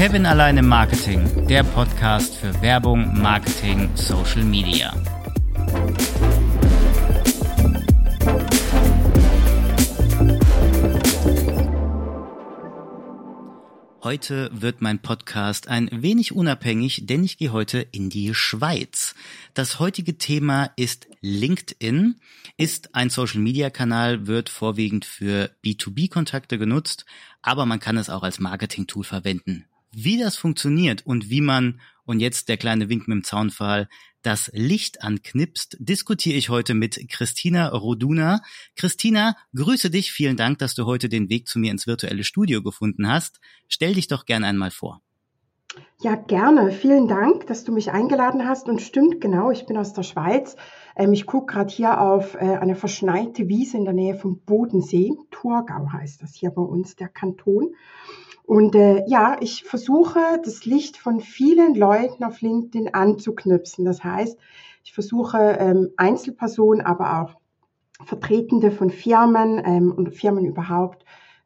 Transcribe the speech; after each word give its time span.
Kevin 0.00 0.24
allein 0.24 0.56
im 0.56 0.66
Marketing, 0.66 1.46
der 1.46 1.62
Podcast 1.62 2.34
für 2.34 2.62
Werbung, 2.62 3.20
Marketing, 3.20 3.90
Social 3.96 4.42
Media. 4.44 4.94
Heute 14.02 14.48
wird 14.54 14.80
mein 14.80 15.00
Podcast 15.00 15.68
ein 15.68 15.90
wenig 15.92 16.32
unabhängig, 16.32 17.02
denn 17.04 17.22
ich 17.22 17.36
gehe 17.36 17.52
heute 17.52 17.80
in 17.80 18.08
die 18.08 18.34
Schweiz. 18.34 19.14
Das 19.52 19.80
heutige 19.80 20.16
Thema 20.16 20.70
ist 20.76 21.08
LinkedIn, 21.20 22.18
ist 22.56 22.94
ein 22.94 23.10
Social-Media-Kanal, 23.10 24.26
wird 24.26 24.48
vorwiegend 24.48 25.04
für 25.04 25.50
B2B-Kontakte 25.62 26.56
genutzt, 26.56 27.04
aber 27.42 27.66
man 27.66 27.80
kann 27.80 27.98
es 27.98 28.08
auch 28.08 28.22
als 28.22 28.40
Marketing-Tool 28.40 29.04
verwenden. 29.04 29.66
Wie 29.92 30.18
das 30.18 30.36
funktioniert 30.36 31.04
und 31.04 31.30
wie 31.30 31.40
man, 31.40 31.80
und 32.04 32.20
jetzt 32.20 32.48
der 32.48 32.56
kleine 32.56 32.88
Wink 32.88 33.08
mit 33.08 33.16
dem 33.16 33.24
Zaunfall, 33.24 33.88
das 34.22 34.50
Licht 34.52 35.02
anknipst, 35.02 35.76
diskutiere 35.80 36.36
ich 36.36 36.48
heute 36.48 36.74
mit 36.74 37.08
Christina 37.08 37.68
Roduna. 37.68 38.42
Christina, 38.76 39.34
grüße 39.54 39.90
dich. 39.90 40.12
Vielen 40.12 40.36
Dank, 40.36 40.58
dass 40.58 40.74
du 40.74 40.84
heute 40.84 41.08
den 41.08 41.30
Weg 41.30 41.48
zu 41.48 41.58
mir 41.58 41.70
ins 41.70 41.86
virtuelle 41.86 42.24
Studio 42.24 42.62
gefunden 42.62 43.08
hast. 43.08 43.40
Stell 43.68 43.94
dich 43.94 44.08
doch 44.08 44.26
gern 44.26 44.44
einmal 44.44 44.70
vor. 44.70 45.00
Ja, 46.00 46.16
gerne. 46.16 46.72
Vielen 46.72 47.08
Dank, 47.08 47.46
dass 47.46 47.64
du 47.64 47.72
mich 47.72 47.92
eingeladen 47.92 48.48
hast. 48.48 48.68
Und 48.68 48.82
stimmt 48.82 49.20
genau, 49.20 49.50
ich 49.50 49.66
bin 49.66 49.76
aus 49.76 49.92
der 49.92 50.02
Schweiz. 50.02 50.56
Ähm, 50.96 51.12
ich 51.12 51.26
gucke 51.26 51.52
gerade 51.52 51.70
hier 51.70 52.00
auf 52.00 52.34
äh, 52.34 52.38
eine 52.38 52.74
verschneite 52.74 53.48
Wiese 53.48 53.76
in 53.76 53.84
der 53.84 53.94
Nähe 53.94 54.14
vom 54.14 54.40
Bodensee. 54.40 55.12
Thurgau 55.30 55.92
heißt 55.92 56.22
das 56.22 56.34
hier 56.34 56.50
bei 56.50 56.62
uns, 56.62 56.96
der 56.96 57.08
Kanton. 57.08 57.74
Und 58.50 58.74
äh, 58.74 59.04
ja, 59.06 59.36
ich 59.38 59.62
versuche 59.62 60.18
das 60.44 60.64
Licht 60.64 60.96
von 60.96 61.20
vielen 61.20 61.76
Leuten 61.76 62.24
auf 62.24 62.40
LinkedIn 62.40 62.92
anzuknüpfen. 62.92 63.84
Das 63.84 64.02
heißt, 64.02 64.36
ich 64.82 64.92
versuche 64.92 65.38
ähm, 65.60 65.90
Einzelpersonen, 65.96 66.84
aber 66.84 67.22
auch 67.22 67.40
Vertretende 68.04 68.72
von 68.72 68.90
Firmen 68.90 69.62
ähm, 69.64 69.92
und 69.92 70.16
Firmen 70.16 70.46
überhaupt 70.46 71.04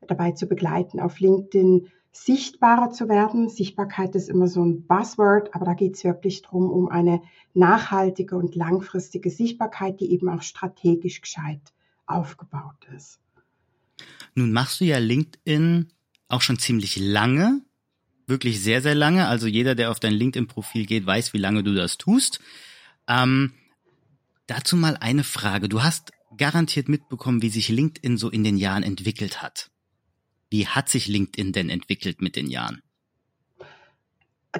dabei 0.08 0.32
zu 0.32 0.46
begleiten, 0.46 0.98
auf 0.98 1.20
LinkedIn 1.20 1.88
sichtbarer 2.10 2.88
zu 2.88 3.10
werden. 3.10 3.50
Sichtbarkeit 3.50 4.14
ist 4.14 4.30
immer 4.30 4.48
so 4.48 4.64
ein 4.64 4.86
Buzzword, 4.86 5.54
aber 5.54 5.66
da 5.66 5.74
geht 5.74 5.96
es 5.96 6.04
wirklich 6.04 6.40
darum, 6.40 6.70
um 6.70 6.88
eine 6.88 7.20
nachhaltige 7.52 8.34
und 8.34 8.54
langfristige 8.54 9.28
Sichtbarkeit, 9.28 10.00
die 10.00 10.10
eben 10.10 10.30
auch 10.30 10.40
strategisch 10.40 11.20
gescheit 11.20 11.74
aufgebaut 12.06 12.88
ist. 12.96 13.20
Nun 14.34 14.52
machst 14.52 14.80
du 14.80 14.86
ja 14.86 14.96
LinkedIn 14.96 15.90
auch 16.28 16.42
schon 16.42 16.58
ziemlich 16.58 16.96
lange, 16.96 17.60
wirklich 18.26 18.60
sehr, 18.60 18.82
sehr 18.82 18.94
lange. 18.94 19.26
Also 19.28 19.46
jeder, 19.46 19.74
der 19.74 19.90
auf 19.90 20.00
dein 20.00 20.14
LinkedIn-Profil 20.14 20.86
geht, 20.86 21.06
weiß, 21.06 21.32
wie 21.32 21.38
lange 21.38 21.62
du 21.62 21.74
das 21.74 21.98
tust. 21.98 22.40
Ähm, 23.08 23.52
dazu 24.46 24.76
mal 24.76 24.96
eine 24.96 25.24
Frage. 25.24 25.68
Du 25.68 25.82
hast 25.82 26.12
garantiert 26.36 26.88
mitbekommen, 26.88 27.42
wie 27.42 27.50
sich 27.50 27.68
LinkedIn 27.68 28.16
so 28.16 28.30
in 28.30 28.44
den 28.44 28.56
Jahren 28.56 28.82
entwickelt 28.82 29.42
hat. 29.42 29.70
Wie 30.50 30.66
hat 30.66 30.88
sich 30.88 31.08
LinkedIn 31.08 31.52
denn 31.52 31.70
entwickelt 31.70 32.20
mit 32.20 32.36
den 32.36 32.48
Jahren? 32.48 32.82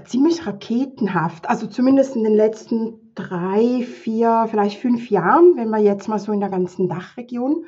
Ziemlich 0.06 0.44
raketenhaft. 0.44 1.48
Also 1.48 1.68
zumindest 1.68 2.16
in 2.16 2.24
den 2.24 2.34
letzten 2.34 3.12
drei, 3.14 3.84
vier, 3.84 4.48
vielleicht 4.50 4.80
fünf 4.80 5.08
Jahren, 5.08 5.56
wenn 5.56 5.70
wir 5.70 5.78
jetzt 5.78 6.08
mal 6.08 6.18
so 6.18 6.32
in 6.32 6.40
der 6.40 6.48
ganzen 6.48 6.88
Dachregion 6.88 7.64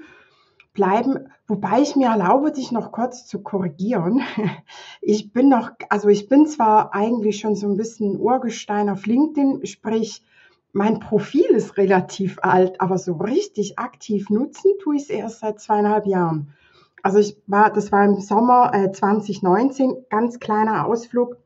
bleiben, 0.77 1.29
wobei 1.49 1.81
ich 1.81 1.97
mir 1.97 2.11
erlaube, 2.11 2.53
dich 2.53 2.71
noch 2.71 2.93
kurz 2.93 3.27
zu 3.27 3.43
korrigieren. 3.43 4.23
Ich 5.01 5.33
bin 5.33 5.49
noch, 5.49 5.71
also 5.89 6.09
ich 6.09 6.29
bin 6.29 6.47
zwar 6.47 6.93
eigentlich 6.93 7.39
schon 7.39 7.55
so 7.55 7.69
ein 7.69 7.77
bisschen 7.77 8.19
Urgestein 8.19 8.91
auf 8.91 9.07
LinkedIn, 9.07 9.65
sprich, 9.65 10.25
mein 10.73 10.99
Profil 10.99 11.45
ist 11.47 11.77
relativ 11.77 12.39
alt, 12.43 12.81
aber 12.81 12.99
so 12.99 13.15
richtig 13.15 13.79
aktiv 13.79 14.31
nutzen 14.31 14.73
tue 14.83 14.97
ich 14.97 15.03
es 15.03 15.11
erst 15.11 15.41
seit 15.41 15.61
zweieinhalb 15.61 16.07
Jahren. 16.07 16.55
Also 17.03 17.19
ich 17.19 17.41
war, 17.47 17.73
das 17.73 17.93
war 17.93 18.05
im 18.05 18.21
Sommer 18.21 18.73
äh, 18.75 18.91
2019, 18.91 20.07
ganz 20.11 20.41
kleiner 20.41 20.87
Ausflug. 20.87 21.37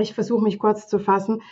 Ich 0.00 0.14
versuche 0.14 0.42
mich 0.42 0.58
kurz 0.58 0.88
zu 0.88 0.98
fassen. 0.98 1.42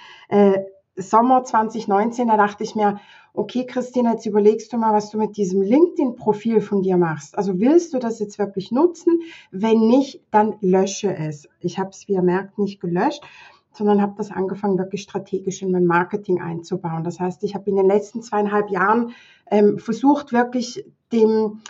Sommer 0.97 1.44
2019, 1.44 2.28
da 2.28 2.37
dachte 2.37 2.62
ich 2.62 2.75
mir, 2.75 3.00
okay, 3.32 3.66
Christine, 3.66 4.12
jetzt 4.12 4.27
überlegst 4.27 4.72
du 4.72 4.77
mal, 4.77 4.93
was 4.93 5.10
du 5.10 5.19
mit 5.19 5.37
diesem 5.37 5.60
LinkedIn-Profil 5.60 6.60
von 6.60 6.82
dir 6.82 6.97
machst. 6.97 7.37
Also 7.37 7.59
willst 7.59 7.93
du 7.93 7.99
das 7.99 8.21
jetzt 8.21 8.38
wirklich 8.38 8.71
nutzen? 8.71 9.21
Wenn 9.50 9.88
nicht, 9.88 10.22
dann 10.31 10.54
lösche 10.60 11.15
es. 11.15 11.49
Ich 11.59 11.78
habe 11.78 11.91
es, 11.91 12.06
wie 12.06 12.12
ihr 12.12 12.22
merkt, 12.22 12.59
nicht 12.59 12.81
gelöscht, 12.81 13.22
sondern 13.72 14.00
habe 14.00 14.15
das 14.16 14.31
angefangen, 14.31 14.78
wirklich 14.78 15.03
strategisch 15.03 15.62
in 15.62 15.72
mein 15.72 15.84
Marketing 15.84 16.41
einzubauen. 16.41 17.03
Das 17.03 17.19
heißt, 17.19 17.43
ich 17.43 17.56
habe 17.56 17.69
in 17.69 17.77
den 17.77 17.87
letzten 17.87 18.22
zweieinhalb 18.22 18.71
Jahren 18.71 19.10
ähm, 19.50 19.78
versucht, 19.78 20.33
wirklich 20.33 20.87
dem 21.12 21.60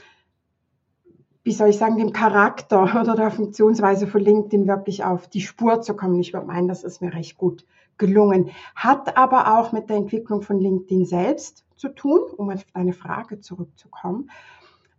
wie 1.46 1.52
soll 1.52 1.68
ich 1.68 1.76
sagen, 1.76 1.98
dem 1.98 2.14
Charakter 2.14 2.82
oder 3.00 3.14
der 3.14 3.30
Funktionsweise 3.30 4.06
von 4.06 4.22
LinkedIn 4.22 4.66
wirklich 4.66 5.04
auf 5.04 5.28
die 5.28 5.42
Spur 5.42 5.82
zu 5.82 5.94
kommen. 5.94 6.18
Ich 6.18 6.32
würde 6.32 6.46
meinen, 6.46 6.68
das 6.68 6.84
ist 6.84 7.02
mir 7.02 7.12
recht 7.12 7.36
gut 7.36 7.66
gelungen. 7.98 8.50
Hat 8.74 9.16
aber 9.16 9.58
auch 9.58 9.72
mit 9.72 9.88
der 9.88 9.96
Entwicklung 9.96 10.42
von 10.42 10.58
LinkedIn 10.58 11.04
selbst 11.04 11.64
zu 11.76 11.88
tun, 11.88 12.20
um 12.36 12.50
auf 12.50 12.64
deine 12.74 12.92
Frage 12.92 13.40
zurückzukommen. 13.40 14.30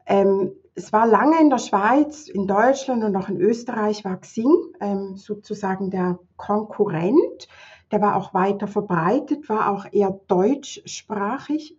Ähm, 0.05 0.51
es 0.75 0.91
war 0.91 1.07
lange 1.07 1.39
in 1.39 1.49
der 1.49 1.57
Schweiz, 1.57 2.27
in 2.27 2.47
Deutschland 2.47 3.03
und 3.03 3.15
auch 3.15 3.29
in 3.29 3.39
Österreich 3.39 4.03
war 4.03 4.17
Xing 4.17 4.53
ähm, 4.81 5.15
sozusagen 5.15 5.89
der 5.89 6.19
Konkurrent. 6.35 7.47
Der 7.91 8.01
war 8.01 8.15
auch 8.17 8.33
weiter 8.33 8.67
verbreitet, 8.67 9.47
war 9.47 9.71
auch 9.71 9.85
eher 9.91 10.19
deutschsprachig. 10.27 11.77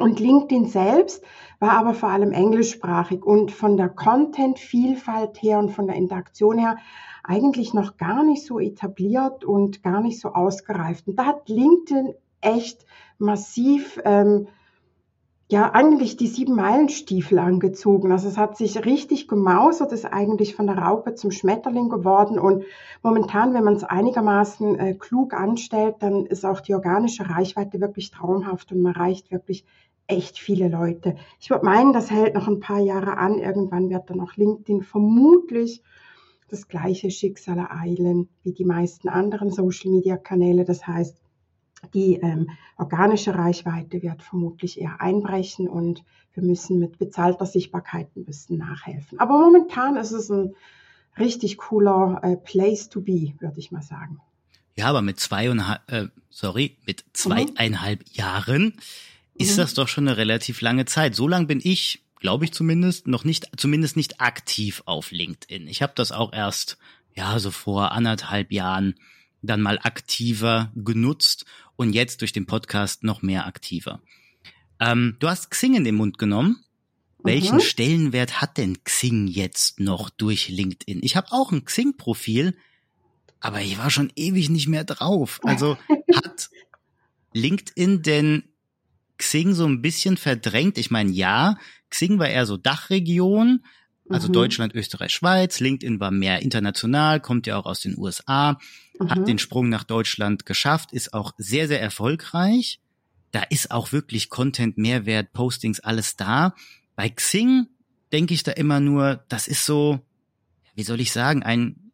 Und 0.00 0.18
LinkedIn 0.18 0.66
selbst 0.66 1.22
war 1.58 1.72
aber 1.72 1.92
vor 1.92 2.08
allem 2.08 2.32
englischsprachig 2.32 3.22
und 3.22 3.52
von 3.52 3.76
der 3.76 3.90
Content-Vielfalt 3.90 5.42
her 5.42 5.58
und 5.58 5.70
von 5.70 5.86
der 5.86 5.96
Interaktion 5.96 6.58
her 6.58 6.78
eigentlich 7.22 7.74
noch 7.74 7.98
gar 7.98 8.24
nicht 8.24 8.44
so 8.44 8.58
etabliert 8.58 9.44
und 9.44 9.82
gar 9.82 10.00
nicht 10.00 10.18
so 10.18 10.30
ausgereift. 10.30 11.06
Und 11.06 11.16
da 11.16 11.26
hat 11.26 11.48
LinkedIn 11.48 12.14
echt 12.40 12.86
massiv, 13.18 14.00
ähm, 14.04 14.48
ja, 15.50 15.72
eigentlich 15.72 16.16
die 16.16 16.28
sieben 16.28 16.54
Meilenstiefel 16.54 17.38
angezogen. 17.38 18.12
Also 18.12 18.28
es 18.28 18.38
hat 18.38 18.56
sich 18.56 18.84
richtig 18.84 19.26
gemausert, 19.28 19.92
ist 19.92 20.06
eigentlich 20.06 20.54
von 20.54 20.66
der 20.66 20.78
Raupe 20.78 21.14
zum 21.14 21.32
Schmetterling 21.32 21.88
geworden. 21.88 22.38
Und 22.38 22.64
momentan, 23.02 23.52
wenn 23.52 23.64
man 23.64 23.74
es 23.74 23.84
einigermaßen 23.84 24.78
äh, 24.78 24.94
klug 24.94 25.34
anstellt, 25.34 25.96
dann 26.00 26.24
ist 26.24 26.46
auch 26.46 26.60
die 26.60 26.74
organische 26.74 27.28
Reichweite 27.28 27.80
wirklich 27.80 28.12
traumhaft 28.12 28.72
und 28.72 28.80
man 28.80 28.94
erreicht 28.94 29.30
wirklich 29.32 29.64
echt 30.06 30.38
viele 30.38 30.68
Leute. 30.68 31.16
Ich 31.38 31.50
würde 31.50 31.64
meinen, 31.64 31.92
das 31.92 32.10
hält 32.10 32.34
noch 32.34 32.48
ein 32.48 32.60
paar 32.60 32.80
Jahre 32.80 33.16
an. 33.16 33.38
Irgendwann 33.38 33.90
wird 33.90 34.10
dann 34.10 34.20
auch 34.20 34.36
LinkedIn 34.36 34.82
vermutlich 34.82 35.82
das 36.48 36.66
gleiche 36.68 37.10
Schicksal 37.10 37.58
ereilen 37.58 38.28
wie 38.42 38.52
die 38.52 38.64
meisten 38.64 39.08
anderen 39.08 39.50
Social-Media-Kanäle. 39.50 40.64
Das 40.64 40.86
heißt, 40.86 41.16
die 41.94 42.16
ähm, 42.16 42.50
organische 42.76 43.34
Reichweite 43.34 44.02
wird 44.02 44.22
vermutlich 44.22 44.80
eher 44.80 45.00
einbrechen 45.00 45.68
und 45.68 46.04
wir 46.34 46.42
müssen 46.42 46.78
mit 46.78 46.98
bezahlter 46.98 47.46
Sichtbarkeit 47.46 48.14
ein 48.16 48.24
bisschen 48.24 48.58
nachhelfen. 48.58 49.18
Aber 49.18 49.38
momentan 49.38 49.96
ist 49.96 50.12
es 50.12 50.30
ein 50.30 50.54
richtig 51.18 51.56
cooler 51.56 52.20
äh, 52.22 52.36
Place 52.36 52.88
to 52.88 53.00
be, 53.00 53.34
würde 53.38 53.58
ich 53.58 53.72
mal 53.72 53.82
sagen. 53.82 54.20
Ja, 54.76 54.86
aber 54.86 55.02
mit 55.02 55.18
zweieinhalb, 55.18 55.80
äh, 55.90 56.08
sorry, 56.28 56.76
mit 56.86 57.04
zweieinhalb 57.12 58.00
mhm. 58.00 58.06
Jahren 58.12 58.74
ist 59.40 59.52
mhm. 59.52 59.56
das 59.62 59.74
doch 59.74 59.88
schon 59.88 60.06
eine 60.06 60.16
relativ 60.16 60.60
lange 60.60 60.84
Zeit. 60.84 61.14
So 61.14 61.26
lang 61.26 61.46
bin 61.46 61.60
ich 61.62 62.02
glaube 62.20 62.44
ich 62.44 62.52
zumindest, 62.52 63.08
noch 63.08 63.24
nicht, 63.24 63.48
zumindest 63.56 63.96
nicht 63.96 64.20
aktiv 64.20 64.82
auf 64.84 65.10
LinkedIn. 65.10 65.66
Ich 65.66 65.82
habe 65.82 65.94
das 65.96 66.12
auch 66.12 66.32
erst, 66.32 66.78
ja, 67.14 67.38
so 67.38 67.50
vor 67.50 67.92
anderthalb 67.92 68.52
Jahren 68.52 68.94
dann 69.42 69.62
mal 69.62 69.78
aktiver 69.82 70.70
genutzt 70.76 71.46
und 71.76 71.94
jetzt 71.94 72.20
durch 72.20 72.32
den 72.32 72.46
Podcast 72.46 73.02
noch 73.02 73.22
mehr 73.22 73.46
aktiver. 73.46 74.00
Ähm, 74.78 75.16
du 75.18 75.28
hast 75.28 75.50
Xing 75.50 75.74
in 75.74 75.84
den 75.84 75.96
Mund 75.96 76.18
genommen. 76.18 76.62
Welchen 77.22 77.56
mhm. 77.56 77.60
Stellenwert 77.62 78.40
hat 78.40 78.56
denn 78.56 78.82
Xing 78.84 79.26
jetzt 79.26 79.80
noch 79.80 80.08
durch 80.10 80.48
LinkedIn? 80.48 81.00
Ich 81.02 81.16
habe 81.16 81.32
auch 81.32 81.52
ein 81.52 81.64
Xing-Profil, 81.64 82.56
aber 83.40 83.60
ich 83.60 83.78
war 83.78 83.90
schon 83.90 84.12
ewig 84.16 84.48
nicht 84.50 84.68
mehr 84.68 84.84
drauf. 84.84 85.40
Also 85.42 85.76
hat 86.14 86.50
LinkedIn 87.32 88.02
denn 88.02 88.44
Xing 89.20 89.52
so 89.54 89.66
ein 89.66 89.82
bisschen 89.82 90.16
verdrängt? 90.16 90.78
Ich 90.78 90.90
meine, 90.90 91.10
ja, 91.10 91.56
Xing 91.90 92.18
war 92.18 92.28
eher 92.28 92.46
so 92.46 92.56
Dachregion, 92.56 93.62
also 94.08 94.28
mhm. 94.28 94.32
Deutschland, 94.32 94.74
Österreich, 94.74 95.12
Schweiz. 95.12 95.60
LinkedIn 95.60 96.00
war 96.00 96.10
mehr 96.10 96.40
international, 96.40 97.20
kommt 97.20 97.46
ja 97.46 97.58
auch 97.58 97.66
aus 97.66 97.80
den 97.80 97.98
USA, 97.98 98.58
mhm. 98.98 99.10
hat 99.10 99.28
den 99.28 99.38
Sprung 99.38 99.68
nach 99.68 99.84
Deutschland 99.84 100.46
geschafft, 100.46 100.92
ist 100.92 101.12
auch 101.12 101.32
sehr, 101.36 101.68
sehr 101.68 101.82
erfolgreich. 101.82 102.80
Da 103.30 103.42
ist 103.42 103.70
auch 103.70 103.92
wirklich 103.92 104.30
Content, 104.30 104.78
Mehrwert, 104.78 105.32
Postings, 105.32 105.80
alles 105.80 106.16
da. 106.16 106.54
Bei 106.96 107.10
Xing 107.10 107.66
denke 108.12 108.32
ich 108.34 108.42
da 108.42 108.52
immer 108.52 108.80
nur, 108.80 109.24
das 109.28 109.48
ist 109.48 109.66
so, 109.66 110.00
wie 110.74 110.82
soll 110.82 111.00
ich 111.00 111.12
sagen, 111.12 111.42
ein 111.42 111.89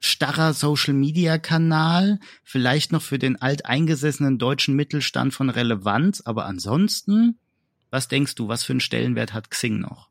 starrer 0.00 0.52
Social-Media-Kanal, 0.52 2.18
vielleicht 2.42 2.92
noch 2.92 3.02
für 3.02 3.18
den 3.18 3.40
alteingesessenen 3.40 4.38
deutschen 4.38 4.76
Mittelstand 4.76 5.34
von 5.34 5.50
Relevanz, 5.50 6.22
aber 6.24 6.46
ansonsten, 6.46 7.38
was 7.90 8.08
denkst 8.08 8.34
du, 8.34 8.48
was 8.48 8.62
für 8.62 8.72
einen 8.72 8.80
Stellenwert 8.80 9.32
hat 9.32 9.50
Xing 9.50 9.80
noch? 9.80 10.08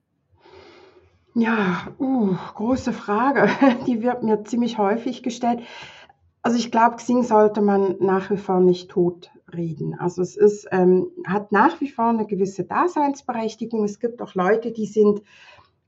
Ja, 1.33 1.87
uh, 1.99 2.35
große 2.55 2.93
Frage. 2.93 3.49
Die 3.87 4.01
wird 4.01 4.23
mir 4.23 4.43
ziemlich 4.45 4.77
häufig 4.77 5.21
gestellt. 5.21 5.59
Also 6.41 6.57
ich 6.57 6.71
glaube, 6.71 6.95
Xing 6.95 7.23
sollte 7.23 7.61
man 7.61 7.95
nach 7.99 8.29
wie 8.29 8.37
vor 8.37 8.61
nicht 8.61 8.89
tot 8.89 9.31
reden. 9.53 9.95
Also 9.99 10.21
es 10.21 10.37
ist, 10.37 10.67
ähm, 10.71 11.07
hat 11.27 11.51
nach 11.51 11.81
wie 11.81 11.89
vor 11.89 12.09
eine 12.09 12.25
gewisse 12.25 12.63
Daseinsberechtigung. 12.63 13.83
Es 13.83 13.99
gibt 13.99 14.21
auch 14.21 14.33
Leute, 14.35 14.71
die 14.71 14.85
sind 14.85 15.21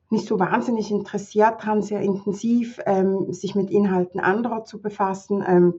nicht 0.09 0.27
so 0.27 0.39
wahnsinnig 0.39 0.91
interessiert 0.91 1.63
dran, 1.63 1.81
sehr 1.81 2.01
intensiv 2.01 2.79
ähm, 2.85 3.33
sich 3.33 3.55
mit 3.55 3.69
Inhalten 3.69 4.19
anderer 4.19 4.63
zu 4.63 4.81
befassen. 4.81 5.43
Ähm, 5.45 5.73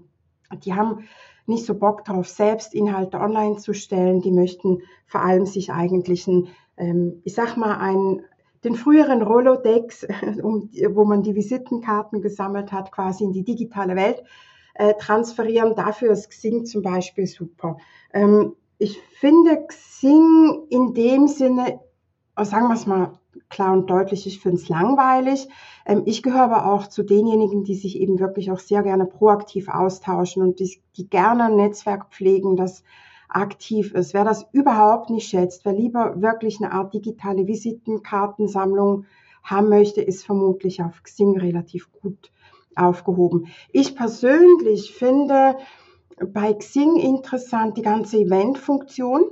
die 0.65 0.75
haben 0.75 1.05
nicht 1.47 1.65
so 1.65 1.75
Bock 1.75 2.05
darauf, 2.05 2.29
selbst 2.29 2.75
Inhalte 2.75 3.19
online 3.19 3.57
zu 3.57 3.73
stellen. 3.73 4.21
Die 4.21 4.33
möchten 4.33 4.83
vor 5.07 5.23
allem 5.23 5.47
sich 5.47 5.73
eigentlich 5.73 6.27
ein, 6.27 6.49
ähm, 6.77 7.23
ich 7.25 7.35
sag 7.35 7.57
mal, 7.57 7.79
ein, 7.79 8.23
den 8.65 8.75
früheren 8.75 9.23
Rolodex, 9.23 10.07
um, 10.43 10.71
wo 10.91 11.05
man 11.05 11.23
die 11.23 11.35
Visitenkarten 11.35 12.21
gesammelt 12.21 12.71
hat, 12.71 12.93
quasi 12.93 13.25
in 13.25 13.33
die 13.33 13.45
digitale 13.45 13.97
Welt 13.97 14.23
äh, 14.75 14.95
transferieren. 14.95 15.75
Dafür 15.75 16.13
ist 16.13 16.29
Xing 16.29 16.67
zum 16.67 16.83
Beispiel 16.83 17.27
super. 17.27 17.79
Ähm, 18.13 18.55
ich 18.77 19.01
finde 19.19 19.67
Xing 19.67 20.67
in 20.69 20.95
dem 20.95 21.29
Sinne, 21.29 21.81
sagen 22.45 22.69
wir 22.69 22.75
es 22.75 22.87
mal 22.87 23.13
klar 23.49 23.73
und 23.73 23.89
deutlich, 23.89 24.27
ich 24.27 24.41
finde 24.41 24.59
es 24.59 24.69
langweilig. 24.69 25.49
Ähm, 25.87 26.03
ich 26.07 26.23
gehöre 26.23 26.45
aber 26.45 26.73
auch 26.73 26.87
zu 26.87 27.03
denjenigen, 27.03 27.65
die 27.65 27.75
sich 27.75 27.99
eben 27.99 28.19
wirklich 28.19 28.51
auch 28.51 28.59
sehr 28.59 28.83
gerne 28.83 29.07
proaktiv 29.07 29.69
austauschen 29.69 30.43
und 30.43 30.61
die, 30.61 30.81
die 30.97 31.09
gerne 31.09 31.45
ein 31.45 31.57
Netzwerk 31.57 32.11
pflegen, 32.11 32.57
das 32.57 32.83
aktiv 33.29 33.95
ist. 33.95 34.15
Wer 34.15 34.25
das 34.25 34.47
überhaupt 34.53 35.11
nicht 35.11 35.29
schätzt, 35.29 35.65
wer 35.65 35.73
lieber 35.73 36.21
wirklich 36.21 36.61
eine 36.61 36.73
Art 36.73 36.95
digitale 36.95 37.47
Visitenkartensammlung 37.47 39.05
haben 39.43 39.69
möchte, 39.69 40.01
ist 40.01 40.25
vermutlich 40.25 40.83
auf 40.83 41.03
Xing 41.03 41.39
relativ 41.39 41.91
gut 41.93 42.31
aufgehoben. 42.75 43.49
Ich 43.73 43.97
persönlich 43.97 44.95
finde 44.95 45.57
bei 46.33 46.53
Xing 46.53 46.97
interessant 46.97 47.77
die 47.77 47.83
ganze 47.83 48.19
Event-Funktion. 48.19 49.23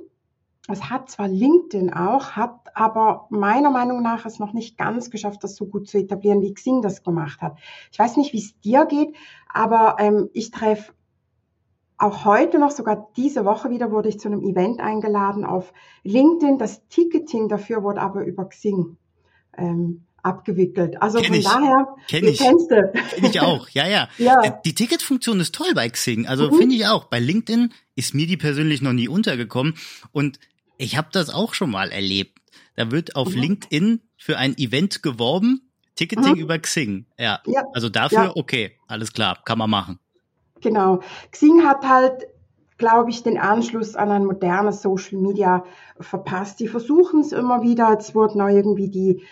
Es 0.69 0.91
hat 0.91 1.11
zwar 1.11 1.29
LinkedIn 1.29 1.93
auch, 1.93 2.33
hat 2.33 2.59
aber 2.75 3.27
meiner 3.31 3.71
Meinung 3.71 4.03
nach 4.03 4.27
es 4.27 4.39
noch 4.39 4.53
nicht 4.53 4.77
ganz 4.77 5.11
geschafft, 5.11 5.45
das 5.45 5.55
so 5.55 5.67
gut 5.67 5.89
zu 5.89 5.99
etablieren, 5.99 6.43
wie 6.43 6.55
Xing 6.55 6.83
das 6.83 7.05
gemacht 7.05 7.41
hat. 7.41 7.57
Ich 7.93 7.99
weiß 7.99 8.17
nicht, 8.17 8.33
wie 8.33 8.39
es 8.39 8.59
dir 8.61 8.85
geht, 8.87 9.15
aber 9.53 9.97
ähm, 10.01 10.29
ich 10.33 10.51
treffe 10.51 10.93
auch 11.99 12.25
heute 12.25 12.59
noch, 12.59 12.73
sogar 12.73 13.09
diese 13.17 13.45
Woche 13.45 13.71
wieder, 13.71 13.91
wurde 13.91 14.09
ich 14.09 14.21
zu 14.21 14.29
einem 14.29 14.43
Event 14.43 14.81
eingeladen 14.81 15.45
auf 15.45 15.73
LinkedIn. 16.03 16.59
Das 16.59 16.87
Ticketing 16.89 17.49
dafür 17.49 17.83
wurde 17.83 18.03
aber 18.03 18.25
über 18.25 18.47
Xing 18.49 18.97
ähm, 19.57 20.05
abgewickelt. 20.23 21.01
Also 21.01 21.19
Kenn 21.19 21.29
von 21.29 21.37
ich. 21.37 21.45
daher, 21.45 21.97
Kenn 22.09 22.25
ich. 22.25 22.39
kennst 22.39 22.71
du. 22.71 22.93
Kenn 23.15 23.25
ich 23.25 23.41
auch, 23.41 23.69
ja, 23.71 23.87
ja. 23.87 24.09
ja. 24.19 24.43
Äh, 24.43 24.53
die 24.65 24.75
Ticketfunktion 24.75 25.41
ist 25.41 25.55
toll 25.55 25.73
bei 25.75 25.89
Xing. 25.89 26.27
Also 26.27 26.51
mhm. 26.51 26.57
finde 26.57 26.75
ich 26.75 26.87
auch. 26.87 27.05
Bei 27.05 27.19
LinkedIn 27.19 27.73
ist 27.95 28.15
mir 28.15 28.27
die 28.27 28.37
persönlich 28.37 28.83
noch 28.83 28.93
nie 28.93 29.09
untergekommen. 29.09 29.75
Und 30.13 30.39
ich 30.79 30.97
habe 30.97 31.09
das 31.13 31.31
auch 31.31 31.55
schon 31.55 31.71
mal 31.71 31.91
erlebt. 31.91 32.39
Da 32.77 32.91
wird 32.91 33.17
auf 33.17 33.31
mhm. 33.31 33.41
LinkedIn 33.41 34.03
für 34.17 34.39
ein 34.39 34.57
Event 34.59 35.03
geworben, 35.03 35.71
Ticketing 35.95 36.35
mhm. 36.35 36.41
über 36.41 36.59
Xing. 36.59 37.07
Ja. 37.19 37.41
ja. 37.47 37.65
Also 37.73 37.89
dafür, 37.89 38.25
ja. 38.25 38.33
okay, 38.37 38.73
alles 38.87 39.13
klar, 39.13 39.39
kann 39.45 39.59
man 39.59 39.71
machen. 39.71 39.99
Genau. 40.61 41.01
Xing 41.31 41.65
hat 41.65 41.89
halt, 41.89 42.27
glaube 42.77 43.11
ich, 43.11 43.23
den 43.23 43.39
Anschluss 43.39 43.97
an 43.97 44.11
ein 44.11 44.25
modernes 44.25 44.83
Social 44.83 45.19
Media 45.19 45.65
verpasst. 45.99 46.61
Die 46.61 46.69
versuchen 46.69 47.21
es 47.21 47.33
immer 47.33 47.63
wieder. 47.63 47.91
Jetzt 47.93 48.15
wurden 48.15 48.41
auch 48.41 48.49
irgendwie 48.49 48.89
die 48.89 49.23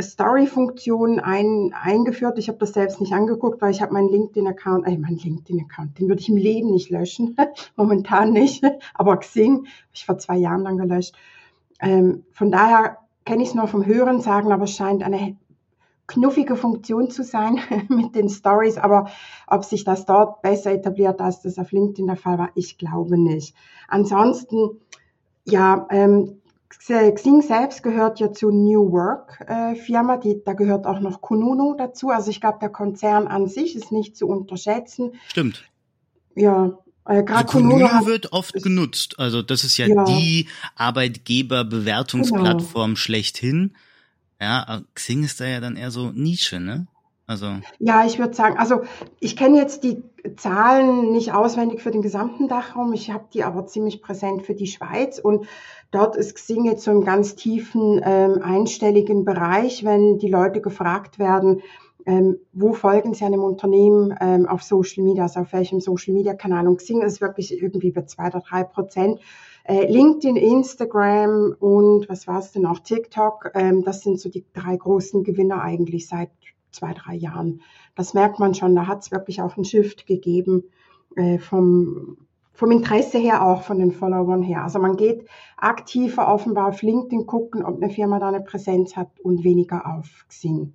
Story-Funktion 0.00 1.20
ein, 1.20 1.74
eingeführt. 1.74 2.38
Ich 2.38 2.48
habe 2.48 2.58
das 2.58 2.72
selbst 2.72 3.00
nicht 3.00 3.12
angeguckt, 3.12 3.60
weil 3.60 3.72
ich 3.72 3.82
habe 3.82 3.92
meinen 3.92 4.08
LinkedIn-Account, 4.08 4.86
äh, 4.86 4.96
meinen 4.96 5.18
LinkedIn-Account, 5.18 5.98
den 5.98 6.08
würde 6.08 6.20
ich 6.20 6.28
im 6.28 6.36
Leben 6.36 6.70
nicht 6.70 6.90
löschen, 6.90 7.36
momentan 7.76 8.32
nicht, 8.32 8.64
aber 8.94 9.16
Xing 9.18 9.56
habe 9.56 9.66
ich 9.92 10.06
vor 10.06 10.18
zwei 10.18 10.36
Jahren 10.36 10.64
dann 10.64 10.78
gelöscht. 10.78 11.14
Ähm, 11.80 12.24
von 12.32 12.50
daher 12.50 12.98
kenne 13.24 13.42
ich 13.42 13.50
es 13.50 13.54
nur 13.54 13.68
vom 13.68 13.84
Hören 13.84 14.20
sagen, 14.20 14.52
aber 14.52 14.64
es 14.64 14.74
scheint 14.74 15.02
eine 15.02 15.36
knuffige 16.06 16.56
Funktion 16.56 17.10
zu 17.10 17.22
sein 17.22 17.58
mit 17.88 18.14
den 18.14 18.28
Stories, 18.28 18.78
aber 18.78 19.10
ob 19.46 19.64
sich 19.64 19.84
das 19.84 20.06
dort 20.06 20.42
besser 20.42 20.72
etabliert, 20.72 21.20
als 21.20 21.42
das 21.42 21.58
auf 21.58 21.72
LinkedIn 21.72 22.06
der 22.06 22.16
Fall 22.16 22.38
war, 22.38 22.50
ich 22.54 22.78
glaube 22.78 23.18
nicht. 23.18 23.54
Ansonsten, 23.88 24.80
ja, 25.44 25.86
ähm, 25.90 26.41
Xing 26.78 27.42
selbst 27.42 27.82
gehört 27.82 28.20
ja 28.20 28.32
zur 28.32 28.52
New 28.52 28.92
Work 28.92 29.44
äh, 29.46 29.74
Firma, 29.74 30.16
die, 30.16 30.42
da 30.44 30.54
gehört 30.54 30.86
auch 30.86 31.00
noch 31.00 31.20
Kununu 31.20 31.74
dazu. 31.76 32.08
Also 32.10 32.30
ich 32.30 32.40
glaube, 32.40 32.58
der 32.60 32.70
Konzern 32.70 33.26
an 33.26 33.46
sich 33.46 33.76
ist 33.76 33.92
nicht 33.92 34.16
zu 34.16 34.26
unterschätzen. 34.26 35.12
Stimmt. 35.28 35.64
Ja, 36.34 36.78
äh, 37.04 37.22
also 37.26 37.44
Kununu 37.44 37.88
hat, 37.88 38.06
wird 38.06 38.32
oft 38.32 38.54
ist, 38.54 38.62
genutzt. 38.62 39.18
Also 39.18 39.42
das 39.42 39.64
ist 39.64 39.76
ja, 39.76 39.86
ja. 39.86 40.04
die 40.04 40.48
Arbeitgeberbewertungsplattform 40.76 42.90
genau. 42.90 42.96
schlechthin. 42.96 43.74
Ja, 44.40 44.80
Xing 44.94 45.24
ist 45.24 45.40
da 45.40 45.44
ja 45.44 45.60
dann 45.60 45.76
eher 45.76 45.90
so 45.90 46.10
Nische, 46.10 46.58
ne? 46.58 46.86
Also. 47.32 47.46
Ja, 47.78 48.04
ich 48.04 48.18
würde 48.18 48.34
sagen, 48.34 48.58
also 48.58 48.82
ich 49.18 49.36
kenne 49.36 49.56
jetzt 49.56 49.84
die 49.84 50.02
Zahlen 50.36 51.12
nicht 51.12 51.32
auswendig 51.32 51.80
für 51.80 51.90
den 51.90 52.02
gesamten 52.02 52.46
Dachraum, 52.46 52.92
ich 52.92 53.10
habe 53.10 53.24
die 53.32 53.42
aber 53.42 53.66
ziemlich 53.66 54.02
präsent 54.02 54.42
für 54.42 54.54
die 54.54 54.66
Schweiz 54.66 55.18
und 55.18 55.46
dort 55.90 56.14
ist 56.14 56.34
Xing 56.34 56.66
jetzt 56.66 56.84
so 56.84 56.90
im 56.90 57.04
ganz 57.04 57.34
tiefen 57.34 58.02
ähm, 58.04 58.42
einstelligen 58.42 59.24
Bereich, 59.24 59.82
wenn 59.82 60.18
die 60.18 60.28
Leute 60.28 60.60
gefragt 60.60 61.18
werden, 61.18 61.62
ähm, 62.04 62.36
wo 62.52 62.74
folgen 62.74 63.14
Sie 63.14 63.24
einem 63.24 63.42
Unternehmen 63.42 64.14
ähm, 64.20 64.46
auf 64.46 64.62
Social 64.62 65.02
Media, 65.02 65.22
also 65.22 65.40
auf 65.40 65.54
welchem 65.54 65.80
Social 65.80 66.12
Media 66.12 66.34
Kanal. 66.34 66.68
Und 66.68 66.76
Xing 66.76 67.00
ist 67.00 67.22
wirklich 67.22 67.62
irgendwie 67.62 67.92
bei 67.92 68.02
zwei 68.02 68.26
oder 68.26 68.40
drei 68.40 68.64
Prozent. 68.64 69.20
Äh, 69.64 69.90
LinkedIn, 69.90 70.36
Instagram 70.36 71.54
und 71.58 72.08
was 72.10 72.26
war 72.26 72.40
es 72.40 72.52
denn 72.52 72.66
auch, 72.66 72.80
TikTok, 72.80 73.52
ähm, 73.54 73.84
das 73.84 74.00
sind 74.00 74.20
so 74.20 74.28
die 74.28 74.44
drei 74.52 74.76
großen 74.76 75.22
Gewinner 75.22 75.62
eigentlich 75.62 76.08
seit 76.08 76.30
zwei, 76.72 76.92
drei 76.94 77.14
Jahren. 77.14 77.60
Das 77.94 78.14
merkt 78.14 78.38
man 78.38 78.54
schon, 78.54 78.74
da 78.74 78.86
hat 78.86 79.02
es 79.02 79.10
wirklich 79.10 79.42
auch 79.42 79.56
einen 79.56 79.64
Shift 79.64 80.06
gegeben 80.06 80.64
äh, 81.16 81.38
vom, 81.38 82.16
vom 82.52 82.70
Interesse 82.70 83.18
her 83.18 83.44
auch, 83.44 83.62
von 83.62 83.78
den 83.78 83.92
Followern 83.92 84.42
her. 84.42 84.62
Also 84.62 84.78
man 84.78 84.96
geht 84.96 85.26
aktiver 85.56 86.32
offenbar 86.32 86.68
auf 86.68 86.82
LinkedIn 86.82 87.26
gucken, 87.26 87.64
ob 87.64 87.82
eine 87.82 87.90
Firma 87.90 88.18
da 88.18 88.28
eine 88.28 88.40
Präsenz 88.40 88.96
hat 88.96 89.20
und 89.20 89.44
weniger 89.44 89.86
auf 89.86 90.24
Xing. 90.28 90.72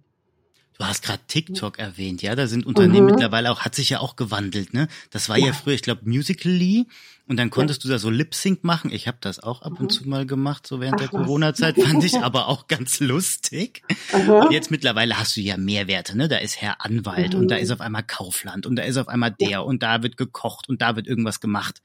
Du 0.77 0.85
hast 0.85 1.01
gerade 1.01 1.21
TikTok 1.27 1.79
erwähnt, 1.79 2.21
ja, 2.21 2.35
da 2.35 2.45
sind 2.45 2.65
Unternehmen 2.65 3.05
mhm. 3.05 3.11
mittlerweile 3.11 3.51
auch, 3.51 3.61
hat 3.61 3.73
sich 3.73 3.89
ja 3.89 3.99
auch 3.99 4.15
gewandelt, 4.15 4.73
ne? 4.73 4.87
Das 5.09 5.27
war 5.27 5.37
ja, 5.37 5.47
ja 5.47 5.53
früher, 5.53 5.73
ich 5.73 5.81
glaube, 5.81 6.01
Musical.ly 6.05 6.85
und 7.27 7.37
dann 7.37 7.49
konntest 7.49 7.83
ja. 7.83 7.87
du 7.87 7.93
da 7.93 7.99
so 7.99 8.11
Lip-Sync 8.11 8.63
machen. 8.63 8.91
Ich 8.91 9.07
habe 9.07 9.17
das 9.19 9.39
auch 9.39 9.63
ab 9.63 9.73
mhm. 9.73 9.77
und 9.77 9.89
zu 9.89 10.07
mal 10.07 10.27
gemacht, 10.27 10.67
so 10.67 10.79
während 10.79 10.95
Ach, 10.95 10.99
der 10.99 11.07
Corona-Zeit, 11.09 11.75
fand 11.81 12.03
ich 12.03 12.17
aber 12.19 12.47
auch 12.47 12.67
ganz 12.67 12.99
lustig. 12.99 13.81
Aha. 14.13 14.43
Und 14.43 14.51
jetzt 14.51 14.69
mittlerweile 14.69 15.17
hast 15.17 15.35
du 15.35 15.41
ja 15.41 15.57
Mehrwerte, 15.57 16.15
ne? 16.15 16.27
Da 16.27 16.37
ist 16.37 16.61
Herr 16.61 16.85
Anwalt 16.85 17.33
mhm. 17.33 17.41
und 17.41 17.47
da 17.49 17.55
ist 17.55 17.71
auf 17.71 17.81
einmal 17.81 18.03
Kaufland 18.03 18.67
und 18.67 18.75
da 18.75 18.83
ist 18.83 18.97
auf 18.97 19.07
einmal 19.07 19.31
der 19.31 19.49
ja. 19.49 19.59
und 19.59 19.81
da 19.81 20.03
wird 20.03 20.15
gekocht 20.15 20.69
und 20.69 20.81
da 20.81 20.95
wird 20.95 21.07
irgendwas 21.07 21.39
gemacht. 21.39 21.81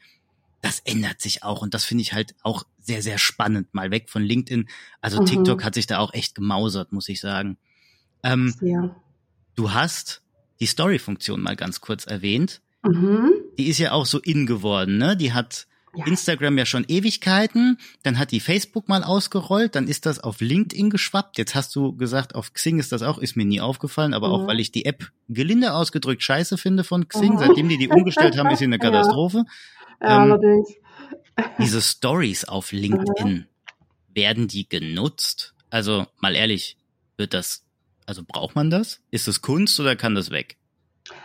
Das 0.60 0.80
ändert 0.80 1.20
sich 1.20 1.42
auch 1.42 1.62
und 1.62 1.72
das 1.72 1.84
finde 1.84 2.02
ich 2.02 2.12
halt 2.12 2.34
auch 2.42 2.64
sehr, 2.78 3.02
sehr 3.02 3.18
spannend, 3.18 3.72
mal 3.72 3.90
weg 3.90 4.10
von 4.10 4.22
LinkedIn. 4.22 4.68
Also 5.00 5.22
mhm. 5.22 5.26
TikTok 5.26 5.64
hat 5.64 5.74
sich 5.74 5.86
da 5.86 5.98
auch 5.98 6.12
echt 6.12 6.34
gemausert, 6.34 6.92
muss 6.92 7.08
ich 7.08 7.20
sagen. 7.20 7.56
Ähm, 8.22 8.54
ja. 8.60 8.94
Du 9.54 9.72
hast 9.72 10.22
die 10.60 10.66
Story-Funktion 10.66 11.40
mal 11.40 11.56
ganz 11.56 11.80
kurz 11.80 12.06
erwähnt. 12.06 12.60
Mhm. 12.82 13.32
Die 13.58 13.68
ist 13.68 13.78
ja 13.78 13.92
auch 13.92 14.06
so 14.06 14.18
in 14.18 14.46
geworden, 14.46 14.98
ne? 14.98 15.16
Die 15.16 15.32
hat 15.32 15.66
ja. 15.94 16.06
Instagram 16.06 16.56
ja 16.56 16.64
schon 16.64 16.84
Ewigkeiten, 16.88 17.78
dann 18.02 18.18
hat 18.18 18.30
die 18.30 18.40
Facebook 18.40 18.88
mal 18.88 19.04
ausgerollt, 19.04 19.74
dann 19.74 19.88
ist 19.88 20.06
das 20.06 20.18
auf 20.20 20.40
LinkedIn 20.40 20.90
geschwappt. 20.90 21.36
Jetzt 21.36 21.54
hast 21.54 21.76
du 21.76 21.94
gesagt, 21.96 22.34
auf 22.34 22.52
Xing 22.54 22.78
ist 22.78 22.92
das 22.92 23.02
auch, 23.02 23.18
ist 23.18 23.36
mir 23.36 23.44
nie 23.44 23.60
aufgefallen, 23.60 24.14
aber 24.14 24.28
mhm. 24.28 24.34
auch 24.34 24.46
weil 24.46 24.60
ich 24.60 24.72
die 24.72 24.86
App 24.86 25.10
gelinde 25.28 25.74
ausgedrückt 25.74 26.22
scheiße 26.22 26.56
finde 26.56 26.84
von 26.84 27.08
Xing. 27.08 27.34
Mhm. 27.34 27.38
Seitdem 27.38 27.68
die 27.68 27.78
die 27.78 27.88
umgestellt 27.88 28.38
haben, 28.38 28.50
ist 28.50 28.60
sie 28.60 28.64
eine 28.64 28.78
Katastrophe. 28.78 29.44
Ja. 30.00 30.08
Ja, 30.08 30.16
ähm, 30.16 30.32
allerdings. 30.32 30.74
Diese 31.58 31.80
Stories 31.80 32.44
auf 32.44 32.72
LinkedIn, 32.72 33.46
werden 34.14 34.48
die 34.48 34.68
genutzt? 34.68 35.54
Also 35.70 36.06
mal 36.20 36.34
ehrlich, 36.34 36.76
wird 37.16 37.34
das 37.34 37.64
also 38.06 38.22
braucht 38.26 38.54
man 38.54 38.70
das? 38.70 39.00
Ist 39.10 39.28
es 39.28 39.42
Kunst 39.42 39.78
oder 39.80 39.96
kann 39.96 40.14
das 40.14 40.30
weg? 40.30 40.56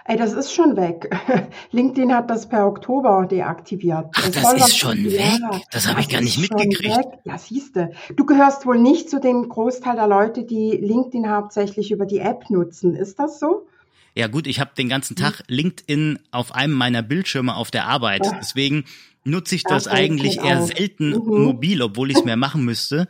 Ey, 0.05 0.17
das 0.17 0.33
ist 0.33 0.53
schon 0.53 0.75
weg. 0.75 1.09
LinkedIn 1.71 2.13
hat 2.13 2.29
das 2.29 2.49
per 2.49 2.65
Oktober 2.65 3.27
deaktiviert. 3.29 4.07
Ach, 4.15 4.29
das, 4.29 4.41
das 4.41 4.69
ist 4.69 4.77
schon 4.77 5.05
weg? 5.05 5.39
Das 5.71 5.87
habe 5.87 6.01
ich 6.01 6.09
gar 6.09 6.21
nicht 6.21 6.39
mitgekriegt. 6.39 6.97
Weg. 6.97 7.05
Ja, 7.25 7.37
siehste. 7.37 7.91
Du 8.15 8.25
gehörst 8.25 8.65
wohl 8.65 8.79
nicht 8.79 9.09
zu 9.09 9.19
dem 9.19 9.47
Großteil 9.47 9.95
der 9.95 10.07
Leute, 10.07 10.45
die 10.45 10.71
LinkedIn 10.71 11.29
hauptsächlich 11.29 11.91
über 11.91 12.05
die 12.05 12.19
App 12.19 12.49
nutzen. 12.49 12.95
Ist 12.95 13.19
das 13.19 13.39
so? 13.39 13.67
Ja 14.15 14.27
gut, 14.27 14.47
ich 14.47 14.59
habe 14.59 14.71
den 14.75 14.89
ganzen 14.89 15.15
Tag 15.15 15.43
LinkedIn 15.47 16.19
auf 16.31 16.55
einem 16.55 16.73
meiner 16.73 17.03
Bildschirme 17.03 17.55
auf 17.55 17.69
der 17.69 17.85
Arbeit. 17.85 18.25
Ja. 18.25 18.37
Deswegen 18.39 18.85
nutze 19.23 19.53
ich 19.53 19.63
das, 19.63 19.83
das 19.83 19.93
eigentlich 19.93 20.37
eher 20.39 20.63
auch. 20.63 20.67
selten 20.67 21.11
mhm. 21.11 21.43
mobil, 21.43 21.81
obwohl 21.83 22.09
ich 22.09 22.17
es 22.17 22.25
mehr 22.25 22.37
machen 22.37 22.65
müsste. 22.65 23.07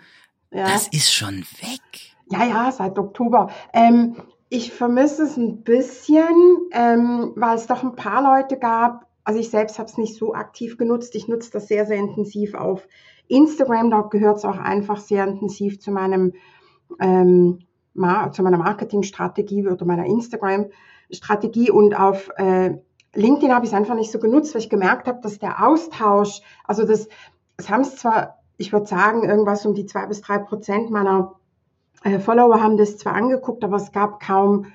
Ja. 0.51 0.67
Das 0.67 0.88
ist 0.89 1.13
schon 1.13 1.45
weg. 1.62 2.06
Ja, 2.29 2.46
ja, 2.46 2.72
seit 2.72 2.98
Oktober. 3.00 3.50
Ähm, 3.74 4.15
ich 4.50 4.74
vermisse 4.74 5.24
es 5.24 5.38
ein 5.38 5.63
bisschen, 5.63 6.57
ähm, 6.72 7.34
weil 7.36 7.55
es 7.55 7.67
doch 7.67 7.84
ein 7.84 7.96
paar 7.96 8.22
Leute 8.22 8.57
gab. 8.57 9.05
Also 9.24 9.39
ich 9.39 9.50
selbst 9.50 9.77
habe 9.77 9.89
es 9.89 9.98
nicht 9.98 10.15
so 10.15 10.34
aktiv 10.34 10.77
genutzt. 10.77 11.15
Ich 11.15 11.27
nutze 11.27 11.51
das 11.51 11.67
sehr, 11.67 11.86
sehr 11.86 11.98
intensiv 11.98 12.53
auf 12.53 12.88
Instagram. 13.27 13.91
Dort 13.91 14.12
gehört 14.12 14.38
es 14.38 14.46
auch 14.46 14.57
einfach 14.57 15.00
sehr 15.00 15.25
intensiv 15.25 15.79
zu 15.79 15.91
meinem 15.91 16.34
ähm, 17.00 17.60
zu 18.31 18.43
meiner 18.43 18.57
Marketingstrategie 18.57 19.67
oder 19.67 19.86
meiner 19.86 20.05
Instagram-Strategie 20.05 21.72
und 21.72 22.00
auf 22.00 22.29
äh, 22.38 22.75
LinkedIn 23.15 23.53
habe 23.53 23.65
ich 23.65 23.72
es 23.72 23.77
einfach 23.77 23.96
nicht 23.96 24.12
so 24.12 24.19
genutzt, 24.19 24.53
weil 24.53 24.62
ich 24.62 24.69
gemerkt 24.69 25.07
habe, 25.07 25.19
dass 25.22 25.39
der 25.39 25.65
Austausch, 25.65 26.41
also 26.63 26.86
das, 26.86 27.10
es 27.57 27.69
haben 27.69 27.81
es 27.81 27.96
zwar, 27.96 28.38
ich 28.57 28.72
würde 28.72 28.86
sagen, 28.86 29.24
irgendwas 29.24 29.65
um 29.65 29.74
die 29.74 29.88
zwei 29.88 30.05
bis 30.05 30.22
drei 30.22 30.38
Prozent 30.38 30.91
meiner 30.91 31.34
Follower 32.20 32.62
haben 32.62 32.77
das 32.77 32.98
zwar 32.98 33.13
angeguckt, 33.13 33.63
aber 33.63 33.77
es 33.77 33.92
gab 33.92 34.20
kaum 34.20 34.68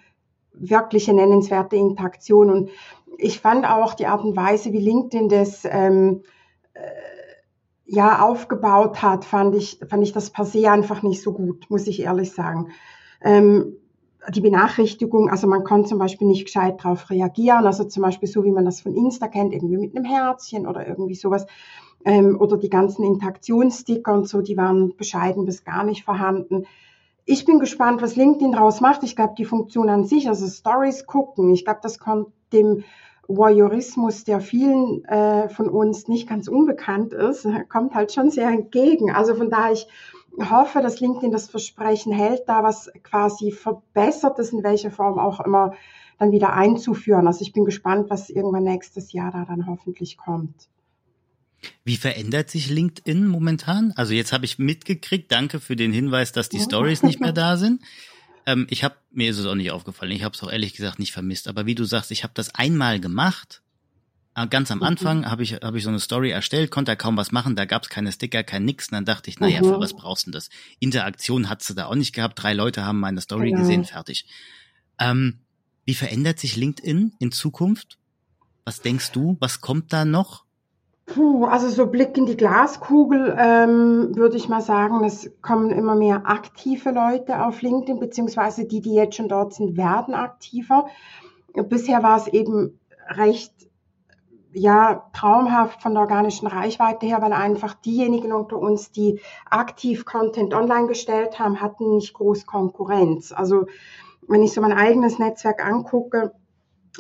wirkliche 0.53 1.13
nennenswerte 1.15 1.77
Interaktion. 1.77 2.51
Und 2.51 2.71
ich 3.19 3.41
fand 3.41 3.67
auch 3.67 3.95
die 3.95 4.07
Art 4.07 4.25
und 4.25 4.37
Weise, 4.37 4.73
wie 4.73 4.81
LinkedIn 4.81 5.29
das 5.29 5.65
ähm, 5.65 6.23
äh, 6.75 6.81
ja 7.87 8.23
aufgebaut 8.23 9.03
hat, 9.03 9.25
fand 9.25 9.55
ich, 9.55 9.81
fand 9.89 10.03
ich 10.03 10.13
das 10.13 10.31
per 10.31 10.45
se 10.45 10.71
einfach 10.71 11.03
nicht 11.03 11.23
so 11.23 11.33
gut, 11.33 11.67
muss 11.69 11.87
ich 11.87 12.03
ehrlich 12.03 12.33
sagen. 12.33 12.69
Ähm, 13.23 13.77
die 14.33 14.41
Benachrichtigung, 14.41 15.31
also 15.31 15.49
man 15.49 15.65
kann 15.65 15.85
zum 15.85 15.99
Beispiel 15.99 16.29
nicht 16.29 16.45
gescheit 16.45 16.77
darauf 16.83 17.11
reagieren, 17.11 17.67
also 17.67 17.85
zum 17.85 18.05
Beispiel 18.05 18.29
so, 18.29 18.45
wie 18.45 18.53
man 18.53 18.65
das 18.65 18.81
von 18.81 18.95
Insta 18.95 19.27
kennt, 19.27 19.53
irgendwie 19.53 19.79
mit 19.79 19.97
einem 19.97 20.05
Herzchen 20.05 20.67
oder 20.67 20.87
irgendwie 20.87 21.17
sowas. 21.17 21.47
Ähm, 22.05 22.41
oder 22.41 22.57
die 22.57 22.71
ganzen 22.71 23.05
Interaktionssticker 23.05 24.13
und 24.13 24.29
so, 24.29 24.41
die 24.41 24.57
waren 24.57 24.97
bescheiden 24.97 25.45
bis 25.45 25.65
gar 25.65 25.85
nicht 25.85 26.05
vorhanden 26.05 26.67
ich 27.25 27.45
bin 27.45 27.59
gespannt, 27.59 28.03
was 28.03 28.17
LinkedIn 28.17 28.53
daraus 28.53 28.81
macht. 28.81 29.03
Ich 29.03 29.17
glaube, 29.17 29.35
die 29.37 29.45
Funktion 29.45 29.89
an 29.89 30.05
sich, 30.05 30.29
also 30.29 30.47
Stories 30.47 31.07
gucken, 31.07 31.51
ich 31.51 31.65
glaube, 31.65 31.81
das 31.83 31.99
kommt 31.99 32.33
dem 32.53 32.85
Voyeurismus, 33.29 34.25
der 34.25 34.41
vielen 34.41 35.05
äh, 35.05 35.49
von 35.49 35.69
uns 35.69 36.09
nicht 36.09 36.29
ganz 36.29 36.49
unbekannt 36.49 37.13
ist, 37.13 37.47
kommt 37.69 37.95
halt 37.95 38.13
schon 38.13 38.31
sehr 38.31 38.49
entgegen. 38.49 39.13
Also 39.13 39.35
von 39.35 39.51
daher, 39.51 39.73
ich 39.73 39.87
hoffe, 40.51 40.81
dass 40.81 41.01
LinkedIn 41.01 41.31
das 41.31 41.49
Versprechen 41.49 42.13
hält, 42.13 42.43
da 42.49 42.63
was 42.63 42.91
quasi 43.03 43.53
verbessert 43.53 44.39
ist, 44.39 44.53
in 44.53 44.65
welcher 44.65 44.91
Form 44.91 45.19
auch 45.19 45.41
immer, 45.41 45.73
dann 46.19 46.33
wieder 46.33 46.53
einzuführen. 46.53 47.27
Also 47.27 47.43
ich 47.43 47.53
bin 47.53 47.65
gespannt, 47.65 48.11
was 48.11 48.31
irgendwann 48.31 48.65
nächstes 48.65 49.13
Jahr 49.13 49.31
da 49.31 49.45
dann 49.45 49.67
hoffentlich 49.67 50.17
kommt. 50.17 50.69
Wie 51.85 51.97
verändert 51.97 52.51
sich 52.51 52.69
LinkedIn 52.71 53.27
momentan? 53.27 53.93
Also 53.97 54.15
jetzt 54.15 54.33
habe 54.33 54.45
ich 54.45 54.59
mitgekriegt, 54.59 55.31
danke 55.31 55.61
für 55.61 55.77
den 55.77 55.93
Hinweis, 55.93 56.33
dass 56.33 56.49
die 56.49 56.61
Stories 56.61 57.03
nicht 57.03 57.21
mehr 57.21 57.33
da 57.33 57.57
sind. 57.57 57.83
Ähm, 58.47 58.67
ich 58.71 58.83
habe 58.83 58.97
mir 59.13 59.31
ist 59.31 59.39
es 59.39 59.47
auch 59.47 59.55
nicht 59.55 59.71
aufgefallen. 59.71 60.13
Ich 60.13 60.25
habe 60.25 60.35
es 60.35 60.43
auch 60.43 60.51
ehrlich 60.51 60.75
gesagt 60.75 60.99
nicht 60.99 61.13
vermisst. 61.13 61.49
Aber 61.49 61.67
wie 61.67 61.75
du 61.75 61.85
sagst, 61.85 62.11
ich 62.11 62.25
habe 62.25 62.35
das 62.35 62.55
einmal 62.55 62.99
gemacht. 63.01 63.63
Äh, 64.35 64.47
ganz 64.47 64.71
am 64.71 64.83
Anfang 64.83 65.21
mhm. 65.21 65.31
habe 65.31 65.43
ich 65.43 65.55
habe 65.55 65.79
ich 65.79 65.85
so 65.85 65.91
eine 65.91 66.01
Story 66.01 66.31
erstellt, 66.31 66.71
konnte 66.71 66.93
da 66.93 66.97
kaum 66.97 67.17
was 67.17 67.33
machen. 67.33 67.57
Da 67.57 67.67
gab 67.67 67.83
es 67.83 67.89
keine 67.89 68.11
Sticker, 68.11 68.43
kein 68.43 68.65
nix. 68.65 68.89
Und 68.89 68.95
dann 68.95 69.05
dachte 69.05 69.31
ich, 69.31 69.39
naja, 69.39 69.61
mhm. 69.63 69.67
für 69.67 69.81
was 69.81 69.95
brauchst 69.95 70.27
du 70.27 70.31
das? 70.31 70.49
Interaktion 70.81 71.49
hat 71.49 71.63
sie 71.63 71.75
da 71.75 71.87
auch 71.87 71.95
nicht 71.95 72.15
gehabt. 72.15 72.43
Drei 72.43 72.55
Leute 72.55 72.85
haben 72.85 73.01
meine 73.01 73.21
Story 73.21 73.51
genau. 73.51 73.61
gesehen, 73.61 73.85
fertig. 73.85 74.27
Ähm, 74.99 75.39
wie 75.85 75.95
verändert 75.95 76.39
sich 76.39 76.57
LinkedIn 76.57 77.15
in 77.19 77.33
Zukunft? 77.33 77.99
Was 78.65 78.81
denkst 78.81 79.11
du? 79.13 79.37
Was 79.41 79.61
kommt 79.61 79.93
da 79.93 80.05
noch? 80.05 80.42
Puh, 81.13 81.45
also 81.45 81.69
so 81.69 81.87
Blick 81.89 82.17
in 82.17 82.25
die 82.25 82.39
Glaskugel 82.39 83.37
ähm, 83.39 84.17
würde 84.17 84.39
ich 84.39 84.49
mal 84.49 84.63
sagen, 84.63 85.05
es 85.05 85.31
kommen 85.43 85.71
immer 85.71 85.95
mehr 85.95 86.23
aktive 86.25 86.91
Leute 86.91 87.45
auf 87.45 87.61
LinkedIn, 87.61 88.01
beziehungsweise 88.01 88.65
die, 88.65 88.81
die 88.81 88.95
jetzt 88.95 89.17
schon 89.17 89.29
dort 89.29 89.53
sind, 89.53 89.77
werden 89.77 90.15
aktiver. 90.15 90.87
Bisher 91.53 92.03
war 92.03 92.17
es 92.17 92.29
eben 92.29 92.81
recht 93.09 93.53
ja, 94.55 95.11
traumhaft 95.13 95.83
von 95.83 95.93
der 95.93 96.03
organischen 96.03 96.47
Reichweite 96.47 97.05
her, 97.05 97.21
weil 97.21 97.35
einfach 97.35 97.75
diejenigen 97.75 98.33
unter 98.33 98.59
uns, 98.59 98.91
die 98.91 99.21
aktiv 99.51 100.07
Content 100.07 100.55
online 100.55 100.87
gestellt 100.87 101.39
haben, 101.39 101.61
hatten 101.61 101.97
nicht 101.97 102.15
groß 102.15 102.47
Konkurrenz. 102.47 103.33
Also 103.33 103.67
wenn 104.29 104.43
ich 104.43 104.53
so 104.53 104.63
mein 104.63 104.73
eigenes 104.73 105.19
Netzwerk 105.19 105.63
angucke, 105.63 106.33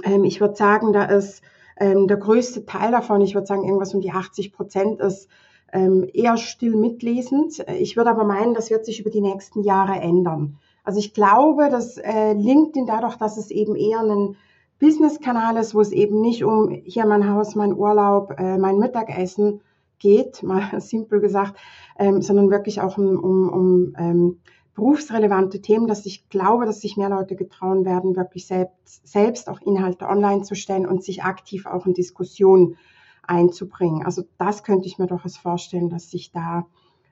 ähm, 0.02 0.24
ich 0.24 0.40
würde 0.40 0.54
sagen, 0.54 0.92
da 0.92 1.04
ist 1.04 1.42
ähm, 1.78 2.08
der 2.08 2.16
größte 2.16 2.66
Teil 2.66 2.90
davon, 2.90 3.20
ich 3.20 3.34
würde 3.34 3.46
sagen 3.46 3.64
irgendwas 3.64 3.94
um 3.94 4.00
die 4.00 4.10
80 4.10 4.52
Prozent, 4.52 5.00
ist 5.00 5.28
ähm, 5.72 6.06
eher 6.12 6.36
still 6.36 6.76
mitlesend. 6.76 7.64
Ich 7.78 7.96
würde 7.96 8.10
aber 8.10 8.24
meinen, 8.24 8.54
das 8.54 8.70
wird 8.70 8.84
sich 8.84 9.00
über 9.00 9.10
die 9.10 9.20
nächsten 9.20 9.62
Jahre 9.62 9.94
ändern. 9.94 10.58
Also 10.84 10.98
ich 10.98 11.14
glaube, 11.14 11.68
dass 11.70 11.96
äh, 11.96 12.32
LinkedIn 12.34 12.86
dadurch, 12.86 13.16
dass 13.16 13.36
es 13.36 13.50
eben 13.50 13.76
eher 13.76 14.00
ein 14.00 14.36
Business-Kanal 14.80 15.56
ist, 15.56 15.74
wo 15.74 15.80
es 15.80 15.92
eben 15.92 16.20
nicht 16.20 16.44
um 16.44 16.70
hier 16.70 17.06
mein 17.06 17.30
Haus, 17.30 17.54
mein 17.54 17.74
Urlaub, 17.74 18.34
äh, 18.38 18.58
mein 18.58 18.78
Mittagessen 18.78 19.60
geht, 19.98 20.42
mal 20.42 20.80
simpel 20.80 21.20
gesagt, 21.20 21.58
ähm, 21.98 22.20
sondern 22.20 22.50
wirklich 22.50 22.80
auch 22.80 22.98
um, 22.98 23.18
um, 23.18 23.48
um 23.48 23.94
ähm, 23.96 24.40
berufsrelevante 24.74 25.60
Themen, 25.60 25.86
dass 25.86 26.06
ich 26.06 26.28
glaube, 26.28 26.64
dass 26.64 26.80
sich 26.80 26.96
mehr 26.96 27.10
Leute 27.10 27.36
getrauen 27.36 27.84
werden, 27.84 28.16
wirklich 28.16 28.46
selbst, 28.46 29.06
selbst 29.06 29.48
auch 29.48 29.60
Inhalte 29.60 30.06
online 30.06 30.42
zu 30.42 30.54
stellen 30.54 30.86
und 30.86 31.04
sich 31.04 31.22
aktiv 31.22 31.66
auch 31.66 31.86
in 31.86 31.94
Diskussionen 31.94 32.76
einzubringen. 33.22 34.04
Also 34.04 34.22
das 34.38 34.64
könnte 34.64 34.88
ich 34.88 34.98
mir 34.98 35.06
durchaus 35.06 35.36
vorstellen, 35.36 35.90
dass 35.90 36.10
sich 36.10 36.32
da 36.32 36.66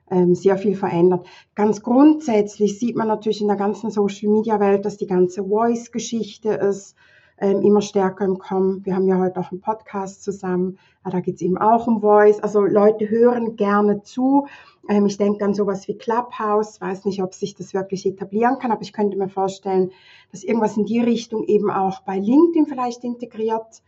ähm, 0.09 0.35
sehr 0.35 0.57
viel 0.57 0.75
verändert. 0.75 1.25
Ganz 1.55 1.81
grundsätzlich 1.81 2.79
sieht 2.79 2.95
man 2.95 3.07
natürlich 3.07 3.41
in 3.41 3.47
der 3.47 3.57
ganzen 3.57 3.91
Social-Media-Welt, 3.91 4.83
dass 4.83 4.97
die 4.97 5.07
ganze 5.07 5.45
Voice-Geschichte 5.45 6.49
ist 6.49 6.95
ähm, 7.41 7.61
immer 7.61 7.81
stärker 7.81 8.23
im 8.23 8.37
Kommen. 8.37 8.85
Wir 8.85 8.95
haben 8.95 9.07
ja 9.07 9.17
heute 9.17 9.39
auch 9.39 9.51
einen 9.51 9.61
Podcast 9.61 10.23
zusammen, 10.23 10.77
ja, 11.03 11.11
da 11.11 11.19
geht 11.19 11.35
es 11.35 11.41
eben 11.41 11.57
auch 11.57 11.87
um 11.87 11.99
Voice. 11.99 12.39
Also 12.39 12.61
Leute 12.61 13.09
hören 13.09 13.55
gerne 13.55 14.03
zu. 14.03 14.47
Ähm, 14.89 15.05
ich 15.05 15.17
denke 15.17 15.43
an 15.45 15.53
sowas 15.53 15.87
wie 15.87 15.97
Clubhouse, 15.97 16.81
weiß 16.81 17.05
nicht, 17.05 17.21
ob 17.21 17.33
sich 17.33 17.55
das 17.55 17.73
wirklich 17.73 18.05
etablieren 18.05 18.59
kann, 18.59 18.71
aber 18.71 18.81
ich 18.81 18.93
könnte 18.93 19.17
mir 19.17 19.29
vorstellen, 19.29 19.91
dass 20.31 20.43
irgendwas 20.43 20.77
in 20.77 20.85
die 20.85 21.01
Richtung 21.01 21.43
eben 21.43 21.69
auch 21.69 22.01
bei 22.01 22.17
LinkedIn 22.17 22.65
vielleicht 22.67 23.03
integriert 23.03 23.81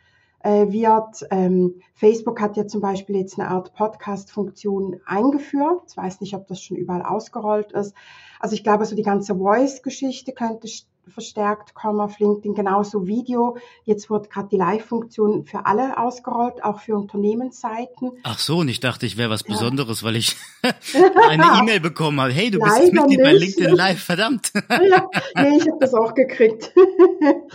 äh, 0.43 0.71
wird. 0.71 1.25
Ähm, 1.31 1.81
Facebook 1.95 2.39
hat 2.41 2.57
ja 2.57 2.67
zum 2.67 2.81
Beispiel 2.81 3.15
jetzt 3.15 3.39
eine 3.39 3.49
Art 3.49 3.73
Podcast-Funktion 3.73 4.99
eingeführt. 5.05 5.83
Ich 5.89 5.97
weiß 5.97 6.21
nicht, 6.21 6.35
ob 6.35 6.47
das 6.47 6.61
schon 6.61 6.77
überall 6.77 7.01
ausgerollt 7.01 7.71
ist. 7.71 7.95
Also 8.39 8.55
ich 8.55 8.63
glaube, 8.63 8.85
so 8.85 8.95
die 8.95 9.03
ganze 9.03 9.35
Voice-Geschichte 9.35 10.33
könnte 10.33 10.67
verstärkt 11.07 11.73
kommen 11.73 11.99
auf 11.99 12.19
LinkedIn, 12.19 12.53
genauso 12.53 13.07
Video. 13.07 13.57
Jetzt 13.83 14.09
wird 14.09 14.29
gerade 14.29 14.47
die 14.49 14.57
Live-Funktion 14.57 15.45
für 15.45 15.65
alle 15.65 15.97
ausgerollt, 15.97 16.63
auch 16.63 16.79
für 16.79 16.95
Unternehmensseiten. 16.95 18.11
Ach 18.23 18.39
so, 18.39 18.59
und 18.59 18.69
ich 18.69 18.79
dachte, 18.79 19.05
ich 19.05 19.17
wäre 19.17 19.29
was 19.29 19.43
Besonderes, 19.43 20.01
ja. 20.01 20.07
weil 20.07 20.15
ich 20.15 20.35
eine 21.29 21.43
E-Mail 21.59 21.79
bekommen 21.79 22.19
habe. 22.19 22.31
Hey, 22.31 22.51
du 22.51 22.59
bist 22.59 22.77
Leider 22.77 22.93
Mitglied 22.93 23.19
nicht. 23.19 23.23
bei 23.23 23.33
LinkedIn 23.33 23.75
Live, 23.75 24.03
verdammt. 24.03 24.51
ja, 24.69 25.09
nee, 25.35 25.57
ich 25.57 25.67
habe 25.67 25.79
das 25.79 25.93
auch 25.93 26.13
gekriegt. 26.13 26.73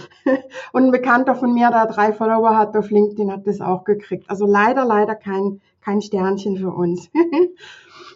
und 0.72 0.84
ein 0.84 0.90
Bekannter 0.90 1.34
von 1.34 1.52
mir, 1.52 1.70
der 1.70 1.86
drei 1.86 2.12
Follower 2.12 2.56
hat 2.56 2.76
auf 2.76 2.90
LinkedIn, 2.90 3.32
hat 3.32 3.46
das 3.46 3.60
auch 3.60 3.84
gekriegt. 3.84 4.28
Also 4.28 4.46
leider, 4.46 4.84
leider 4.84 5.14
kein, 5.14 5.60
kein 5.80 6.02
Sternchen 6.02 6.58
für 6.58 6.70
uns. 6.70 7.10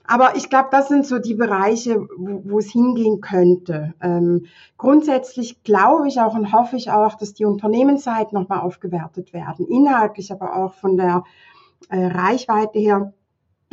Aber 0.04 0.36
ich 0.36 0.50
glaube, 0.50 0.68
das 0.70 0.88
sind 0.88 1.06
so 1.06 1.18
die 1.18 1.34
Bereiche, 1.34 2.06
wo, 2.16 2.58
es 2.58 2.70
hingehen 2.70 3.20
könnte. 3.20 3.94
Ähm, 4.00 4.46
grundsätzlich 4.76 5.62
glaube 5.62 6.08
ich 6.08 6.20
auch 6.20 6.34
und 6.34 6.52
hoffe 6.52 6.76
ich 6.76 6.90
auch, 6.90 7.14
dass 7.14 7.34
die 7.34 7.44
Unternehmensseiten 7.44 8.36
nochmal 8.38 8.60
aufgewertet 8.60 9.32
werden. 9.32 9.66
Inhaltlich, 9.68 10.32
aber 10.32 10.56
auch 10.56 10.74
von 10.74 10.96
der 10.96 11.24
äh, 11.88 12.06
Reichweite 12.06 12.78
her. 12.78 13.12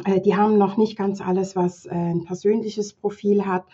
Äh, 0.06 0.22
die 0.22 0.36
haben 0.36 0.58
noch 0.58 0.78
nicht 0.78 0.98
ganz 0.98 1.20
alles, 1.20 1.56
was 1.56 1.86
äh, 1.86 1.90
ein 1.90 2.26
persönliches 2.26 2.94
Profil 2.94 3.46
hat. 3.46 3.66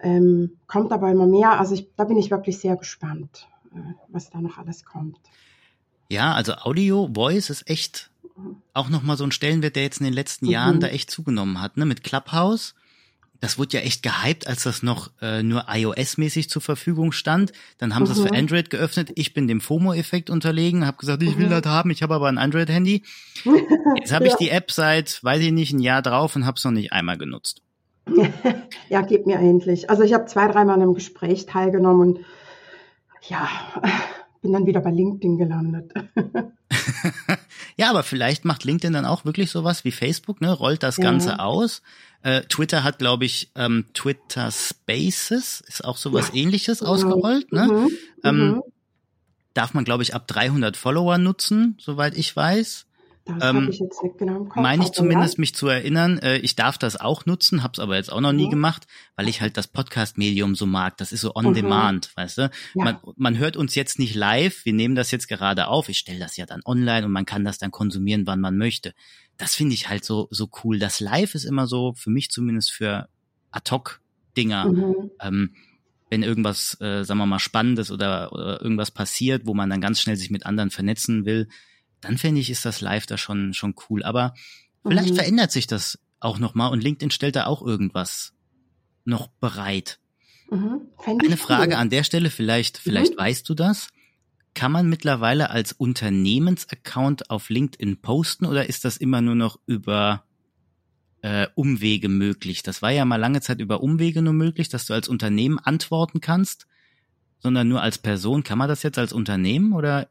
Ähm, 0.00 0.58
kommt 0.66 0.92
aber 0.92 1.10
immer 1.10 1.26
mehr. 1.26 1.58
Also 1.58 1.74
ich, 1.74 1.94
da 1.96 2.04
bin 2.04 2.18
ich 2.18 2.30
wirklich 2.30 2.58
sehr 2.58 2.76
gespannt, 2.76 3.48
äh, 3.72 3.78
was 4.08 4.30
da 4.30 4.40
noch 4.40 4.58
alles 4.58 4.84
kommt. 4.84 5.18
Ja, 6.08 6.34
also 6.34 6.54
Audio, 6.54 7.10
Voice 7.14 7.50
ist 7.50 7.68
echt 7.68 8.10
auch 8.72 8.88
nochmal 8.88 9.16
so 9.16 9.24
ein 9.24 9.32
Stellenwert, 9.32 9.76
der 9.76 9.84
jetzt 9.84 10.00
in 10.00 10.04
den 10.04 10.12
letzten 10.12 10.46
mhm. 10.46 10.52
Jahren 10.52 10.80
da 10.80 10.88
echt 10.88 11.10
zugenommen 11.10 11.60
hat, 11.60 11.76
ne? 11.76 11.86
Mit 11.86 12.02
Clubhouse. 12.02 12.74
Das 13.40 13.58
wurde 13.58 13.76
ja 13.76 13.80
echt 13.80 14.02
gehypt, 14.02 14.46
als 14.46 14.62
das 14.62 14.82
noch 14.82 15.10
äh, 15.20 15.42
nur 15.42 15.66
iOS-mäßig 15.68 16.48
zur 16.48 16.62
Verfügung 16.62 17.12
stand. 17.12 17.52
Dann 17.76 17.94
haben 17.94 18.04
mhm. 18.04 18.06
sie 18.06 18.12
es 18.12 18.20
für 18.20 18.34
Android 18.34 18.70
geöffnet. 18.70 19.12
Ich 19.16 19.34
bin 19.34 19.48
dem 19.48 19.60
FOMO-Effekt 19.60 20.30
unterlegen, 20.30 20.86
habe 20.86 20.96
gesagt, 20.96 21.22
ich 21.22 21.36
will 21.36 21.46
mhm. 21.46 21.50
das 21.50 21.66
haben, 21.66 21.90
ich 21.90 22.02
habe 22.02 22.14
aber 22.14 22.28
ein 22.28 22.38
Android-Handy. 22.38 23.02
Jetzt 23.98 24.12
habe 24.12 24.26
ich 24.26 24.32
ja. 24.32 24.38
die 24.40 24.48
App 24.50 24.70
seit, 24.70 25.22
weiß 25.22 25.42
ich 25.42 25.52
nicht, 25.52 25.72
ein 25.72 25.80
Jahr 25.80 26.00
drauf 26.00 26.36
und 26.36 26.46
habe 26.46 26.56
es 26.56 26.64
noch 26.64 26.72
nicht 26.72 26.92
einmal 26.92 27.18
genutzt. 27.18 27.60
ja, 28.88 29.02
gib 29.02 29.26
mir 29.26 29.38
endlich. 29.38 29.90
Also 29.90 30.04
ich 30.04 30.14
habe 30.14 30.26
zwei, 30.26 30.48
dreimal 30.48 30.76
in 30.76 30.82
einem 30.82 30.94
Gespräch 30.94 31.44
teilgenommen 31.44 32.00
und 32.00 32.24
ja, 33.28 33.48
bin 34.44 34.52
dann 34.52 34.66
wieder 34.66 34.82
bei 34.82 34.90
LinkedIn 34.90 35.38
gelandet. 35.38 35.90
ja, 37.76 37.88
aber 37.88 38.02
vielleicht 38.02 38.44
macht 38.44 38.64
LinkedIn 38.64 38.92
dann 38.92 39.06
auch 39.06 39.24
wirklich 39.24 39.50
sowas 39.50 39.86
wie 39.86 39.90
Facebook, 39.90 40.42
ne? 40.42 40.52
Rollt 40.52 40.82
das 40.82 40.98
Ganze 40.98 41.30
ja. 41.30 41.38
aus. 41.38 41.80
Äh, 42.22 42.42
Twitter 42.42 42.84
hat, 42.84 42.98
glaube 42.98 43.24
ich, 43.24 43.50
ähm, 43.54 43.86
Twitter 43.94 44.50
Spaces, 44.50 45.62
ist 45.66 45.82
auch 45.82 45.96
sowas 45.96 46.30
ja. 46.34 46.42
ähnliches 46.42 46.82
mhm. 46.82 46.86
ausgerollt, 46.86 47.52
ne? 47.52 47.68
Mhm. 47.68 47.90
Ähm, 48.22 48.36
mhm. 48.36 48.62
darf 49.54 49.72
man, 49.72 49.84
glaube 49.84 50.02
ich, 50.02 50.14
ab 50.14 50.28
300 50.28 50.76
Follower 50.76 51.16
nutzen, 51.16 51.78
soweit 51.80 52.14
ich 52.14 52.36
weiß. 52.36 52.84
Das 53.26 53.36
ähm, 53.42 53.56
habe 53.56 53.70
ich 53.70 53.78
jetzt 53.78 54.02
nicht 54.02 54.18
genau 54.18 54.36
im 54.36 54.48
Kopf. 54.48 54.62
Meine 54.62 54.84
ich 54.84 54.92
zumindest, 54.92 55.38
ja. 55.38 55.40
mich 55.40 55.54
zu 55.54 55.66
erinnern. 55.68 56.18
Äh, 56.18 56.38
ich 56.38 56.56
darf 56.56 56.76
das 56.76 57.00
auch 57.00 57.24
nutzen, 57.24 57.62
habe 57.62 57.72
es 57.72 57.78
aber 57.78 57.96
jetzt 57.96 58.12
auch 58.12 58.20
noch 58.20 58.32
nie 58.32 58.46
mhm. 58.46 58.50
gemacht, 58.50 58.86
weil 59.16 59.28
ich 59.28 59.40
halt 59.40 59.56
das 59.56 59.66
Podcast-Medium 59.66 60.54
so 60.54 60.66
mag. 60.66 60.98
Das 60.98 61.10
ist 61.10 61.22
so 61.22 61.34
on 61.34 61.46
mhm. 61.46 61.54
demand, 61.54 62.14
weißt 62.16 62.38
du? 62.38 62.42
Ja. 62.74 62.84
Man, 62.84 62.98
man 63.16 63.38
hört 63.38 63.56
uns 63.56 63.74
jetzt 63.74 63.98
nicht 63.98 64.14
live, 64.14 64.64
wir 64.66 64.74
nehmen 64.74 64.94
das 64.94 65.10
jetzt 65.10 65.28
gerade 65.28 65.68
auf. 65.68 65.88
Ich 65.88 65.98
stelle 65.98 66.18
das 66.18 66.36
ja 66.36 66.44
dann 66.44 66.60
online 66.66 67.06
und 67.06 67.12
man 67.12 67.24
kann 67.24 67.44
das 67.44 67.56
dann 67.56 67.70
konsumieren, 67.70 68.26
wann 68.26 68.40
man 68.40 68.58
möchte. 68.58 68.92
Das 69.38 69.54
finde 69.54 69.74
ich 69.74 69.88
halt 69.88 70.04
so, 70.04 70.28
so 70.30 70.50
cool. 70.62 70.78
Das 70.78 71.00
Live 71.00 71.34
ist 71.34 71.44
immer 71.44 71.66
so, 71.66 71.94
für 71.94 72.10
mich 72.10 72.30
zumindest 72.30 72.72
für 72.72 73.08
Ad-Hoc-Dinger. 73.52 74.66
Mhm. 74.66 75.10
Ähm, 75.20 75.54
wenn 76.10 76.22
irgendwas, 76.22 76.78
äh, 76.80 77.04
sagen 77.04 77.18
wir 77.18 77.26
mal, 77.26 77.38
Spannendes 77.38 77.90
oder, 77.90 78.32
oder 78.32 78.60
irgendwas 78.60 78.90
passiert, 78.90 79.46
wo 79.46 79.54
man 79.54 79.70
dann 79.70 79.80
ganz 79.80 80.00
schnell 80.00 80.16
sich 80.16 80.30
mit 80.30 80.44
anderen 80.44 80.70
vernetzen 80.70 81.24
will, 81.24 81.48
dann 82.04 82.18
finde 82.18 82.40
ich, 82.40 82.50
ist 82.50 82.64
das 82.64 82.80
Live 82.80 83.06
da 83.06 83.16
schon, 83.16 83.54
schon 83.54 83.74
cool. 83.88 84.02
Aber 84.02 84.34
vielleicht 84.86 85.10
mhm. 85.10 85.16
verändert 85.16 85.52
sich 85.52 85.66
das 85.66 85.98
auch 86.20 86.38
nochmal 86.38 86.70
und 86.70 86.82
LinkedIn 86.82 87.10
stellt 87.10 87.36
da 87.36 87.46
auch 87.46 87.62
irgendwas 87.62 88.32
noch 89.04 89.28
bereit. 89.40 89.98
Mhm. 90.50 90.82
Eine 91.06 91.36
Frage 91.36 91.72
cool. 91.72 91.78
an 91.78 91.90
der 91.90 92.04
Stelle, 92.04 92.30
vielleicht, 92.30 92.78
vielleicht 92.78 93.14
mhm. 93.14 93.18
weißt 93.18 93.48
du 93.48 93.54
das. 93.54 93.88
Kann 94.54 94.70
man 94.70 94.88
mittlerweile 94.88 95.50
als 95.50 95.72
Unternehmensaccount 95.72 97.30
auf 97.30 97.48
LinkedIn 97.48 98.00
posten 98.00 98.46
oder 98.46 98.68
ist 98.68 98.84
das 98.84 98.96
immer 98.96 99.20
nur 99.20 99.34
noch 99.34 99.58
über 99.66 100.24
äh, 101.22 101.48
Umwege 101.56 102.08
möglich? 102.08 102.62
Das 102.62 102.80
war 102.80 102.90
ja 102.90 103.04
mal 103.04 103.16
lange 103.16 103.40
Zeit 103.40 103.60
über 103.60 103.82
Umwege 103.82 104.22
nur 104.22 104.32
möglich, 104.32 104.68
dass 104.68 104.86
du 104.86 104.94
als 104.94 105.08
Unternehmen 105.08 105.58
antworten 105.58 106.20
kannst, 106.20 106.68
sondern 107.40 107.68
nur 107.68 107.82
als 107.82 107.98
Person. 107.98 108.44
Kann 108.44 108.58
man 108.58 108.68
das 108.68 108.84
jetzt 108.84 108.98
als 108.98 109.12
Unternehmen 109.12 109.72
oder 109.72 110.08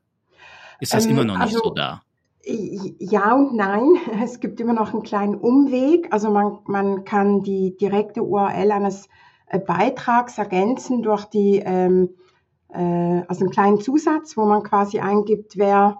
ist 0.80 0.94
das 0.94 1.06
ähm, 1.06 1.12
immer 1.12 1.26
noch 1.26 1.38
nicht 1.38 1.56
also, 1.56 1.60
so 1.64 1.70
da? 1.72 2.02
Ja 2.46 3.34
und 3.34 3.56
nein. 3.56 3.96
Es 4.24 4.40
gibt 4.40 4.60
immer 4.60 4.74
noch 4.74 4.94
einen 4.94 5.04
kleinen 5.04 5.36
Umweg. 5.36 6.12
Also 6.12 6.30
man, 6.30 6.60
man 6.66 7.06
kann 7.06 7.44
die 7.44 7.78
direkte 7.78 8.24
URL 8.24 8.72
eines 8.72 9.08
äh, 9.48 9.60
Beitrags 9.60 10.38
ergänzen 10.38 11.04
durch 11.04 11.26
die, 11.26 11.62
ähm, 11.64 12.10
äh, 12.70 13.22
also 13.28 13.42
einen 13.42 13.52
kleinen 13.52 13.80
Zusatz, 13.80 14.36
wo 14.36 14.46
man 14.46 14.64
quasi 14.64 15.00
eingibt, 15.00 15.58
wer 15.58 16.00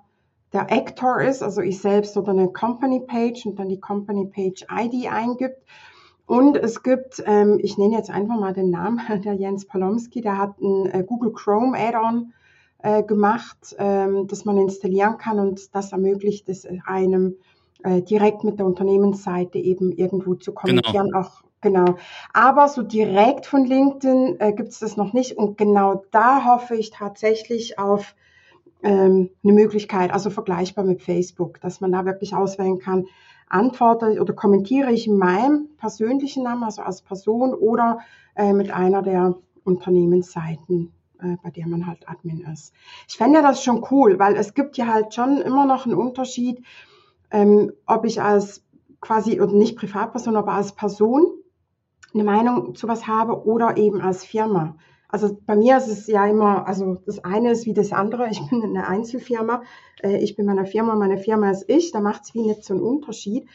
der 0.54 0.72
Actor 0.72 1.20
ist, 1.22 1.42
also 1.42 1.62
ich 1.62 1.80
selbst 1.80 2.16
oder 2.16 2.32
eine 2.32 2.48
Company 2.50 3.00
Page 3.00 3.46
und 3.48 3.58
dann 3.58 3.70
die 3.70 3.80
Company 3.80 4.26
Page 4.28 4.66
ID 4.72 5.12
eingibt. 5.12 5.64
Und 6.26 6.56
es 6.56 6.84
gibt, 6.84 7.22
ähm, 7.26 7.60
ich 7.62 7.78
nenne 7.78 7.96
jetzt 7.96 8.10
einfach 8.10 8.40
mal 8.40 8.54
den 8.54 8.70
Namen, 8.70 9.02
der 9.24 9.34
Jens 9.34 9.66
Palomski, 9.66 10.22
der 10.22 10.38
hat 10.38 10.60
ein 10.62 10.86
äh, 10.86 11.04
Google 11.04 11.34
Chrome 11.34 11.78
Add-on 11.78 12.34
äh, 12.84 13.02
gemacht, 13.02 13.76
ähm, 13.80 14.28
dass 14.28 14.46
man 14.46 14.58
installieren 14.58 15.18
kann 15.18 15.40
und 15.40 15.74
das 15.74 15.92
ermöglicht 15.92 16.48
es 16.50 16.68
einem 16.86 17.38
äh, 17.84 18.02
direkt 18.02 18.44
mit 18.44 18.60
der 18.60 18.66
Unternehmensseite 18.66 19.58
eben 19.58 19.92
irgendwo 19.92 20.36
zu 20.36 20.54
kommunizieren, 20.54 21.08
genau. 21.08 21.20
auch 21.20 21.44
Genau. 21.64 21.96
Aber 22.34 22.68
so 22.68 22.82
direkt 22.82 23.46
von 23.46 23.64
LinkedIn 23.66 24.36
äh, 24.40 24.52
gibt 24.52 24.70
es 24.70 24.80
das 24.80 24.98
noch 24.98 25.14
nicht. 25.14 25.38
Und 25.38 25.58
genau 25.58 26.04
da 26.12 26.44
hoffe 26.44 26.76
ich 26.76 26.92
tatsächlich 26.92 27.80
auf 27.80 28.16
ähm, 28.84 29.30
eine 29.46 29.54
Möglichkeit, 29.54 30.12
also 30.12 30.30
vergleichbar 30.30 30.84
mit 30.84 31.02
Facebook, 31.02 31.62
dass 31.62 31.80
man 31.80 31.94
da 31.94 32.04
wirklich 32.04 32.36
auswählen 32.36 32.80
kann, 32.80 33.06
antworte 33.48 34.20
oder 34.20 34.34
kommentiere 34.34 34.92
ich 34.92 35.08
in 35.08 35.18
meinem 35.18 35.70
persönlichen 35.78 36.44
Namen, 36.44 36.64
also 36.64 36.82
als 36.82 37.02
Person 37.02 37.54
oder 37.54 38.00
äh, 38.36 38.52
mit 38.52 38.70
einer 38.70 39.02
der 39.02 39.36
Unternehmensseiten 39.64 40.92
äh, 41.24 41.38
bei 41.42 41.50
der 41.50 41.68
man 41.68 41.88
halt 41.88 42.08
Admin 42.08 42.42
ist. 42.52 42.74
Ich 43.08 43.18
fände 43.18 43.42
das 43.42 43.64
schon 43.64 43.86
cool, 43.92 44.20
weil 44.20 44.36
es 44.36 44.54
gibt 44.54 44.78
ja 44.78 44.88
halt 44.88 45.14
schon 45.14 45.38
immer 45.38 45.66
noch 45.66 45.86
einen 45.86 45.96
Unterschied, 45.96 46.64
ähm, 47.32 47.72
ob 47.86 48.06
ich 48.06 48.22
als 48.22 48.64
quasi, 49.02 49.42
oder 49.42 49.54
nicht 49.54 49.78
Privatperson, 49.78 50.36
aber 50.36 50.54
als 50.54 50.74
Person 50.74 51.26
eine 52.14 52.24
Meinung 52.24 52.76
zu 52.76 52.88
was 52.88 53.08
habe 53.08 53.46
oder 53.46 53.78
eben 53.78 54.02
als 54.02 54.24
Firma. 54.24 54.76
Also 55.08 55.38
bei 55.46 55.56
mir 55.56 55.78
ist 55.78 55.88
es 55.88 56.08
ja 56.08 56.26
immer, 56.26 56.68
also 56.68 56.96
das 57.06 57.24
eine 57.24 57.52
ist 57.52 57.66
wie 57.66 57.74
das 57.74 57.92
andere. 57.92 58.30
Ich 58.30 58.40
bin 58.50 58.64
eine 58.64 58.88
Einzelfirma, 58.88 59.64
äh, 60.02 60.18
ich 60.18 60.36
bin 60.36 60.46
meine 60.46 60.66
Firma, 60.66 60.96
meine 60.96 61.18
Firma 61.18 61.52
ist 61.52 61.66
ich, 61.68 61.92
da 61.92 62.02
macht 62.02 62.24
es 62.24 62.34
wie 62.34 62.42
nicht 62.42 62.64
so 62.64 62.74
einen 62.74 62.84
Unterschied. 62.84 63.48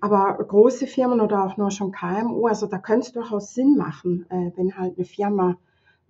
Aber 0.00 0.34
große 0.42 0.86
Firmen 0.86 1.20
oder 1.20 1.44
auch 1.44 1.56
nur 1.56 1.70
schon 1.70 1.92
KMU, 1.92 2.46
also 2.46 2.66
da 2.66 2.78
könnte 2.78 3.06
es 3.06 3.12
durchaus 3.12 3.54
Sinn 3.54 3.76
machen, 3.76 4.26
äh, 4.30 4.50
wenn 4.56 4.76
halt 4.76 4.96
eine 4.96 5.04
Firma 5.04 5.58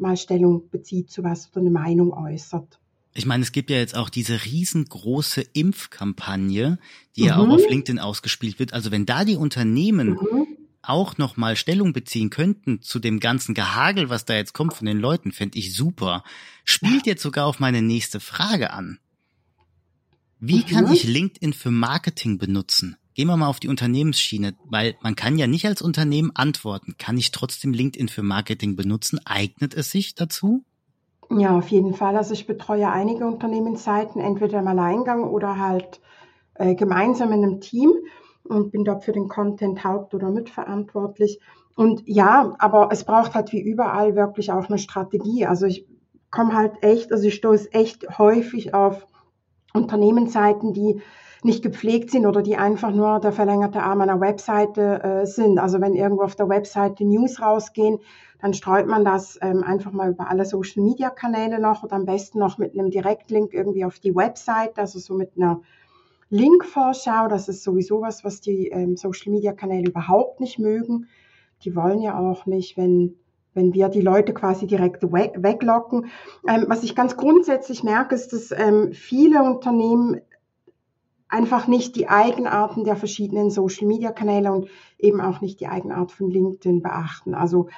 mal 0.02 0.16
Stellung 0.16 0.68
bezieht 0.70 1.10
zu 1.10 1.24
was 1.24 1.48
oder 1.52 1.62
eine 1.62 1.70
Meinung 1.70 2.12
äußert. 2.12 2.78
Ich 3.14 3.26
meine, 3.26 3.42
es 3.42 3.52
gibt 3.52 3.70
ja 3.70 3.76
jetzt 3.76 3.94
auch 3.94 4.08
diese 4.08 4.44
riesengroße 4.44 5.42
Impfkampagne, 5.52 6.78
die 7.16 7.22
mhm. 7.22 7.26
ja 7.26 7.36
auch 7.36 7.46
mhm. 7.46 7.52
auf 7.52 7.68
LinkedIn 7.68 7.98
ausgespielt 7.98 8.58
wird. 8.58 8.72
Also 8.72 8.90
wenn 8.90 9.06
da 9.06 9.24
die 9.24 9.36
Unternehmen 9.36 10.10
mhm. 10.10 10.46
auch 10.80 11.18
noch 11.18 11.36
mal 11.36 11.56
Stellung 11.56 11.92
beziehen 11.92 12.30
könnten 12.30 12.80
zu 12.80 12.98
dem 12.98 13.20
ganzen 13.20 13.54
Gehagel, 13.54 14.08
was 14.08 14.24
da 14.24 14.34
jetzt 14.34 14.54
kommt 14.54 14.74
von 14.74 14.86
den 14.86 14.98
Leuten, 14.98 15.32
fände 15.32 15.58
ich 15.58 15.74
super. 15.74 16.24
Spielt 16.64 17.06
jetzt 17.06 17.22
sogar 17.22 17.46
auf 17.46 17.60
meine 17.60 17.82
nächste 17.82 18.18
Frage 18.18 18.72
an. 18.72 18.98
Wie 20.40 20.58
mhm. 20.58 20.66
kann 20.66 20.92
ich 20.92 21.04
LinkedIn 21.04 21.52
für 21.52 21.70
Marketing 21.70 22.38
benutzen? 22.38 22.96
Gehen 23.14 23.28
wir 23.28 23.36
mal 23.36 23.48
auf 23.48 23.60
die 23.60 23.68
Unternehmensschiene, 23.68 24.54
weil 24.64 24.96
man 25.02 25.16
kann 25.16 25.36
ja 25.36 25.46
nicht 25.46 25.66
als 25.66 25.82
Unternehmen 25.82 26.32
antworten. 26.34 26.94
Kann 26.98 27.18
ich 27.18 27.30
trotzdem 27.30 27.72
LinkedIn 27.72 28.08
für 28.08 28.22
Marketing 28.22 28.74
benutzen? 28.74 29.20
Eignet 29.24 29.74
es 29.74 29.90
sich 29.90 30.14
dazu? 30.14 30.64
Ja, 31.30 31.56
auf 31.56 31.68
jeden 31.68 31.94
Fall. 31.94 32.16
Also 32.16 32.32
ich 32.34 32.46
betreue 32.46 32.90
einige 32.90 33.26
Unternehmensseiten, 33.26 34.20
entweder 34.20 34.58
im 34.58 34.66
Alleingang 34.68 35.24
oder 35.24 35.58
halt 35.58 36.00
äh, 36.54 36.74
gemeinsam 36.74 37.32
in 37.32 37.44
einem 37.44 37.60
Team 37.60 37.92
und 38.44 38.72
bin 38.72 38.84
dort 38.84 39.04
für 39.04 39.12
den 39.12 39.28
Content 39.28 39.84
haupt- 39.84 40.14
oder 40.14 40.30
mitverantwortlich. 40.30 41.40
Und 41.74 42.02
ja, 42.06 42.54
aber 42.58 42.88
es 42.92 43.04
braucht 43.04 43.34
halt 43.34 43.52
wie 43.52 43.60
überall 43.60 44.14
wirklich 44.14 44.52
auch 44.52 44.68
eine 44.68 44.78
Strategie. 44.78 45.46
Also 45.46 45.66
ich 45.66 45.86
komme 46.30 46.54
halt 46.54 46.82
echt, 46.82 47.12
also 47.12 47.26
ich 47.26 47.34
stoße 47.34 47.72
echt 47.72 48.18
häufig 48.18 48.74
auf 48.74 49.06
Unternehmensseiten, 49.72 50.72
die 50.72 51.00
nicht 51.44 51.62
gepflegt 51.62 52.10
sind 52.10 52.26
oder 52.26 52.42
die 52.42 52.56
einfach 52.56 52.92
nur 52.92 53.18
der 53.20 53.32
verlängerte 53.32 53.82
Arm 53.82 54.00
einer 54.00 54.20
Webseite 54.20 55.02
äh, 55.02 55.26
sind. 55.26 55.58
Also 55.58 55.80
wenn 55.80 55.94
irgendwo 55.94 56.22
auf 56.22 56.36
der 56.36 56.48
Webseite 56.48 57.04
News 57.04 57.40
rausgehen, 57.40 57.98
dann 58.40 58.54
streut 58.54 58.86
man 58.86 59.04
das 59.04 59.38
ähm, 59.40 59.62
einfach 59.62 59.92
mal 59.92 60.10
über 60.10 60.28
alle 60.28 60.44
Social 60.44 60.82
Media 60.82 61.10
Kanäle 61.10 61.60
noch 61.60 61.82
oder 61.84 61.94
am 61.94 62.04
besten 62.04 62.38
noch 62.38 62.58
mit 62.58 62.72
einem 62.72 62.90
Direktlink 62.90 63.54
irgendwie 63.54 63.84
auf 63.84 63.98
die 63.98 64.14
Website, 64.14 64.78
also 64.78 64.98
so 64.98 65.14
mit 65.14 65.32
einer 65.36 65.60
Linkvorschau. 66.30 67.28
Das 67.28 67.48
ist 67.48 67.62
sowieso 67.62 68.00
was, 68.00 68.24
was 68.24 68.40
die 68.40 68.68
ähm, 68.68 68.96
Social 68.96 69.32
Media 69.32 69.52
Kanäle 69.52 69.88
überhaupt 69.90 70.40
nicht 70.40 70.58
mögen. 70.58 71.06
Die 71.64 71.76
wollen 71.76 72.00
ja 72.00 72.18
auch 72.18 72.46
nicht, 72.46 72.76
wenn 72.76 73.16
wenn 73.54 73.74
wir 73.74 73.90
die 73.90 74.00
Leute 74.00 74.32
quasi 74.32 74.66
direkt 74.66 75.02
weg, 75.12 75.34
weglocken. 75.36 76.06
Ähm, 76.48 76.64
was 76.68 76.82
ich 76.82 76.94
ganz 76.94 77.16
grundsätzlich 77.18 77.84
merke, 77.84 78.14
ist, 78.14 78.32
dass 78.32 78.50
ähm, 78.50 78.92
viele 78.92 79.42
Unternehmen 79.42 80.22
einfach 81.32 81.66
nicht 81.66 81.96
die 81.96 82.08
Eigenarten 82.08 82.84
der 82.84 82.94
verschiedenen 82.94 83.50
Social-Media-Kanäle 83.50 84.52
und 84.52 84.68
eben 84.98 85.20
auch 85.20 85.40
nicht 85.40 85.60
die 85.60 85.66
Eigenart 85.66 86.12
von 86.12 86.30
LinkedIn 86.30 86.82
beachten. 86.82 87.34
Also 87.34 87.68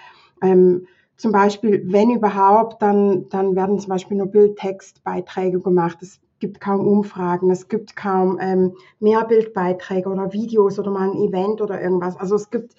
ähm, 0.43 0.87
zum 1.17 1.31
Beispiel, 1.31 1.85
wenn 1.87 2.11
überhaupt, 2.11 2.83
dann, 2.83 3.29
dann 3.29 3.55
werden 3.55 3.79
zum 3.79 3.91
Beispiel 3.91 4.17
nur 4.17 4.27
Bild-Text-Beiträge 4.27 5.61
gemacht. 5.61 5.99
Es 6.03 6.21
gibt 6.41 6.61
kaum 6.61 6.87
Umfragen, 6.87 7.51
es 7.51 7.69
gibt 7.69 7.95
kaum 7.95 8.39
ähm, 8.41 8.75
Mehrbildbeiträge 8.99 10.09
oder 10.09 10.33
Videos 10.33 10.81
oder 10.81 10.91
mal 10.91 11.11
ein 11.11 11.17
Event 11.17 11.63
oder 11.63 11.81
irgendwas. 11.81 12.17
Also 12.17 12.35
es 12.35 12.51
gibt 12.51 12.75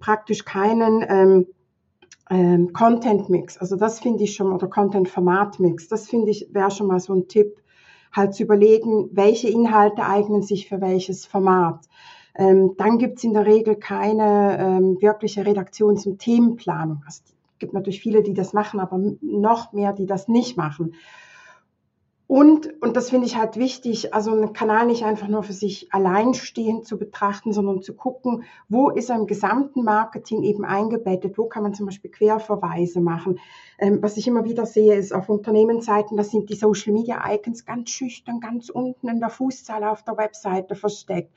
praktisch 0.00 0.44
keinen 0.44 1.04
ähm, 1.08 1.46
ähm, 2.28 2.72
Content-Mix. 2.72 3.58
Also 3.58 3.76
das 3.76 4.00
finde 4.00 4.24
ich 4.24 4.34
schon, 4.34 4.52
oder 4.52 4.66
Content-Format-Mix. 4.66 5.86
Das 5.86 6.08
finde 6.08 6.32
ich, 6.32 6.48
wäre 6.50 6.72
schon 6.72 6.88
mal 6.88 6.98
so 6.98 7.14
ein 7.14 7.28
Tipp, 7.28 7.62
halt 8.12 8.34
zu 8.34 8.42
überlegen, 8.42 9.08
welche 9.12 9.48
Inhalte 9.48 10.04
eignen 10.04 10.42
sich 10.42 10.68
für 10.68 10.80
welches 10.80 11.26
Format. 11.26 11.80
Ähm, 12.34 12.74
dann 12.76 12.98
gibt 12.98 13.18
es 13.18 13.24
in 13.24 13.34
der 13.34 13.46
Regel 13.46 13.76
keine 13.76 14.58
ähm, 14.58 14.98
wirkliche 15.00 15.44
Redaktions- 15.44 16.06
und 16.06 16.20
Themenplanung. 16.20 17.02
Also, 17.04 17.22
es 17.24 17.58
gibt 17.58 17.74
natürlich 17.74 18.00
viele, 18.00 18.22
die 18.22 18.34
das 18.34 18.52
machen, 18.52 18.78
aber 18.78 19.00
noch 19.20 19.72
mehr, 19.72 19.92
die 19.92 20.06
das 20.06 20.28
nicht 20.28 20.56
machen. 20.56 20.94
Und, 22.28 22.82
und 22.82 22.94
das 22.94 23.08
finde 23.08 23.26
ich 23.26 23.38
halt 23.38 23.56
wichtig, 23.56 24.12
also 24.12 24.32
einen 24.32 24.52
Kanal 24.52 24.84
nicht 24.84 25.02
einfach 25.02 25.28
nur 25.28 25.42
für 25.42 25.54
sich 25.54 25.90
alleinstehend 25.94 26.86
zu 26.86 26.98
betrachten, 26.98 27.54
sondern 27.54 27.80
zu 27.80 27.94
gucken, 27.94 28.44
wo 28.68 28.90
ist 28.90 29.08
er 29.08 29.16
im 29.16 29.26
gesamten 29.26 29.82
Marketing 29.82 30.42
eben 30.42 30.62
eingebettet, 30.66 31.38
wo 31.38 31.46
kann 31.46 31.62
man 31.62 31.72
zum 31.72 31.86
Beispiel 31.86 32.10
Querverweise 32.10 33.00
machen. 33.00 33.40
Ähm, 33.78 34.02
was 34.02 34.18
ich 34.18 34.28
immer 34.28 34.44
wieder 34.44 34.66
sehe, 34.66 34.94
ist 34.94 35.14
auf 35.14 35.30
Unternehmensseiten, 35.30 36.18
da 36.18 36.22
sind 36.22 36.50
die 36.50 36.56
Social 36.56 36.92
Media 36.92 37.18
Icons 37.32 37.64
ganz 37.64 37.88
schüchtern, 37.88 38.40
ganz 38.40 38.68
unten 38.68 39.08
in 39.08 39.20
der 39.20 39.30
Fußzeile 39.30 39.90
auf 39.90 40.04
der 40.04 40.18
Webseite 40.18 40.74
versteckt. 40.74 41.32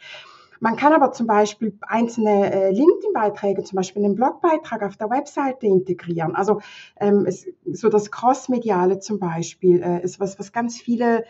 Man 0.62 0.76
kann 0.76 0.94
aber 0.94 1.12
zum 1.12 1.26
Beispiel 1.26 1.76
einzelne 1.82 2.54
äh, 2.54 2.70
LinkedIn-Beiträge, 2.70 3.64
zum 3.64 3.78
Beispiel 3.78 4.06
einen 4.06 4.16
Blogbeitrag 4.16 4.84
auf 4.84 4.96
der 4.96 5.10
Webseite 5.10 5.66
integrieren. 5.66 6.36
Also 6.36 6.62
ähm, 7.00 7.26
es, 7.26 7.48
so 7.66 7.90
das 7.90 8.12
Cross-Mediale 8.12 9.00
zum 9.00 9.18
Beispiel 9.18 9.82
äh, 9.82 10.04
ist 10.04 10.20
was, 10.20 10.38
was 10.38 10.52
ganz 10.52 10.80
viele 10.80 11.26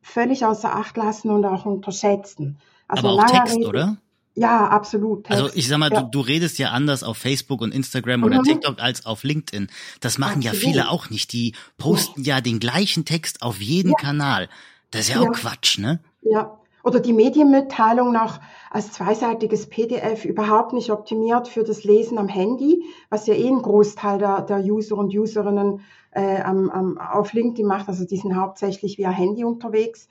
völlig 0.00 0.46
außer 0.46 0.74
Acht 0.74 0.96
lassen 0.96 1.28
und 1.28 1.44
auch 1.44 1.66
unterschätzen. 1.66 2.56
Also 2.88 3.08
aber 3.08 3.22
auch 3.22 3.30
Text, 3.30 3.56
Rede, 3.56 3.68
oder? 3.68 3.96
Ja, 4.34 4.68
absolut. 4.68 5.24
Text. 5.24 5.42
Also 5.42 5.54
ich 5.54 5.68
sag 5.68 5.76
mal, 5.76 5.92
ja. 5.92 6.00
du, 6.00 6.08
du 6.08 6.20
redest 6.20 6.58
ja 6.58 6.70
anders 6.70 7.02
auf 7.02 7.18
Facebook 7.18 7.60
und 7.60 7.74
Instagram 7.74 8.24
oder 8.24 8.38
mhm. 8.38 8.44
TikTok 8.44 8.80
als 8.80 9.04
auf 9.04 9.22
LinkedIn. 9.22 9.68
Das 10.00 10.16
machen 10.16 10.38
absolut. 10.38 10.62
ja 10.62 10.68
viele 10.68 10.88
auch 10.88 11.10
nicht. 11.10 11.30
Die 11.34 11.52
posten 11.76 12.22
ja, 12.22 12.36
ja 12.36 12.40
den 12.40 12.58
gleichen 12.58 13.04
Text 13.04 13.42
auf 13.42 13.60
jeden 13.60 13.90
ja. 13.90 13.96
Kanal. 14.00 14.48
Das 14.92 15.02
ist 15.02 15.14
ja, 15.14 15.20
auch 15.20 15.32
Quatsch, 15.32 15.78
ne? 15.78 16.00
Ja, 16.22 16.58
oder 16.86 17.00
die 17.00 17.12
Medienmitteilung 17.12 18.12
noch 18.12 18.38
als 18.70 18.92
zweiseitiges 18.92 19.68
PDF 19.68 20.24
überhaupt 20.24 20.72
nicht 20.72 20.90
optimiert 20.90 21.48
für 21.48 21.64
das 21.64 21.82
Lesen 21.82 22.16
am 22.16 22.28
Handy, 22.28 22.84
was 23.10 23.26
ja 23.26 23.34
eh 23.34 23.48
ein 23.48 23.60
Großteil 23.60 24.18
der, 24.18 24.42
der 24.42 24.58
User 24.58 24.96
und 24.96 25.12
Userinnen 25.12 25.80
äh, 26.12 26.40
am, 26.40 26.70
am, 26.70 26.98
auf 26.98 27.32
LinkedIn 27.32 27.66
macht. 27.66 27.88
Also 27.88 28.04
die 28.04 28.16
sind 28.16 28.36
hauptsächlich 28.36 28.98
via 28.98 29.10
Handy 29.10 29.44
unterwegs. 29.44 30.06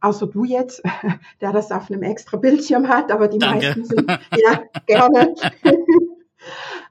Außer 0.00 0.26
du 0.26 0.44
jetzt, 0.44 0.82
der 1.42 1.52
das 1.52 1.70
auf 1.70 1.90
einem 1.90 2.02
extra 2.02 2.38
Bildschirm 2.38 2.88
hat, 2.88 3.12
aber 3.12 3.28
die 3.28 3.38
Danke. 3.38 3.66
meisten 3.66 3.84
sind 3.84 4.10
ja 4.10 4.62
gerne. 4.86 5.34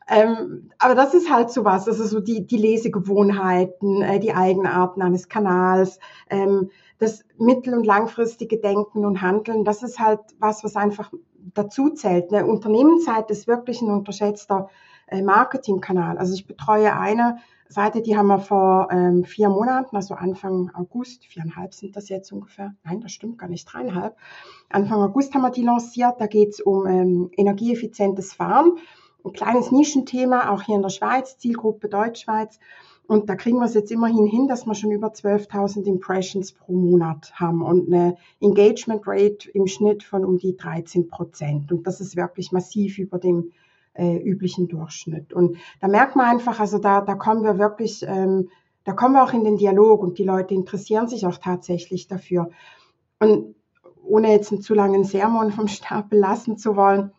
Ähm, 0.07 0.69
aber 0.77 0.93
das 0.93 1.13
ist 1.15 1.31
halt 1.31 1.49
so 1.49 1.65
was, 1.65 1.87
also 1.87 2.05
so 2.05 2.19
die, 2.19 2.45
die 2.45 2.57
Lesegewohnheiten, 2.57 4.01
äh, 4.03 4.19
die 4.19 4.33
Eigenarten 4.33 5.01
eines 5.01 5.29
Kanals, 5.29 5.99
ähm, 6.29 6.69
das 6.99 7.25
mittel- 7.37 7.73
und 7.73 7.85
langfristige 7.85 8.59
Denken 8.59 9.03
und 9.03 9.21
Handeln, 9.21 9.65
das 9.65 9.81
ist 9.81 9.99
halt 9.99 10.19
was, 10.39 10.63
was 10.63 10.75
einfach 10.75 11.11
dazu 11.53 11.89
zählt. 11.89 12.31
Eine 12.31 12.45
Unternehmenszeit 12.45 13.31
ist 13.31 13.47
wirklich 13.47 13.81
ein 13.81 13.89
unterschätzter 13.89 14.69
äh, 15.07 15.23
Marketingkanal. 15.23 16.17
Also 16.17 16.35
ich 16.35 16.45
betreue 16.45 16.95
eine 16.95 17.37
Seite, 17.67 18.03
die 18.03 18.15
haben 18.15 18.27
wir 18.27 18.39
vor 18.39 18.89
ähm, 18.91 19.23
vier 19.23 19.49
Monaten, 19.49 19.95
also 19.95 20.13
Anfang 20.13 20.69
August, 20.75 21.25
viereinhalb 21.25 21.73
sind 21.73 21.95
das 21.95 22.09
jetzt 22.09 22.31
ungefähr, 22.31 22.75
nein, 22.83 23.01
das 23.01 23.11
stimmt 23.11 23.39
gar 23.39 23.49
nicht, 23.49 23.65
dreieinhalb. 23.65 24.15
Anfang 24.69 25.01
August 25.01 25.33
haben 25.33 25.41
wir 25.41 25.49
die 25.49 25.63
lanciert, 25.63 26.15
da 26.19 26.27
geht 26.27 26.49
es 26.49 26.61
um 26.61 26.85
ähm, 26.85 27.31
energieeffizientes 27.35 28.33
Fahren. 28.33 28.77
Ein 29.25 29.33
kleines 29.33 29.71
Nischenthema, 29.71 30.51
auch 30.51 30.61
hier 30.61 30.75
in 30.75 30.83
der 30.83 30.89
Schweiz, 30.89 31.37
Zielgruppe 31.37 31.89
Deutschschweiz. 31.89 32.59
Und 33.07 33.29
da 33.29 33.35
kriegen 33.35 33.57
wir 33.57 33.65
es 33.65 33.73
jetzt 33.73 33.91
immerhin 33.91 34.25
hin, 34.25 34.47
dass 34.47 34.65
wir 34.65 34.73
schon 34.75 34.91
über 34.91 35.07
12.000 35.07 35.85
Impressions 35.85 36.53
pro 36.53 36.73
Monat 36.73 37.33
haben 37.35 37.61
und 37.61 37.87
eine 37.87 38.17
Engagement 38.39 39.03
Rate 39.05 39.49
im 39.51 39.67
Schnitt 39.67 40.03
von 40.03 40.25
um 40.25 40.37
die 40.37 40.55
13 40.55 41.07
Prozent. 41.07 41.71
Und 41.71 41.85
das 41.85 42.01
ist 42.01 42.15
wirklich 42.15 42.51
massiv 42.51 42.97
über 42.97 43.19
dem 43.19 43.51
äh, 43.93 44.17
üblichen 44.17 44.67
Durchschnitt. 44.67 45.33
Und 45.33 45.57
da 45.81 45.87
merkt 45.87 46.15
man 46.15 46.27
einfach, 46.27 46.59
also 46.59 46.79
da, 46.79 47.01
da 47.01 47.15
kommen 47.15 47.43
wir 47.43 47.57
wirklich, 47.59 48.03
ähm, 48.07 48.49
da 48.83 48.93
kommen 48.93 49.13
wir 49.13 49.23
auch 49.23 49.33
in 49.33 49.43
den 49.43 49.57
Dialog 49.57 50.01
und 50.01 50.17
die 50.17 50.23
Leute 50.23 50.53
interessieren 50.53 51.07
sich 51.07 51.25
auch 51.25 51.37
tatsächlich 51.37 52.07
dafür. 52.07 52.49
Und 53.19 53.55
ohne 54.03 54.31
jetzt 54.31 54.51
einen 54.51 54.61
zu 54.61 54.73
langen 54.73 55.03
Sermon 55.03 55.51
vom 55.51 55.67
Stapel 55.67 56.19
lassen 56.19 56.57
zu 56.57 56.75
wollen, 56.75 57.11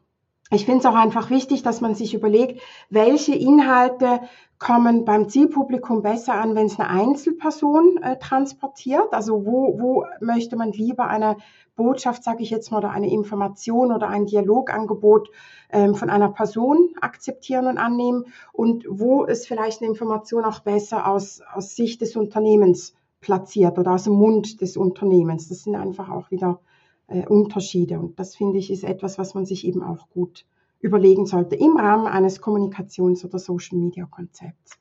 ich 0.51 0.65
finde 0.65 0.81
es 0.81 0.87
auch 0.87 0.95
einfach 0.95 1.31
wichtig, 1.31 1.63
dass 1.63 1.81
man 1.81 1.95
sich 1.95 2.15
überlegt, 2.15 2.61
welche 2.89 3.35
Inhalte 3.35 4.21
kommen 4.59 5.05
beim 5.05 5.29
Zielpublikum 5.29 6.03
besser 6.03 6.35
an, 6.35 6.55
wenn 6.55 6.67
es 6.67 6.79
eine 6.79 6.89
Einzelperson 6.89 7.99
äh, 8.03 8.19
transportiert. 8.19 9.13
Also 9.13 9.45
wo, 9.45 9.79
wo 9.79 10.05
möchte 10.21 10.57
man 10.57 10.73
lieber 10.73 11.09
eine 11.09 11.37
Botschaft, 11.75 12.25
sage 12.25 12.43
ich 12.43 12.51
jetzt 12.51 12.71
mal, 12.71 12.79
oder 12.79 12.91
eine 12.91 13.11
Information 13.11 13.93
oder 13.93 14.09
ein 14.09 14.25
Dialogangebot 14.25 15.31
ähm, 15.71 15.95
von 15.95 16.09
einer 16.09 16.31
Person 16.31 16.91
akzeptieren 17.01 17.67
und 17.67 17.77
annehmen 17.77 18.25
und 18.53 18.87
wo 18.89 19.25
ist 19.25 19.47
vielleicht 19.47 19.83
eine 19.83 19.91
Information 19.91 20.45
auch 20.45 20.61
besser 20.61 21.07
aus, 21.07 21.43
aus 21.53 21.77
Sicht 21.77 22.01
des 22.01 22.17
Unternehmens 22.17 22.95
platziert 23.21 23.79
oder 23.79 23.93
aus 23.93 24.05
dem 24.05 24.15
Mund 24.15 24.61
des 24.61 24.77
Unternehmens. 24.77 25.49
Das 25.49 25.65
sind 25.65 25.75
einfach 25.75 26.09
auch 26.09 26.31
wieder 26.31 26.61
äh, 27.09 27.27
Unterschiede 27.27 27.99
und 27.99 28.19
das 28.19 28.37
finde 28.37 28.59
ich 28.59 28.71
ist 28.71 28.85
etwas, 28.85 29.19
was 29.19 29.35
man 29.35 29.47
sich 29.47 29.67
eben 29.67 29.83
auch 29.83 30.09
gut 30.11 30.45
überlegen 30.81 31.27
sollte 31.27 31.57
im 31.57 31.77
Rahmen 31.77 32.07
eines 32.07 32.41
Kommunikations- 32.41 33.25
oder 33.25 33.39
Social-Media-Konzepts. 33.39 34.79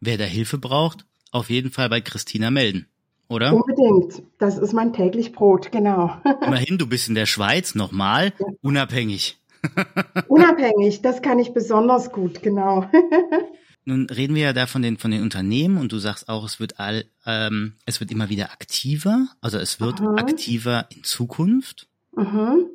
Wer 0.00 0.18
da 0.18 0.24
Hilfe 0.24 0.58
braucht, 0.58 1.06
auf 1.30 1.50
jeden 1.50 1.70
Fall 1.70 1.88
bei 1.88 2.00
Christina 2.00 2.50
melden, 2.50 2.86
oder? 3.28 3.54
Unbedingt. 3.54 4.22
Das 4.38 4.58
ist 4.58 4.72
mein 4.72 4.92
täglich 4.92 5.32
Brot, 5.32 5.72
genau. 5.72 6.16
Immerhin, 6.42 6.78
du 6.78 6.86
bist 6.86 7.08
in 7.08 7.14
der 7.14 7.26
Schweiz 7.26 7.74
nochmal, 7.74 8.32
ja. 8.38 8.46
unabhängig. 8.62 9.38
unabhängig, 10.28 11.02
das 11.02 11.22
kann 11.22 11.38
ich 11.38 11.52
besonders 11.52 12.12
gut, 12.12 12.42
genau. 12.42 12.88
Nun 13.88 14.10
reden 14.10 14.34
wir 14.34 14.42
ja 14.42 14.52
da 14.52 14.66
von 14.66 14.82
den 14.82 14.98
von 14.98 15.12
den 15.12 15.22
Unternehmen 15.22 15.78
und 15.78 15.92
du 15.92 15.98
sagst 15.98 16.28
auch, 16.28 16.44
es 16.44 16.58
wird 16.58 16.80
all, 16.80 17.04
ähm, 17.24 17.74
es 17.86 18.00
wird 18.00 18.10
immer 18.10 18.28
wieder 18.28 18.50
aktiver, 18.50 19.28
also 19.40 19.58
es 19.58 19.78
wird 19.78 20.00
Aha. 20.00 20.16
aktiver 20.16 20.88
in 20.90 21.04
Zukunft. 21.04 21.86
Mhm. 22.16 22.66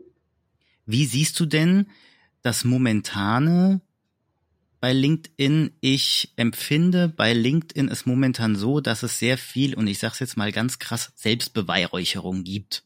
Wie 0.85 1.05
siehst 1.05 1.37
du 1.41 1.45
denn 1.45 1.87
das 2.43 2.63
momentane 2.63 3.81
bei 4.79 4.93
LinkedIn? 4.93 5.71
Ich 5.81 6.31
empfinde 6.37 7.09
bei 7.09 7.33
LinkedIn 7.33 7.89
es 7.89 8.05
momentan 8.05 8.55
so, 8.55 8.79
dass 8.79 9.03
es 9.03 9.19
sehr 9.19 9.37
viel, 9.37 9.75
und 9.75 9.87
ich 9.87 9.99
sage 9.99 10.13
es 10.13 10.19
jetzt 10.19 10.37
mal 10.37 10.53
ganz 10.53 10.79
krass, 10.79 11.11
Selbstbeweihräucherung 11.15 12.45
gibt. 12.45 12.85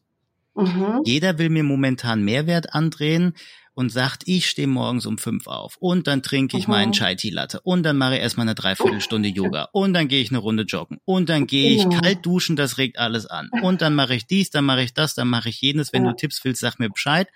Mhm. 0.56 1.02
Jeder 1.04 1.38
will 1.38 1.48
mir 1.48 1.62
momentan 1.62 2.24
Mehrwert 2.24 2.74
andrehen 2.74 3.34
und 3.76 3.90
sagt, 3.90 4.22
ich 4.26 4.48
stehe 4.48 4.66
morgens 4.66 5.04
um 5.04 5.18
fünf 5.18 5.46
auf 5.46 5.76
und 5.78 6.06
dann 6.06 6.22
trinke 6.22 6.56
ich 6.56 6.66
mhm. 6.66 6.72
meinen 6.72 6.92
Chai 6.92 7.14
Tea 7.14 7.30
Latte 7.30 7.60
und 7.60 7.82
dann 7.82 7.98
mache 7.98 8.16
ich 8.16 8.22
erstmal 8.22 8.46
eine 8.46 8.54
Dreiviertelstunde 8.54 9.28
Yoga 9.28 9.68
und 9.72 9.92
dann 9.92 10.08
gehe 10.08 10.22
ich 10.22 10.30
eine 10.30 10.38
Runde 10.38 10.62
joggen 10.62 10.98
und 11.04 11.28
dann 11.28 11.46
gehe 11.46 11.72
ich 11.72 11.82
genau. 11.82 12.00
kalt 12.00 12.24
duschen, 12.24 12.56
das 12.56 12.78
regt 12.78 12.98
alles 12.98 13.26
an 13.26 13.50
und 13.62 13.82
dann 13.82 13.94
mache 13.94 14.14
ich 14.14 14.26
dies, 14.26 14.50
dann 14.50 14.64
mache 14.64 14.82
ich 14.82 14.94
das, 14.94 15.14
dann 15.14 15.28
mache 15.28 15.50
ich 15.50 15.60
jenes. 15.60 15.92
Wenn 15.92 16.04
ja. 16.04 16.10
du 16.10 16.16
Tipps 16.16 16.42
willst, 16.42 16.62
sag 16.62 16.78
mir 16.78 16.88
Bescheid. 16.88 17.28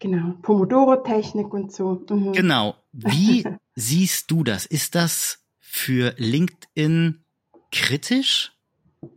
Genau, 0.00 0.34
Pomodoro-Technik 0.42 1.52
und 1.54 1.72
so. 1.72 2.04
Mhm. 2.10 2.32
Genau. 2.32 2.76
Wie 2.92 3.44
siehst 3.76 4.30
du 4.30 4.42
das? 4.42 4.66
Ist 4.66 4.96
das 4.96 5.44
für 5.60 6.14
LinkedIn 6.18 7.24
kritisch 7.70 8.52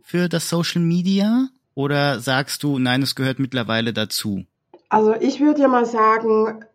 für 0.02 0.28
das 0.28 0.48
Social 0.48 0.82
Media? 0.82 1.48
Oder 1.74 2.20
sagst 2.20 2.62
du, 2.62 2.78
nein, 2.78 3.02
es 3.02 3.14
gehört 3.14 3.38
mittlerweile 3.38 3.92
dazu? 3.92 4.44
Also 4.92 5.14
ich 5.14 5.40
würde 5.40 5.62
ja 5.62 5.68
mal 5.68 5.86
sagen, 5.86 6.66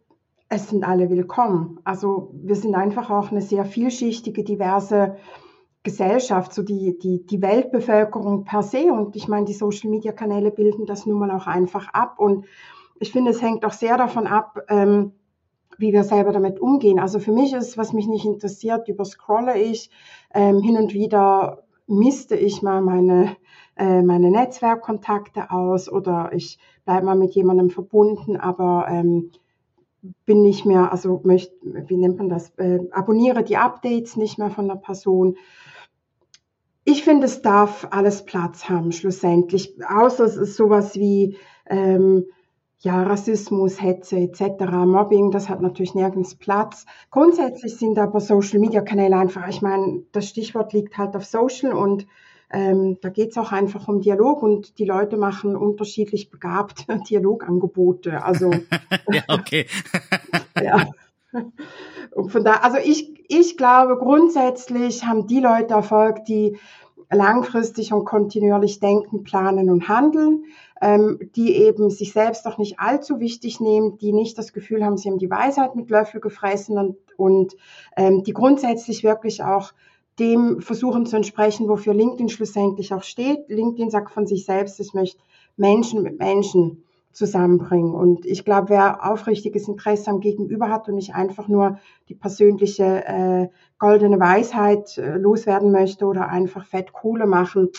es 0.49 0.69
sind 0.69 0.84
alle 0.84 1.12
willkommen. 1.12 1.80
Also 1.84 2.32
wir 2.34 2.56
sind 2.56 2.73
einfach 2.73 3.12
auch 3.12 3.30
eine 3.30 3.43
sehr 3.43 3.63
vielschichtige, 3.63 4.43
diverse 4.43 5.17
Gesellschaft, 5.84 6.51
so 6.51 6.63
die, 6.63 6.97
die, 6.97 7.27
die 7.27 7.41
Weltbevölkerung 7.43 8.43
per 8.43 8.63
se. 8.63 8.91
Und 8.91 9.15
ich 9.15 9.27
meine, 9.27 9.45
die 9.45 9.53
Social-Media-Kanäle 9.53 10.49
bilden 10.49 10.88
das 10.88 11.06
nun 11.06 11.19
mal 11.19 11.30
auch 11.30 11.45
einfach 11.45 11.89
ab. 11.89 12.17
Und 12.17 12.47
ich 12.99 13.12
finde, 13.12 13.30
es 13.30 13.43
hängt 13.43 13.63
auch 13.63 13.71
sehr 13.71 13.97
davon 13.97 14.25
ab, 14.25 14.62
ähm, 14.67 15.12
wie 15.77 15.93
wir 15.93 16.03
selber 16.03 16.32
damit 16.32 16.60
umgehen. 16.60 16.99
Also 16.99 17.19
für 17.19 17.32
mich 17.32 17.53
ist, 17.53 17.77
was 17.77 17.93
mich 17.93 18.08
nicht 18.08 18.25
interessiert, 18.25 18.88
überscrolle 18.88 19.60
ich. 19.60 19.91
Ähm, 20.34 20.63
hin 20.63 20.77
und 20.77 20.91
wieder 20.91 21.65
misste 21.86 22.36
ich 22.36 22.63
mal 22.63 22.82
meine, 22.82 23.38
äh, 23.77 24.01
meine 24.01 24.31
Netzwerkkontakte 24.31 25.51
aus 25.51 25.91
oder 25.91 26.31
ich 26.33 26.59
bleibe 26.85 27.05
mal 27.05 27.15
mit 27.15 27.35
jemandem 27.35 27.69
verbunden, 27.69 28.37
aber 28.37 28.87
ähm, 28.89 29.31
bin 30.25 30.41
nicht 30.41 30.65
mehr, 30.65 30.91
also 30.91 31.21
möchte, 31.23 31.53
wie 31.61 31.97
nennt 31.97 32.17
man 32.17 32.29
das, 32.29 32.49
äh, 32.57 32.79
abonniere 32.91 33.43
die 33.43 33.57
Updates 33.57 34.15
nicht 34.15 34.37
mehr 34.37 34.49
von 34.49 34.67
der 34.67 34.75
Person. 34.75 35.37
Ich 36.83 37.03
finde, 37.03 37.25
es 37.25 37.41
darf 37.41 37.87
alles 37.91 38.23
Platz 38.23 38.69
haben, 38.69 38.91
schlussendlich. 38.91 39.75
Außer 39.85 40.23
es 40.23 40.37
ist 40.37 40.55
sowas 40.55 40.95
wie 40.95 41.35
ähm, 41.65 42.25
ja, 42.79 43.03
Rassismus, 43.03 43.81
Hetze 43.81 44.17
etc., 44.17 44.63
Mobbing, 44.85 45.31
das 45.31 45.49
hat 45.49 45.61
natürlich 45.61 45.95
nirgends 45.95 46.35
Platz. 46.35 46.85
Grundsätzlich 47.09 47.77
sind 47.77 47.97
aber 47.97 48.19
Social-Media-Kanäle 48.19 49.17
einfach, 49.17 49.47
ich 49.47 49.61
meine, 49.61 50.03
das 50.11 50.29
Stichwort 50.29 50.73
liegt 50.73 50.97
halt 50.97 51.15
auf 51.15 51.25
Social 51.25 51.73
und 51.73 52.05
ähm, 52.49 52.97
da 53.01 53.10
geht's 53.10 53.38
auch 53.38 53.51
einfach 53.51 53.88
um 53.88 53.99
Dialog 53.99 54.41
und 54.41 54.79
die 54.79 54.86
Leute 54.86 55.17
machen 55.17 55.55
unterschiedlich 55.55 56.29
begabt 56.29 56.86
Dialogangebote. 57.10 58.23
Also 58.23 58.51
ja, 59.12 59.23
okay. 59.27 59.67
ja. 60.62 60.88
Und 62.12 62.31
von 62.31 62.43
da, 62.43 62.53
also 62.57 62.77
ich, 62.77 63.25
ich 63.27 63.57
glaube, 63.57 63.97
grundsätzlich 63.97 65.05
haben 65.05 65.27
die 65.27 65.41
Leute 65.41 65.73
Erfolg, 65.73 66.25
die 66.25 66.57
langfristig 67.10 67.93
und 67.93 68.05
kontinuierlich 68.05 68.79
denken, 68.79 69.23
planen 69.23 69.69
und 69.69 69.88
handeln, 69.88 70.45
ähm, 70.81 71.19
die 71.36 71.55
eben 71.55 71.89
sich 71.89 72.13
selbst 72.13 72.45
doch 72.45 72.57
nicht 72.57 72.79
allzu 72.79 73.19
wichtig 73.19 73.60
nehmen, 73.60 73.97
die 73.97 74.13
nicht 74.13 74.38
das 74.38 74.53
Gefühl 74.53 74.83
haben, 74.83 74.97
sie 74.97 75.10
haben 75.10 75.17
die 75.17 75.29
Weisheit 75.29 75.75
mit 75.75 75.89
Löffel 75.89 76.21
gefressen 76.21 76.77
und, 76.77 76.97
und 77.17 77.55
ähm, 77.95 78.23
die 78.23 78.33
grundsätzlich 78.33 79.03
wirklich 79.03 79.43
auch 79.43 79.73
dem 80.19 80.62
versuchen 80.62 81.06
zu 81.06 81.15
entsprechen, 81.15 81.67
wofür 81.67 81.93
LinkedIn 81.93 82.30
schlussendlich 82.30 82.93
auch 82.93 83.03
steht. 83.03 83.49
LinkedIn 83.49 83.89
sagt 83.89 84.12
von 84.12 84.25
sich 84.25 84.45
selbst, 84.45 84.80
es 84.80 84.93
möchte 84.93 85.21
Menschen 85.56 86.03
mit 86.03 86.19
Menschen 86.19 86.84
zusammenbringen. 87.12 87.93
Und 87.93 88.25
ich 88.25 88.45
glaube, 88.45 88.69
wer 88.69 89.10
aufrichtiges 89.10 89.67
Interesse 89.67 90.10
am 90.10 90.19
Gegenüber 90.19 90.69
hat 90.69 90.88
und 90.88 90.95
nicht 90.95 91.15
einfach 91.15 91.47
nur 91.47 91.80
die 92.10 92.15
persönliche 92.15 93.06
äh, 93.06 93.47
goldene 93.80 94.19
Weisheit 94.19 94.97
äh, 94.97 95.17
loswerden 95.17 95.71
möchte 95.71 96.06
oder 96.06 96.30
einfach 96.30 96.65
fett 96.65 96.93
Kohle 96.93 97.25
machen, 97.25 97.69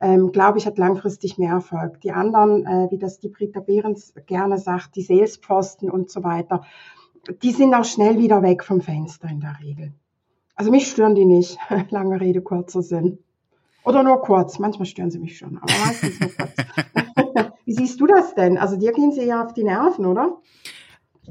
ähm, 0.00 0.30
glaube 0.30 0.58
ich, 0.58 0.66
hat 0.66 0.78
langfristig 0.78 1.38
mehr 1.38 1.52
Erfolg. 1.52 2.00
Die 2.02 2.12
anderen, 2.12 2.64
äh, 2.66 2.90
wie 2.90 2.98
das 2.98 3.18
die 3.18 3.28
Britta 3.28 3.60
Behrens 3.60 4.14
gerne 4.26 4.58
sagt, 4.58 4.94
die 4.94 5.02
Salesposten 5.02 5.90
und 5.90 6.10
so 6.10 6.22
weiter, 6.22 6.62
die 7.42 7.50
sind 7.50 7.74
auch 7.74 7.84
schnell 7.84 8.18
wieder 8.18 8.42
weg 8.42 8.62
vom 8.62 8.80
Fenster 8.80 9.28
in 9.28 9.40
der 9.40 9.56
Regel. 9.60 9.94
Also 10.56 10.70
mich 10.70 10.88
stören 10.88 11.14
die 11.14 11.26
nicht. 11.26 11.58
Lange 11.90 12.20
Rede, 12.20 12.42
kurzer 12.42 12.82
Sinn. 12.82 13.18
Oder 13.84 14.02
nur 14.02 14.20
kurz. 14.20 14.58
Manchmal 14.58 14.86
stören 14.86 15.10
sie 15.10 15.20
mich 15.20 15.38
schon, 15.38 15.58
aber 15.58 15.72
meistens 15.86 16.18
nur 16.18 16.30
kurz. 16.30 16.52
Wie 17.64 17.72
siehst 17.72 18.00
du 18.00 18.06
das 18.06 18.34
denn? 18.34 18.58
Also 18.58 18.76
dir 18.76 18.92
gehen 18.92 19.12
sie 19.12 19.24
ja 19.24 19.44
auf 19.44 19.52
die 19.52 19.64
Nerven, 19.64 20.06
oder? 20.06 20.40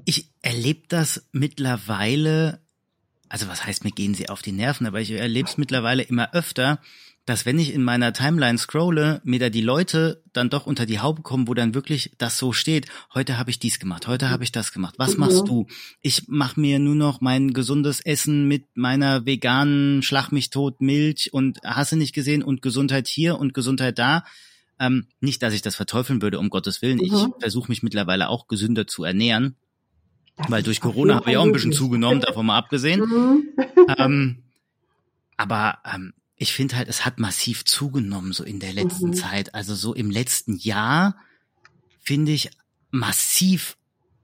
Ich 0.05 0.29
erlebe 0.41 0.83
das 0.87 1.27
mittlerweile, 1.31 2.61
also 3.29 3.47
was 3.47 3.65
heißt, 3.65 3.83
mir 3.83 3.91
gehen 3.91 4.13
sie 4.13 4.29
auf 4.29 4.41
die 4.41 4.51
Nerven, 4.51 4.85
aber 4.85 5.01
ich 5.01 5.11
erlebe 5.11 5.49
es 5.49 5.57
mittlerweile 5.57 6.03
immer 6.03 6.33
öfter, 6.33 6.79
dass 7.25 7.45
wenn 7.45 7.57
ich 7.57 7.73
in 7.73 7.83
meiner 7.83 8.13
Timeline 8.13 8.57
scrolle, 8.57 9.19
mir 9.23 9.39
da 9.39 9.49
die 9.49 9.61
Leute 9.61 10.21
dann 10.31 10.49
doch 10.49 10.67
unter 10.67 10.85
die 10.85 10.99
Haube 10.99 11.23
kommen, 11.23 11.47
wo 11.47 11.55
dann 11.55 11.73
wirklich 11.73 12.11
das 12.19 12.37
so 12.37 12.53
steht, 12.53 12.87
heute 13.15 13.39
habe 13.39 13.49
ich 13.49 13.57
dies 13.57 13.79
gemacht, 13.79 14.07
heute 14.07 14.29
habe 14.29 14.43
ich 14.43 14.51
das 14.51 14.71
gemacht. 14.71 14.95
Was 14.97 15.15
mhm. 15.15 15.21
machst 15.21 15.47
du? 15.47 15.65
Ich 16.01 16.27
mache 16.27 16.59
mir 16.59 16.77
nur 16.77 16.95
noch 16.95 17.21
mein 17.21 17.53
gesundes 17.53 17.99
Essen 17.99 18.47
mit 18.47 18.65
meiner 18.75 19.25
veganen 19.25 20.03
Schlag 20.03 20.31
mich 20.31 20.51
tot 20.51 20.81
Milch 20.81 21.33
und 21.33 21.59
hasse 21.63 21.97
nicht 21.97 22.13
gesehen 22.13 22.43
und 22.43 22.61
Gesundheit 22.61 23.07
hier 23.07 23.39
und 23.39 23.55
Gesundheit 23.55 23.97
da. 23.97 24.23
Ähm, 24.79 25.07
nicht, 25.19 25.41
dass 25.41 25.53
ich 25.53 25.63
das 25.63 25.75
verteufeln 25.75 26.21
würde, 26.21 26.37
um 26.37 26.49
Gottes 26.49 26.81
Willen. 26.83 26.97
Mhm. 26.97 27.03
Ich 27.03 27.13
versuche 27.39 27.71
mich 27.71 27.81
mittlerweile 27.81 28.29
auch 28.29 28.47
gesünder 28.47 28.85
zu 28.85 29.03
ernähren. 29.03 29.55
Das 30.37 30.51
weil 30.51 30.63
durch 30.63 30.81
Corona 30.81 31.15
habe 31.15 31.31
ich 31.31 31.37
auch 31.37 31.45
ein 31.45 31.53
bisschen 31.53 31.71
zugenommen, 31.71 32.19
davon 32.19 32.45
mal 32.45 32.57
abgesehen. 32.57 32.99
Mhm. 32.99 33.49
ähm, 33.97 34.43
aber 35.37 35.79
ähm, 35.91 36.13
ich 36.35 36.53
finde 36.53 36.75
halt, 36.75 36.87
es 36.87 37.05
hat 37.05 37.19
massiv 37.19 37.65
zugenommen 37.65 38.33
so 38.33 38.43
in 38.43 38.59
der 38.59 38.73
letzten 38.73 39.07
mhm. 39.07 39.13
Zeit. 39.13 39.55
Also 39.55 39.75
so 39.75 39.93
im 39.93 40.11
letzten 40.11 40.57
Jahr 40.57 41.15
finde 42.01 42.31
ich 42.33 42.51
massiv 42.91 43.77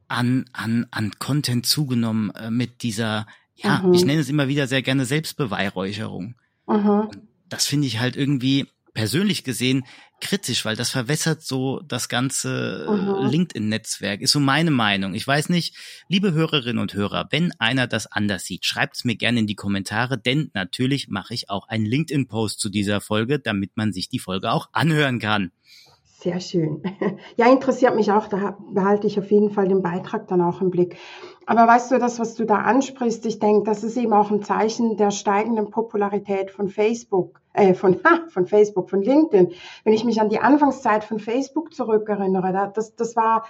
an, 0.08 0.46
an, 0.52 0.88
an 0.92 1.12
Content 1.20 1.66
zugenommen 1.66 2.32
äh, 2.32 2.52
mit 2.52 2.84
dieser, 2.84 3.28
ja, 3.56 3.80
mhm. 3.80 3.94
ich 3.94 4.06
nenne 4.06 4.22
es 4.22 4.30
immer 4.30 4.50
wieder 4.50 4.68
sehr 4.68 4.82
gerne 4.82 5.06
Selbstbeweihräucherung. 5.06 6.36
Mhm. 6.68 7.10
Das 7.48 7.66
finde 7.66 7.88
ich 7.88 8.00
halt 8.00 8.18
irgendwie 8.18 8.68
persönlich 8.94 9.44
gesehen 9.44 9.84
kritisch, 10.22 10.64
weil 10.66 10.76
das 10.76 10.92
verwässert 10.92 11.42
so 11.42 11.82
das 11.82 12.08
ganze 12.08 12.86
mhm. 12.88 13.30
LinkedIn-Netzwerk, 13.30 14.22
ist 14.22 14.32
so 14.32 14.40
meine 14.40 14.72
Meinung. 14.72 15.14
Ich 15.14 15.28
weiß 15.28 15.50
nicht, 15.50 15.76
liebe 16.08 16.32
Hörerinnen 16.32 16.82
und 16.82 16.94
Hörer, 16.94 17.28
wenn 17.32 17.52
einer 17.60 17.88
das 17.88 18.08
anders 18.08 18.46
sieht, 18.46 18.66
schreibt 18.66 18.98
es 18.98 19.04
mir 19.04 19.16
gerne 19.16 19.40
in 19.40 19.48
die 19.48 19.56
Kommentare, 19.56 20.18
denn 20.18 20.52
natürlich 20.54 21.10
mache 21.10 21.34
ich 21.34 21.50
auch 21.50 21.68
einen 21.68 21.86
LinkedIn-Post 21.86 22.60
zu 22.60 22.70
dieser 22.70 23.02
Folge, 23.02 23.40
damit 23.40 23.76
man 23.76 23.92
sich 23.92 24.10
die 24.10 24.20
Folge 24.20 24.52
auch 24.52 24.70
anhören 24.72 25.20
kann. 25.20 25.52
Sehr 26.22 26.40
schön. 26.40 26.84
Ja, 27.38 27.52
interessiert 27.52 27.96
mich 27.96 28.12
auch. 28.12 28.28
Da 28.28 28.58
behalte 28.74 29.08
ich 29.08 29.18
auf 29.18 29.32
jeden 29.32 29.50
Fall 29.52 29.68
den 29.68 29.82
Beitrag 29.82 30.28
dann 30.28 30.42
auch 30.42 30.62
im 30.62 30.70
Blick. 30.70 30.98
Aber 31.46 31.66
weißt 31.68 31.92
du, 31.92 31.98
das, 31.98 32.20
was 32.20 32.36
du 32.36 32.46
da 32.46 32.58
ansprichst, 32.58 33.26
ich 33.26 33.40
denke, 33.40 33.64
das 33.64 33.84
ist 33.84 33.98
eben 33.98 34.14
auch 34.14 34.30
ein 34.30 34.44
Zeichen 34.44 34.98
der 34.98 35.12
steigenden 35.12 35.72
Popularität 35.72 36.52
von 36.52 36.70
Facebook, 36.70 37.41
äh, 37.54 37.74
von, 37.74 38.00
von 38.30 38.46
Facebook, 38.46 38.90
von 38.90 39.02
LinkedIn. 39.02 39.54
Wenn 39.84 39.94
ich 39.94 40.06
mich 40.06 40.22
an 40.22 40.30
die 40.30 40.40
Anfangszeit 40.40 41.04
von 41.04 41.20
Facebook 41.20 41.74
zurückerinnere, 41.74 42.72
das, 42.74 42.96
das 42.96 43.16
war 43.16 43.46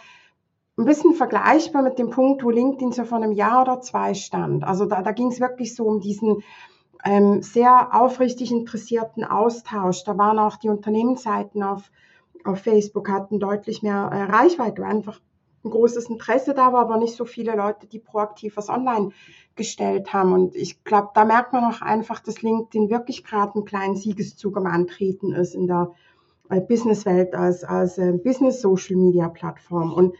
ein 0.78 0.86
bisschen 0.86 1.14
vergleichbar 1.14 1.82
mit 1.82 2.00
dem 2.00 2.10
Punkt, 2.10 2.44
wo 2.44 2.50
LinkedIn 2.50 2.92
so 2.92 3.04
vor 3.04 3.18
einem 3.18 3.34
Jahr 3.34 3.62
oder 3.64 3.82
zwei 3.82 4.14
stand. 4.14 4.64
Also 4.64 4.86
da, 4.86 5.02
da 5.02 5.12
ging 5.12 5.28
es 5.28 5.40
wirklich 5.40 5.76
so 5.76 5.86
um 5.86 6.00
diesen 6.00 6.44
ähm, 7.04 7.42
sehr 7.42 7.94
aufrichtig 7.94 8.52
interessierten 8.52 9.24
Austausch. 9.24 10.04
Da 10.04 10.18
waren 10.18 10.40
auch 10.40 10.58
die 10.58 10.70
Unternehmensseiten 10.70 11.64
auf 11.64 11.92
auf 12.44 12.60
Facebook 12.60 13.10
hatten 13.10 13.40
deutlich 13.40 13.82
mehr 13.82 14.10
äh, 14.12 14.24
Reichweite, 14.24 14.86
einfach 14.86 15.20
ein 15.64 15.70
großes 15.70 16.10
Interesse 16.10 16.54
da 16.54 16.74
war, 16.74 16.82
aber 16.82 16.98
nicht 16.98 17.16
so 17.16 17.26
viele 17.26 17.56
Leute, 17.56 17.88
die 17.88 18.00
proaktiv 18.00 18.58
was 18.58 18.70
online 18.70 19.12
gestellt 19.56 20.14
haben. 20.14 20.34
Und 20.34 20.56
ich 20.56 20.84
glaube, 20.84 21.10
da 21.14 21.26
merkt 21.26 21.54
man 21.54 21.66
auch 21.66 21.82
einfach, 21.82 22.20
dass 22.20 22.42
LinkedIn 22.42 22.90
wirklich 22.90 23.24
gerade 23.24 23.56
einen 23.56 23.66
kleinen 23.66 23.96
Siegeszug 23.96 24.58
am 24.58 24.66
Antreten 24.66 25.34
ist 25.34 25.56
in 25.56 25.68
der 25.68 25.92
äh, 26.50 26.62
Businesswelt 26.62 27.34
als, 27.34 27.64
als 27.64 27.98
äh, 27.98 28.14
Business-Social-Media-Plattform. 28.14 29.94
Und 29.94 30.16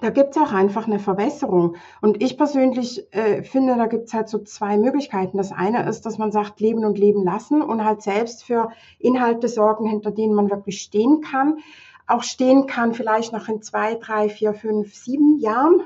da 0.00 0.10
gibt's 0.10 0.38
auch 0.38 0.52
einfach 0.52 0.86
eine 0.86 0.98
Verwässerung. 0.98 1.76
Und 2.00 2.22
ich 2.22 2.36
persönlich 2.36 3.06
äh, 3.12 3.42
finde, 3.42 3.76
da 3.76 3.86
gibt's 3.86 4.14
halt 4.14 4.28
so 4.28 4.38
zwei 4.38 4.78
Möglichkeiten. 4.78 5.36
Das 5.36 5.52
eine 5.52 5.88
ist, 5.88 6.06
dass 6.06 6.18
man 6.18 6.32
sagt, 6.32 6.60
leben 6.60 6.84
und 6.84 6.98
leben 6.98 7.24
lassen 7.24 7.62
und 7.62 7.84
halt 7.84 8.02
selbst 8.02 8.44
für 8.44 8.70
Inhalte 8.98 9.48
sorgen, 9.48 9.86
hinter 9.86 10.10
denen 10.10 10.34
man 10.34 10.50
wirklich 10.50 10.80
stehen 10.80 11.20
kann. 11.20 11.58
Auch 12.06 12.22
stehen 12.22 12.66
kann 12.66 12.94
vielleicht 12.94 13.32
noch 13.32 13.48
in 13.48 13.62
zwei, 13.62 13.94
drei, 13.94 14.28
vier, 14.28 14.54
fünf, 14.54 14.94
sieben 14.94 15.38
Jahren. 15.38 15.80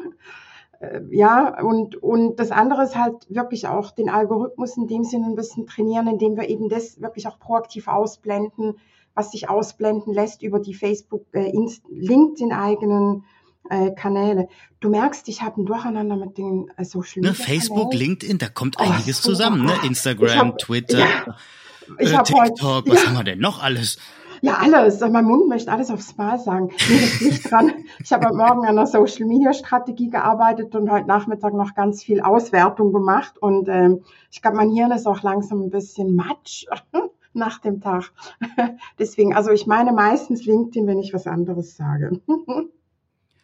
Äh, 0.81 1.01
ja, 1.11 1.63
und, 1.63 1.97
und 1.97 2.37
das 2.37 2.51
andere 2.51 2.85
ist 2.85 2.97
halt 2.97 3.27
wirklich 3.29 3.67
auch 3.67 3.91
den 3.91 4.09
Algorithmus 4.09 4.77
in 4.77 4.87
dem 4.87 5.05
Sinne 5.05 5.27
ein 5.27 5.35
bisschen 5.35 5.67
trainieren, 5.67 6.09
indem 6.09 6.37
wir 6.37 6.49
eben 6.49 6.69
das 6.69 7.01
wirklich 7.01 7.27
auch 7.27 7.39
proaktiv 7.39 7.89
ausblenden, 7.89 8.75
was 9.15 9.31
sich 9.31 9.49
ausblenden 9.49 10.13
lässt 10.13 10.43
über 10.43 10.61
die 10.61 10.75
Facebook, 10.75 11.25
äh, 11.33 11.53
LinkedIn 11.89 12.53
eigenen 12.53 13.25
äh, 13.71 13.91
Kanäle. 13.93 14.49
Du 14.81 14.91
merkst, 14.91 15.29
ich 15.29 15.43
habe 15.43 15.63
ein 15.63 15.67
Durcheinander 15.67 16.17
mit 16.17 16.39
den 16.39 16.71
äh, 16.77 16.85
Social 16.85 17.23
ne, 17.23 17.31
Media. 17.31 17.31
Ne, 17.31 17.35
Facebook, 17.35 17.91
Kanälen. 17.91 18.09
LinkedIn, 18.09 18.39
da 18.39 18.49
kommt 18.49 18.79
einiges 18.79 19.21
oh, 19.21 19.31
zusammen, 19.31 19.65
ne? 19.65 19.73
Instagram, 19.85 20.49
hab, 20.49 20.59
Twitter, 20.59 20.99
ja, 20.99 21.37
äh, 21.99 22.23
TikTok, 22.23 22.63
heute, 22.63 22.91
was 22.91 23.03
ja. 23.03 23.09
haben 23.09 23.17
wir 23.17 23.25
denn 23.25 23.39
noch 23.39 23.63
alles? 23.63 23.99
Ja, 24.43 24.59
alles. 24.61 25.01
Mein 25.01 25.25
Mund 25.25 25.49
möchte 25.49 25.73
alles 25.73 25.91
aufs 25.91 26.17
Mal 26.17 26.39
sagen. 26.39 26.71
Nee, 26.89 27.01
das 27.01 27.21
liegt 27.21 27.51
dran. 27.51 27.73
Ich 28.03 28.13
habe 28.13 28.27
heute 28.27 28.37
Morgen 28.37 28.67
an 28.67 28.77
der 28.77 28.87
Social 28.87 29.27
Media 29.27 29.53
Strategie 29.53 30.11
gearbeitet 30.11 30.75
und 30.75 30.91
heute 30.91 31.07
Nachmittag 31.07 31.55
noch 31.55 31.75
ganz 31.75 32.03
viel 32.03 32.21
Auswertung 32.21 32.93
gemacht. 32.93 33.39
Und 33.39 33.69
ähm, 33.69 34.03
ich 34.31 34.43
glaube, 34.43 34.57
mein 34.57 34.71
Hirn 34.71 34.93
ist 34.93 35.07
auch 35.07 35.23
langsam 35.23 35.63
ein 35.63 35.71
bisschen 35.71 36.15
matsch 36.15 36.67
nach 37.33 37.59
dem 37.61 37.81
Tag. 37.81 38.13
Deswegen, 38.99 39.35
also 39.35 39.51
ich 39.51 39.67
meine 39.67 39.93
meistens 39.93 40.45
LinkedIn, 40.45 40.87
wenn 40.87 40.99
ich 40.99 41.15
was 41.15 41.27
anderes 41.27 41.77
sage. 41.77 42.21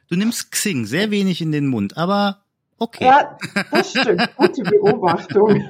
Du 0.09 0.18
nimmst 0.18 0.52
Xing 0.52 0.85
sehr 0.85 1.11
wenig 1.11 1.40
in 1.40 1.52
den 1.52 1.68
Mund, 1.68 1.96
aber 1.96 2.42
okay. 2.76 3.07
Ja, 3.07 3.38
das 3.70 3.92
stimmt. 3.92 4.28
Gute 4.37 4.62
Beobachtung. 4.62 5.66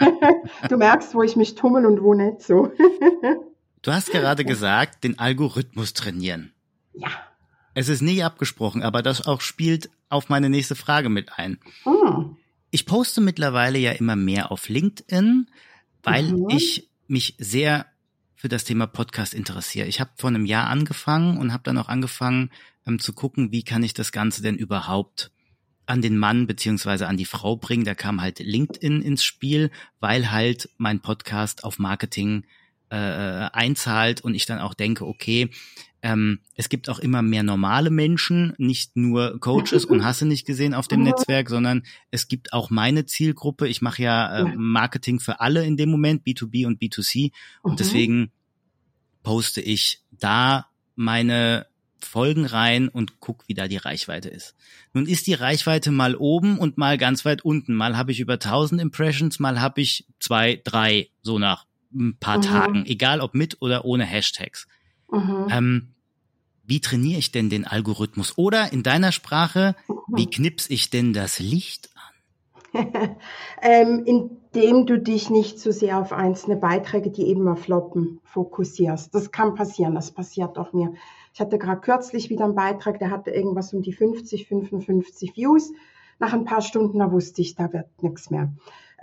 Du 0.68 0.76
merkst, 0.76 1.14
wo 1.14 1.22
ich 1.22 1.36
mich 1.36 1.54
tummel 1.54 1.86
und 1.86 2.02
wo 2.02 2.12
nicht 2.12 2.42
so. 2.42 2.72
Du 3.82 3.92
hast 3.92 4.10
gerade 4.12 4.44
gesagt, 4.44 5.04
den 5.04 5.18
Algorithmus 5.18 5.92
trainieren. 5.92 6.52
Ja. 6.94 7.10
Es 7.74 7.88
ist 7.88 8.02
nie 8.02 8.22
abgesprochen, 8.22 8.82
aber 8.82 9.02
das 9.02 9.26
auch 9.26 9.40
spielt 9.40 9.90
auf 10.08 10.28
meine 10.28 10.48
nächste 10.48 10.76
Frage 10.76 11.08
mit 11.08 11.38
ein. 11.38 11.58
Hm. 11.84 12.36
Ich 12.70 12.86
poste 12.86 13.20
mittlerweile 13.20 13.78
ja 13.78 13.92
immer 13.92 14.16
mehr 14.16 14.52
auf 14.52 14.68
LinkedIn, 14.68 15.48
weil 16.02 16.32
mhm. 16.32 16.48
ich 16.50 16.88
mich 17.06 17.34
sehr 17.38 17.86
für 18.34 18.48
das 18.48 18.64
Thema 18.64 18.86
Podcast 18.86 19.34
interessiere. 19.34 19.86
Ich 19.86 20.00
habe 20.00 20.10
vor 20.16 20.28
einem 20.28 20.46
Jahr 20.46 20.68
angefangen 20.68 21.38
und 21.38 21.52
habe 21.52 21.62
dann 21.64 21.78
auch 21.78 21.88
angefangen, 21.88 22.50
ähm, 22.86 22.98
zu 22.98 23.12
gucken, 23.12 23.52
wie 23.52 23.62
kann 23.62 23.82
ich 23.82 23.94
das 23.94 24.12
Ganze 24.12 24.42
denn 24.42 24.56
überhaupt 24.56 25.30
an 25.86 26.02
den 26.02 26.16
Mann 26.16 26.46
beziehungsweise 26.46 27.08
an 27.08 27.16
die 27.16 27.24
Frau 27.24 27.56
bringen. 27.56 27.84
Da 27.84 27.94
kam 27.94 28.20
halt 28.20 28.38
LinkedIn 28.38 29.02
ins 29.02 29.24
Spiel, 29.24 29.70
weil 30.00 30.30
halt 30.30 30.70
mein 30.78 31.00
Podcast 31.00 31.64
auf 31.64 31.78
Marketing 31.78 32.44
äh, 32.92 33.48
einzahlt 33.52 34.20
und 34.20 34.34
ich 34.34 34.44
dann 34.44 34.58
auch 34.58 34.74
denke, 34.74 35.06
okay, 35.06 35.48
ähm, 36.02 36.40
es 36.56 36.68
gibt 36.68 36.90
auch 36.90 36.98
immer 36.98 37.22
mehr 37.22 37.42
normale 37.42 37.90
Menschen, 37.90 38.54
nicht 38.58 38.96
nur 38.96 39.38
Coaches 39.40 39.84
und 39.84 40.04
hasse 40.04 40.26
nicht 40.26 40.46
gesehen 40.46 40.74
auf 40.74 40.88
dem 40.88 41.02
Netzwerk, 41.02 41.48
sondern 41.48 41.84
es 42.10 42.28
gibt 42.28 42.52
auch 42.52 42.70
meine 42.70 43.06
Zielgruppe. 43.06 43.68
Ich 43.68 43.80
mache 43.80 44.02
ja 44.02 44.38
äh, 44.38 44.54
Marketing 44.56 45.20
für 45.20 45.40
alle 45.40 45.64
in 45.64 45.76
dem 45.76 45.90
Moment, 45.90 46.26
B2B 46.26 46.66
und 46.66 46.82
B2C. 46.82 47.32
Und 47.62 47.80
deswegen 47.80 48.30
poste 49.22 49.60
ich 49.60 50.02
da 50.10 50.66
meine 50.94 51.66
Folgen 52.00 52.44
rein 52.44 52.88
und 52.88 53.20
guck, 53.20 53.48
wie 53.48 53.54
da 53.54 53.68
die 53.68 53.76
Reichweite 53.76 54.28
ist. 54.28 54.56
Nun 54.92 55.06
ist 55.06 55.28
die 55.28 55.34
Reichweite 55.34 55.92
mal 55.92 56.16
oben 56.16 56.58
und 56.58 56.76
mal 56.76 56.98
ganz 56.98 57.24
weit 57.24 57.42
unten. 57.42 57.74
Mal 57.74 57.96
habe 57.96 58.10
ich 58.10 58.20
über 58.20 58.34
1000 58.34 58.80
Impressions, 58.82 59.38
mal 59.38 59.60
habe 59.60 59.80
ich 59.80 60.04
zwei, 60.18 60.60
drei, 60.62 61.08
so 61.22 61.38
nach 61.38 61.64
ein 61.94 62.16
paar 62.18 62.38
mhm. 62.38 62.42
Tagen, 62.42 62.86
egal 62.86 63.20
ob 63.20 63.34
mit 63.34 63.60
oder 63.60 63.84
ohne 63.84 64.04
Hashtags. 64.04 64.66
Mhm. 65.10 65.46
Ähm, 65.50 65.88
wie 66.64 66.80
trainiere 66.80 67.18
ich 67.18 67.32
denn 67.32 67.50
den 67.50 67.66
Algorithmus? 67.66 68.38
Oder 68.38 68.72
in 68.72 68.82
deiner 68.82 69.12
Sprache, 69.12 69.74
wie 70.08 70.30
knips 70.30 70.70
ich 70.70 70.90
denn 70.90 71.12
das 71.12 71.38
Licht 71.38 71.90
an? 71.94 72.12
ähm, 73.62 74.04
indem 74.06 74.86
du 74.86 74.98
dich 74.98 75.28
nicht 75.28 75.58
zu 75.58 75.72
so 75.72 75.78
sehr 75.80 75.98
auf 75.98 76.12
einzelne 76.12 76.56
Beiträge, 76.56 77.10
die 77.10 77.26
eben 77.26 77.42
mal 77.42 77.56
floppen, 77.56 78.20
fokussierst. 78.24 79.14
Das 79.14 79.30
kann 79.30 79.54
passieren, 79.54 79.94
das 79.94 80.12
passiert 80.12 80.56
auch 80.58 80.72
mir. 80.72 80.94
Ich 81.34 81.40
hatte 81.40 81.58
gerade 81.58 81.80
kürzlich 81.80 82.30
wieder 82.30 82.44
einen 82.44 82.54
Beitrag, 82.54 82.98
der 82.98 83.10
hatte 83.10 83.30
irgendwas 83.30 83.72
um 83.74 83.82
die 83.82 83.92
50, 83.92 84.46
55 84.46 85.36
Views. 85.36 85.72
Nach 86.18 86.32
ein 86.32 86.44
paar 86.44 86.62
Stunden, 86.62 86.98
da 86.98 87.10
wusste 87.10 87.42
ich, 87.42 87.54
da 87.54 87.72
wird 87.72 88.02
nichts 88.02 88.30
mehr. 88.30 88.52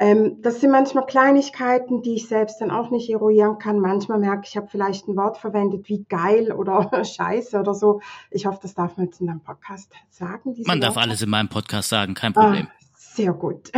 Ähm, 0.02 0.42
das 0.42 0.62
sind 0.62 0.72
manchmal 0.72 1.06
Kleinigkeiten, 1.06 2.02
die 2.02 2.16
ich 2.16 2.30
selbst 2.30 2.62
dann 2.62 2.72
auch 2.72 2.90
nicht 2.90 3.10
eruieren 3.10 3.58
kann. 3.58 3.80
Manchmal 3.80 4.18
merke 4.18 4.44
ich, 4.46 4.52
ich 4.52 4.58
habe 4.58 4.68
vielleicht 4.68 5.08
ein 5.10 5.18
Wort 5.18 5.38
verwendet 5.38 5.90
wie 5.90 6.06
geil 6.08 6.54
oder 6.54 6.90
scheiße 7.04 7.60
oder 7.60 7.74
so. 7.74 8.00
Ich 8.32 8.46
hoffe, 8.46 8.60
das 8.62 8.74
darf 8.74 8.96
man 8.96 9.08
jetzt 9.08 9.20
in 9.20 9.28
deinem 9.28 9.42
Podcast 9.42 9.92
sagen. 10.10 10.56
Man 10.66 10.80
darf 10.80 10.96
alles 10.96 11.22
in 11.22 11.30
meinem 11.30 11.50
Podcast 11.50 11.90
sagen, 11.90 12.14
kein 12.14 12.32
Problem. 12.32 12.68
Ah, 12.70 12.80
sehr 12.94 13.34
gut. 13.34 13.72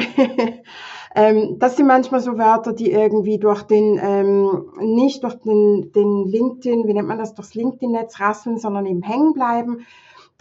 ähm, 1.15 1.57
das 1.57 1.77
sind 1.77 1.87
manchmal 1.87 2.19
so 2.19 2.37
Wörter, 2.37 2.73
die 2.73 2.91
irgendwie 2.91 3.39
durch 3.39 3.63
den, 3.63 3.99
ähm, 3.99 4.71
nicht 4.79 5.23
durch 5.23 5.35
den, 5.39 5.91
den 5.91 6.27
LinkedIn, 6.27 6.87
wie 6.87 6.93
nennt 6.93 7.07
man 7.07 7.17
das, 7.17 7.33
durchs 7.33 7.55
LinkedIn-Netz 7.55 8.19
rasseln, 8.19 8.59
sondern 8.59 8.85
eben 8.85 9.01
hängen 9.01 9.33
bleiben. 9.33 9.87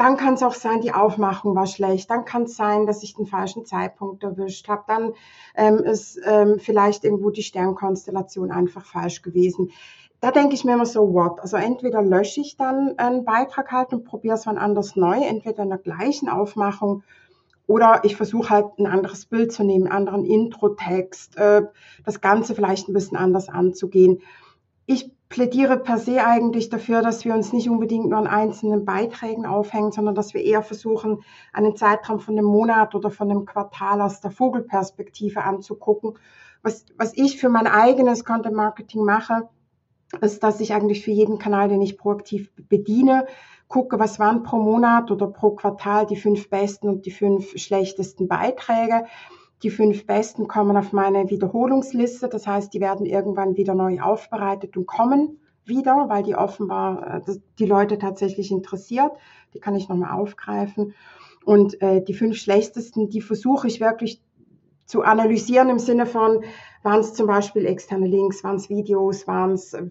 Dann 0.00 0.16
kann 0.16 0.32
es 0.32 0.42
auch 0.42 0.54
sein, 0.54 0.80
die 0.80 0.94
Aufmachung 0.94 1.54
war 1.54 1.66
schlecht. 1.66 2.08
Dann 2.08 2.24
kann 2.24 2.44
es 2.44 2.56
sein, 2.56 2.86
dass 2.86 3.02
ich 3.02 3.16
den 3.16 3.26
falschen 3.26 3.66
Zeitpunkt 3.66 4.22
erwischt 4.22 4.66
habe. 4.66 4.84
Dann 4.88 5.12
ähm, 5.54 5.76
ist 5.76 6.18
ähm, 6.24 6.58
vielleicht 6.58 7.04
irgendwo 7.04 7.28
die 7.28 7.42
Sternkonstellation 7.42 8.50
einfach 8.50 8.86
falsch 8.86 9.20
gewesen. 9.20 9.72
Da 10.22 10.30
denke 10.30 10.54
ich 10.54 10.64
mir 10.64 10.72
immer 10.72 10.86
so, 10.86 11.12
what? 11.12 11.38
Also 11.40 11.58
entweder 11.58 12.00
lösche 12.00 12.40
ich 12.40 12.56
dann 12.56 12.94
einen 12.96 13.26
Beitrag 13.26 13.72
halt 13.72 13.92
und 13.92 14.04
probiere 14.04 14.36
es 14.36 14.46
wann 14.46 14.56
anders 14.56 14.96
neu, 14.96 15.20
entweder 15.22 15.64
in 15.64 15.68
der 15.68 15.76
gleichen 15.76 16.30
Aufmachung 16.30 17.02
oder 17.66 18.00
ich 18.02 18.16
versuche 18.16 18.48
halt 18.48 18.78
ein 18.78 18.86
anderes 18.86 19.26
Bild 19.26 19.52
zu 19.52 19.64
nehmen, 19.64 19.86
einen 19.86 20.08
anderen 20.08 20.24
Intro-Text, 20.24 21.36
äh, 21.36 21.64
das 22.06 22.22
Ganze 22.22 22.54
vielleicht 22.54 22.88
ein 22.88 22.94
bisschen 22.94 23.18
anders 23.18 23.50
anzugehen. 23.50 24.22
Ich 24.86 25.10
plädiere 25.30 25.78
per 25.78 25.96
se 25.96 26.26
eigentlich 26.26 26.68
dafür, 26.68 27.02
dass 27.02 27.24
wir 27.24 27.34
uns 27.34 27.52
nicht 27.52 27.70
unbedingt 27.70 28.10
nur 28.10 28.18
an 28.18 28.26
einzelnen 28.26 28.84
Beiträgen 28.84 29.46
aufhängen, 29.46 29.92
sondern 29.92 30.14
dass 30.14 30.34
wir 30.34 30.44
eher 30.44 30.62
versuchen, 30.62 31.22
einen 31.52 31.76
Zeitraum 31.76 32.18
von 32.18 32.36
einem 32.36 32.46
Monat 32.46 32.94
oder 32.94 33.10
von 33.10 33.30
einem 33.30 33.46
Quartal 33.46 34.02
aus 34.02 34.20
der 34.20 34.32
Vogelperspektive 34.32 35.42
anzugucken. 35.44 36.18
Was, 36.62 36.84
was 36.98 37.16
ich 37.16 37.38
für 37.38 37.48
mein 37.48 37.68
eigenes 37.68 38.24
Content 38.24 38.56
Marketing 38.56 39.04
mache, 39.04 39.48
ist, 40.20 40.42
dass 40.42 40.60
ich 40.60 40.74
eigentlich 40.74 41.04
für 41.04 41.12
jeden 41.12 41.38
Kanal, 41.38 41.68
den 41.68 41.80
ich 41.80 41.96
proaktiv 41.96 42.50
bediene, 42.56 43.26
gucke, 43.68 44.00
was 44.00 44.18
waren 44.18 44.42
pro 44.42 44.56
Monat 44.56 45.12
oder 45.12 45.28
pro 45.28 45.52
Quartal 45.52 46.06
die 46.06 46.16
fünf 46.16 46.50
besten 46.50 46.88
und 46.88 47.06
die 47.06 47.12
fünf 47.12 47.56
schlechtesten 47.56 48.26
Beiträge 48.26 49.04
die 49.62 49.70
fünf 49.70 50.06
besten 50.06 50.48
kommen 50.48 50.76
auf 50.76 50.92
meine 50.92 51.28
Wiederholungsliste. 51.28 52.28
Das 52.28 52.46
heißt, 52.46 52.72
die 52.72 52.80
werden 52.80 53.06
irgendwann 53.06 53.56
wieder 53.56 53.74
neu 53.74 54.00
aufbereitet 54.00 54.76
und 54.76 54.86
kommen 54.86 55.38
wieder, 55.64 56.08
weil 56.08 56.22
die 56.22 56.34
offenbar 56.34 57.22
äh, 57.26 57.36
die 57.58 57.66
Leute 57.66 57.98
tatsächlich 57.98 58.50
interessiert. 58.50 59.12
Die 59.54 59.60
kann 59.60 59.76
ich 59.76 59.88
nochmal 59.88 60.18
aufgreifen. 60.18 60.94
Und 61.44 61.80
äh, 61.82 62.02
die 62.02 62.14
fünf 62.14 62.36
schlechtesten, 62.36 63.08
die 63.08 63.20
versuche 63.20 63.66
ich 63.66 63.80
wirklich 63.80 64.22
zu 64.86 65.02
analysieren 65.02 65.70
im 65.70 65.78
Sinne 65.78 66.06
von, 66.06 66.42
waren 66.82 67.00
es 67.00 67.14
zum 67.14 67.26
Beispiel 67.26 67.66
externe 67.66 68.06
Links, 68.06 68.42
waren 68.42 68.56
es 68.56 68.68
Videos, 68.68 69.26
waren 69.26 69.52
es 69.52 69.72
äh, 69.74 69.88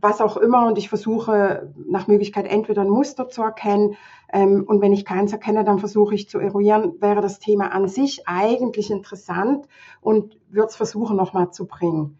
was 0.00 0.20
auch 0.20 0.36
immer 0.36 0.66
und 0.66 0.78
ich 0.78 0.88
versuche 0.88 1.72
nach 1.88 2.06
Möglichkeit 2.06 2.46
entweder 2.46 2.82
ein 2.82 2.90
Muster 2.90 3.28
zu 3.28 3.42
erkennen 3.42 3.96
ähm, 4.32 4.64
und 4.66 4.80
wenn 4.80 4.92
ich 4.92 5.04
keins 5.04 5.32
erkenne, 5.32 5.64
dann 5.64 5.78
versuche 5.78 6.14
ich 6.14 6.28
zu 6.28 6.38
eruieren, 6.38 6.94
wäre 7.00 7.20
das 7.20 7.38
Thema 7.38 7.72
an 7.72 7.88
sich 7.88 8.26
eigentlich 8.26 8.90
interessant 8.90 9.66
und 10.00 10.36
würde 10.48 10.68
es 10.68 10.76
versuchen 10.76 11.16
nochmal 11.16 11.50
zu 11.50 11.66
bringen. 11.66 12.18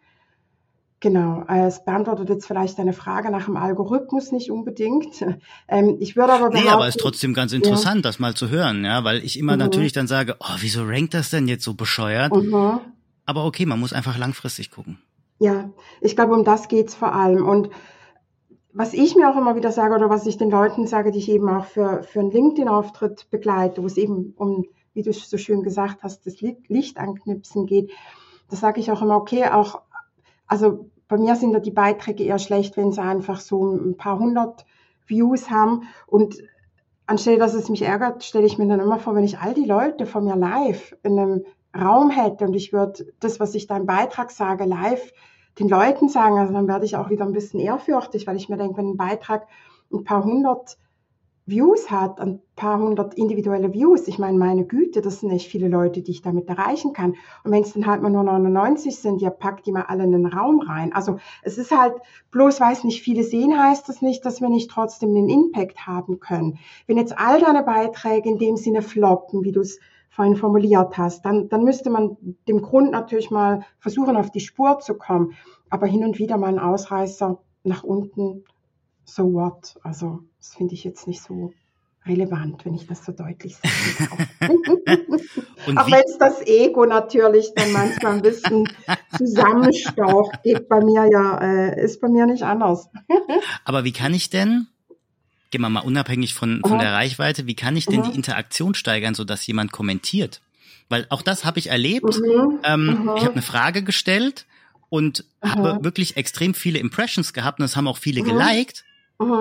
Genau, 1.03 1.45
es 1.49 1.83
beantwortet 1.83 2.29
jetzt 2.29 2.47
vielleicht 2.47 2.79
eine 2.79 2.93
Frage 2.93 3.31
nach 3.31 3.47
dem 3.47 3.57
Algorithmus 3.57 4.33
nicht 4.33 4.51
unbedingt. 4.51 5.25
Ähm, 5.73 5.99
ich 6.01 6.17
würde 6.17 6.33
aber 6.33 6.51
Nee, 6.51 6.69
aber 6.69 6.89
es 6.89 6.97
ist 6.97 7.01
trotzdem 7.01 7.33
ganz 7.33 7.53
interessant, 7.53 7.99
ja. 7.99 8.03
das 8.03 8.19
mal 8.19 8.35
zu 8.35 8.49
hören, 8.49 8.85
ja, 8.85 9.05
weil 9.05 9.25
ich 9.25 9.39
immer 9.39 9.53
mhm. 9.53 9.61
natürlich 9.61 9.93
dann 9.93 10.09
sage, 10.09 10.35
oh, 10.41 10.57
wieso 10.59 10.83
rankt 10.83 11.15
das 11.15 11.31
denn 11.31 11.47
jetzt 11.47 11.63
so 11.63 11.75
bescheuert? 11.75 12.35
Mhm. 12.35 12.81
Aber 13.25 13.45
okay, 13.45 13.67
man 13.67 13.79
muss 13.79 13.93
einfach 13.93 14.19
langfristig 14.19 14.73
gucken. 14.73 14.99
Ja, 15.41 15.71
ich 16.03 16.17
glaube, 16.17 16.35
um 16.35 16.45
das 16.45 16.69
geht's 16.69 16.95
vor 16.95 17.15
allem. 17.15 17.49
Und 17.49 17.71
was 18.75 18.93
ich 18.93 19.17
mir 19.17 19.31
auch 19.31 19.37
immer 19.37 19.57
wieder 19.57 19.73
sage 19.73 19.95
oder 19.95 20.11
was 20.11 20.27
ich 20.27 20.37
den 20.37 20.51
Leuten 20.51 20.87
sage, 20.87 21.11
die 21.11 21.19
ich 21.19 21.31
eben 21.31 21.49
auch 21.49 21.65
für, 21.65 22.03
für 22.03 22.21
einen 22.21 22.31
LinkedIn-Auftritt 22.31 23.31
begleite, 23.31 23.83
wo 23.83 23.87
es 23.87 23.97
eben 23.97 24.35
um, 24.37 24.67
wie 24.93 25.03
du 25.03 25.13
so 25.15 25.39
schön 25.39 25.63
gesagt 25.63 26.03
hast, 26.03 26.27
das 26.27 26.43
Licht 26.69 26.99
anknipsen 26.99 27.65
geht, 27.65 27.91
da 28.51 28.57
sage 28.57 28.81
ich 28.81 28.93
auch 28.93 29.01
immer, 29.01 29.17
okay, 29.17 29.47
auch, 29.47 29.81
also 30.47 30.91
bei 31.09 31.17
mir 31.17 31.35
sind 31.37 31.55
da 31.55 31.59
die 31.59 31.71
Beiträge 31.71 32.23
eher 32.23 32.39
schlecht, 32.39 32.77
wenn 32.77 32.93
sie 32.93 33.01
einfach 33.01 33.41
so 33.41 33.75
ein 33.75 33.97
paar 33.97 34.19
hundert 34.19 34.67
Views 35.07 35.51
haben 35.51 35.85
und 36.07 36.37
anstelle, 37.07 37.39
dass 37.39 37.55
es 37.55 37.71
mich 37.71 37.83
ärgert, 37.83 38.25
stelle 38.25 38.47
ich 38.47 38.59
mir 38.59 38.69
dann 38.69 38.81
immer 38.81 38.99
vor, 38.99 39.15
wenn 39.15 39.25
ich 39.25 39.39
all 39.39 39.55
die 39.55 39.65
Leute 39.65 40.05
von 40.05 40.25
mir 40.25 40.37
live 40.37 40.95
in 41.03 41.19
einem 41.19 41.45
Raum 41.77 42.11
hätte 42.11 42.45
und 42.45 42.55
ich 42.55 42.73
würde 42.73 43.07
das, 43.21 43.41
was 43.41 43.55
ich 43.55 43.67
da 43.67 43.77
im 43.77 43.87
Beitrag 43.87 44.31
sage, 44.31 44.65
live 44.65 45.13
den 45.59 45.69
Leuten 45.69 46.09
sagen, 46.09 46.39
also 46.39 46.53
dann 46.53 46.69
werde 46.69 46.85
ich 46.85 46.97
auch 46.97 47.11
wieder 47.11 47.25
ein 47.25 47.33
bisschen 47.33 47.61
ehrfürchtig, 47.61 48.27
weil 48.27 48.37
ich 48.37 48.49
mir 48.49 48.57
denke, 48.57 48.79
wenn 48.79 48.91
ein 48.91 48.97
Beitrag 48.97 49.47
ein 49.93 50.05
paar 50.05 50.25
hundert 50.25 50.79
Views 51.47 51.91
hat, 51.91 52.21
ein 52.21 52.41
paar 52.55 52.79
hundert 52.79 53.15
individuelle 53.15 53.73
Views, 53.73 54.07
ich 54.07 54.19
meine, 54.19 54.39
meine 54.39 54.65
Güte, 54.65 55.01
das 55.01 55.21
sind 55.21 55.33
nicht 55.33 55.49
viele 55.49 55.69
Leute, 55.69 56.01
die 56.01 56.13
ich 56.13 56.23
damit 56.23 56.49
erreichen 56.49 56.93
kann. 56.93 57.17
Und 57.43 57.51
wenn 57.51 57.63
es 57.63 57.73
dann 57.73 57.87
halt 57.87 58.03
mal 58.03 58.11
nur 58.11 58.23
99 58.23 58.97
sind, 58.97 59.21
ja, 59.21 59.31
packt 59.31 59.67
die 59.67 59.73
mal 59.73 59.87
alle 59.89 60.05
in 60.05 60.13
den 60.13 60.27
Raum 60.27 60.61
rein. 60.61 60.93
Also 60.93 61.17
es 61.43 61.59
ist 61.59 61.77
halt, 61.77 61.95
bloß 62.31 62.61
weil 62.61 62.73
es 62.73 62.85
nicht 62.85 63.03
viele 63.03 63.25
sehen, 63.25 63.61
heißt 63.61 63.89
das 63.89 64.01
nicht, 64.01 64.25
dass 64.25 64.41
wir 64.41 64.49
nicht 64.49 64.71
trotzdem 64.71 65.15
den 65.15 65.29
Impact 65.29 65.87
haben 65.87 66.21
können. 66.21 66.59
Wenn 66.87 66.99
jetzt 66.99 67.19
all 67.19 67.41
deine 67.41 67.65
Beiträge 67.65 68.29
in 68.29 68.39
dem 68.39 68.57
Sinne 68.57 68.83
floppen, 68.83 69.43
wie 69.43 69.53
du 69.53 69.61
es 69.61 69.81
vorhin 70.11 70.37
formuliert 70.37 70.99
hast, 70.99 71.25
dann, 71.25 71.49
dann 71.49 71.65
müsste 71.65 71.89
man 71.89 72.17
dem 72.49 72.61
Grund 72.61 72.91
natürlich 72.91 73.31
mal 73.31 73.65
versuchen, 73.79 74.17
auf 74.17 74.31
die 74.31 74.41
Spur 74.41 74.81
zu 74.81 74.95
kommen. 74.95 75.35
Aber 75.71 75.87
hin 75.87 76.05
und 76.05 76.19
wieder 76.19 76.37
mal 76.37 76.49
ein 76.49 76.59
Ausreißer 76.59 77.39
nach 77.63 77.85
unten, 77.85 78.45
so 79.05 79.33
what? 79.33 79.79
Also, 79.83 80.21
das 80.39 80.55
finde 80.55 80.75
ich 80.75 80.85
jetzt 80.85 81.07
nicht 81.07 81.23
so 81.23 81.53
relevant, 82.07 82.65
wenn 82.65 82.75
ich 82.75 82.87
das 82.87 83.05
so 83.05 83.13
deutlich 83.13 83.57
sage. 83.57 84.11
Auch 85.77 85.91
wenn 85.91 86.03
es 86.05 86.19
das 86.19 86.47
Ego 86.47 86.87
natürlich 86.87 87.53
dann 87.55 87.73
manchmal 87.73 88.15
ein 88.15 88.23
bisschen 88.23 88.69
zusammenstaucht, 89.17 90.43
geht 90.43 90.69
bei 90.69 90.83
mir 90.83 91.09
ja, 91.11 91.39
äh, 91.39 91.85
ist 91.85 92.01
bei 92.01 92.09
mir 92.09 92.27
nicht 92.27 92.43
anders. 92.43 92.89
Aber 93.65 93.85
wie 93.85 93.93
kann 93.93 94.15
ich 94.15 94.31
denn 94.31 94.67
gehen 95.51 95.61
wir 95.61 95.69
mal 95.69 95.81
unabhängig 95.81 96.35
von, 96.35 96.63
von 96.67 96.79
der 96.79 96.93
Reichweite, 96.93 97.47
wie 97.47 97.55
kann 97.55 97.77
ich 97.77 97.87
denn 97.87 98.03
die 98.03 98.15
Interaktion 98.15 98.75
steigern, 98.75 99.15
so 99.15 99.25
dass 99.25 99.47
jemand 99.47 99.73
kommentiert? 99.73 100.41
Weil 100.89 101.07
auch 101.11 101.23
das 101.23 101.45
habe 101.45 101.59
ich 101.59 101.71
erlebt. 101.71 102.19
Mhm. 102.19 102.59
Ähm, 102.65 103.11
ich 103.17 103.25
habe 103.25 103.33
eine 103.33 103.43
Frage 103.43 103.83
gestellt 103.83 104.47
und 104.89 105.25
habe 105.43 105.83
wirklich 105.83 106.17
extrem 106.17 106.55
viele 106.55 106.79
Impressions 106.79 107.33
gehabt 107.33 107.61
und 107.61 107.65
es 107.65 107.77
haben 107.77 107.87
auch 107.87 107.99
viele 107.99 108.23
geliked. 108.23 108.85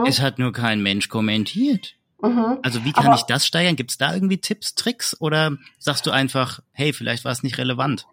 Es 0.06 0.22
hat 0.22 0.40
nur 0.40 0.52
kein 0.52 0.82
Mensch 0.82 1.10
kommentiert. 1.10 1.96
Also 2.22 2.84
wie 2.84 2.92
kann 2.92 3.08
Aber 3.08 3.16
ich 3.16 3.24
das 3.24 3.46
steigern? 3.46 3.78
Gibt 3.78 3.92
es 3.92 3.98
da 3.98 4.14
irgendwie 4.14 4.40
Tipps, 4.40 4.76
Tricks 4.76 5.16
oder 5.22 5.58
sagst 5.78 6.06
du 6.06 6.12
einfach, 6.12 6.60
hey, 6.74 6.92
vielleicht 6.92 7.24
war 7.24 7.32
es 7.32 7.44
nicht 7.44 7.58
relevant? 7.58 8.08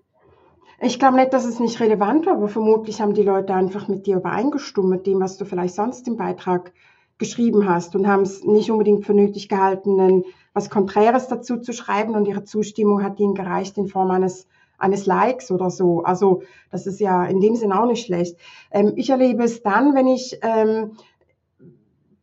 Ich 0.80 0.98
glaube 0.98 1.16
nicht, 1.16 1.32
dass 1.32 1.44
es 1.44 1.58
nicht 1.58 1.80
relevant 1.80 2.26
war, 2.26 2.34
aber 2.34 2.48
vermutlich 2.48 3.00
haben 3.00 3.14
die 3.14 3.22
Leute 3.22 3.54
einfach 3.54 3.88
mit 3.88 4.06
dir 4.06 4.16
übereingestimmt, 4.16 4.88
mit 4.88 5.06
dem, 5.06 5.20
was 5.20 5.38
du 5.38 5.44
vielleicht 5.44 5.74
sonst 5.74 6.06
im 6.06 6.16
Beitrag 6.16 6.72
geschrieben 7.18 7.68
hast 7.68 7.96
und 7.96 8.06
haben 8.06 8.22
es 8.22 8.44
nicht 8.44 8.70
unbedingt 8.70 9.06
für 9.06 9.14
nötig 9.14 9.48
gehalten, 9.48 10.24
was 10.52 10.70
Konträres 10.70 11.28
dazu 11.28 11.58
zu 11.58 11.72
schreiben 11.72 12.14
und 12.14 12.28
ihre 12.28 12.44
Zustimmung 12.44 13.02
hat 13.02 13.18
ihnen 13.20 13.34
gereicht 13.34 13.78
in 13.78 13.88
Form 13.88 14.10
eines 14.10 14.46
eines 14.78 15.06
Likes 15.06 15.50
oder 15.50 15.70
so. 15.70 16.02
Also 16.02 16.42
das 16.70 16.86
ist 16.86 17.00
ja 17.00 17.24
in 17.24 17.40
dem 17.40 17.56
Sinn 17.56 17.72
auch 17.72 17.86
nicht 17.86 18.04
schlecht. 18.04 18.36
Ähm, 18.70 18.92
ich 18.96 19.10
erlebe 19.10 19.44
es 19.44 19.62
dann, 19.62 19.94
wenn 19.94 20.06
ich 20.06 20.38
ähm, 20.42 20.92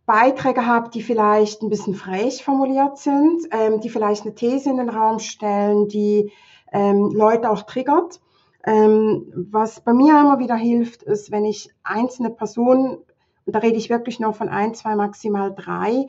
Beiträge 0.06 0.66
habe, 0.66 0.90
die 0.90 1.02
vielleicht 1.02 1.62
ein 1.62 1.70
bisschen 1.70 1.96
frech 1.96 2.44
formuliert 2.44 2.98
sind, 2.98 3.48
ähm, 3.52 3.80
die 3.80 3.90
vielleicht 3.90 4.24
eine 4.24 4.36
These 4.36 4.70
in 4.70 4.78
den 4.78 4.90
Raum 4.90 5.20
stellen, 5.20 5.88
die 5.88 6.32
ähm, 6.72 7.12
Leute 7.14 7.50
auch 7.50 7.64
triggert. 7.64 8.20
Ähm, 8.66 9.48
was 9.52 9.82
bei 9.82 9.94
mir 9.94 10.20
immer 10.20 10.40
wieder 10.40 10.56
hilft, 10.56 11.04
ist, 11.04 11.32
wenn 11.32 11.46
ich 11.46 11.70
einzelne 11.84 12.30
Personen 12.30 12.98
und 13.46 13.54
da 13.56 13.60
rede 13.60 13.78
ich 13.78 13.90
wirklich 13.90 14.20
nur 14.20 14.34
von 14.34 14.50
ein, 14.50 14.74
zwei, 14.74 14.96
maximal 14.96 15.54
drei 15.54 16.08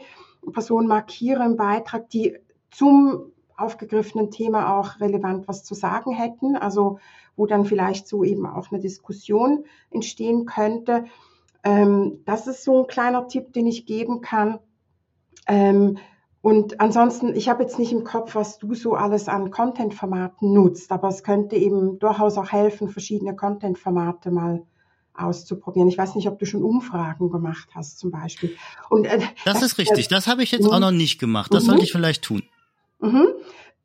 Personen 0.53 0.87
markiere 0.87 1.45
im 1.45 1.57
Beitrag, 1.57 2.11
die 2.11 2.37
zum 2.71 3.33
aufgegriffenen 3.57 4.31
Thema 4.31 4.79
auch 4.79 5.01
relevant 5.01 5.49
was 5.49 5.65
zu 5.65 5.75
sagen 5.75 6.13
hätten, 6.13 6.57
also 6.57 6.99
wo 7.37 7.47
dann 7.47 7.65
vielleicht 7.65 8.09
so 8.09 8.25
eben 8.25 8.47
auch 8.47 8.71
eine 8.71 8.81
Diskussion 8.81 9.65
entstehen 9.91 10.45
könnte. 10.45 11.05
Ähm, 11.63 12.21
das 12.25 12.47
ist 12.47 12.65
so 12.65 12.83
ein 12.83 12.87
kleiner 12.87 13.29
Tipp, 13.29 13.53
den 13.53 13.67
ich 13.67 13.87
geben 13.87 14.21
kann. 14.21 14.59
Ähm, 15.47 15.99
und 16.43 16.81
ansonsten, 16.81 17.35
ich 17.35 17.49
habe 17.49 17.63
jetzt 17.63 17.79
nicht 17.79 17.93
im 17.93 18.05
Kopf, 18.05 18.35
was 18.35 18.59
du 18.59 18.75
so 18.75 18.95
alles 18.95 19.29
an 19.29 19.51
Content-Formaten 19.51 20.53
nutzt, 20.53 20.93
aber 20.93 21.09
es 21.09 21.23
könnte 21.23 21.57
eben 21.57 21.99
durchaus 21.99 22.37
auch 22.37 22.53
helfen, 22.53 22.89
verschiedene 22.89 23.35
Content-Formate 23.35 24.31
mal 24.31 24.67
auszuprobieren. 25.15 25.89
Ich 25.89 25.99
weiß 25.99 26.15
nicht, 26.15 26.29
ob 26.29 26.39
du 26.39 26.47
schon 26.47 26.63
Umfragen 26.63 27.31
gemacht 27.31 27.69
hast 27.75 27.99
zum 27.99 28.11
Beispiel. 28.11 28.57
Und, 28.91 29.07
äh, 29.07 29.19
das, 29.45 29.61
das, 29.61 29.63
ist 29.63 29.79
richtig, 29.79 30.09
das 30.09 30.27
habe 30.27 30.43
ich 30.43 30.51
jetzt 30.51 30.67
auch 30.67 30.81
noch 30.81 30.91
nicht 30.91 31.19
gemacht. 31.19 31.53
Das 31.55 31.65
mhm. 31.65 31.69
sollte 31.69 31.85
ich 31.85 31.93
vielleicht 31.93 32.23
tun. 32.23 32.43
Mhm. 33.01 33.29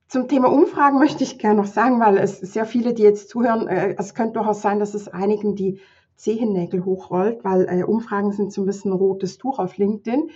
Zum 0.07 0.27
Thema 0.27 0.51
Umfragen 0.51 0.97
möchte 0.97 1.23
ich 1.23 1.37
gerne 1.37 1.61
noch 1.61 1.67
sagen, 1.67 1.99
weil 1.99 2.17
es 2.17 2.39
sehr 2.39 2.65
viele, 2.65 2.93
die 2.93 3.03
jetzt 3.03 3.29
zuhören, 3.29 3.67
äh, 3.67 3.95
es 3.97 4.15
könnte 4.15 4.33
durchaus 4.33 4.61
sein, 4.61 4.79
dass 4.79 4.95
es 4.95 5.07
einigen 5.07 5.55
die 5.55 5.79
Zehennägel 6.15 6.83
hochrollt, 6.83 7.43
weil 7.43 7.67
äh, 7.69 7.83
Umfragen 7.83 8.31
sind 8.31 8.51
so 8.51 8.61
ein 8.61 8.65
bisschen 8.65 8.91
ein 8.91 8.97
rotes 8.97 9.37
Tuch 9.37 9.59
auf 9.59 9.77
LinkedIn. 9.77 10.31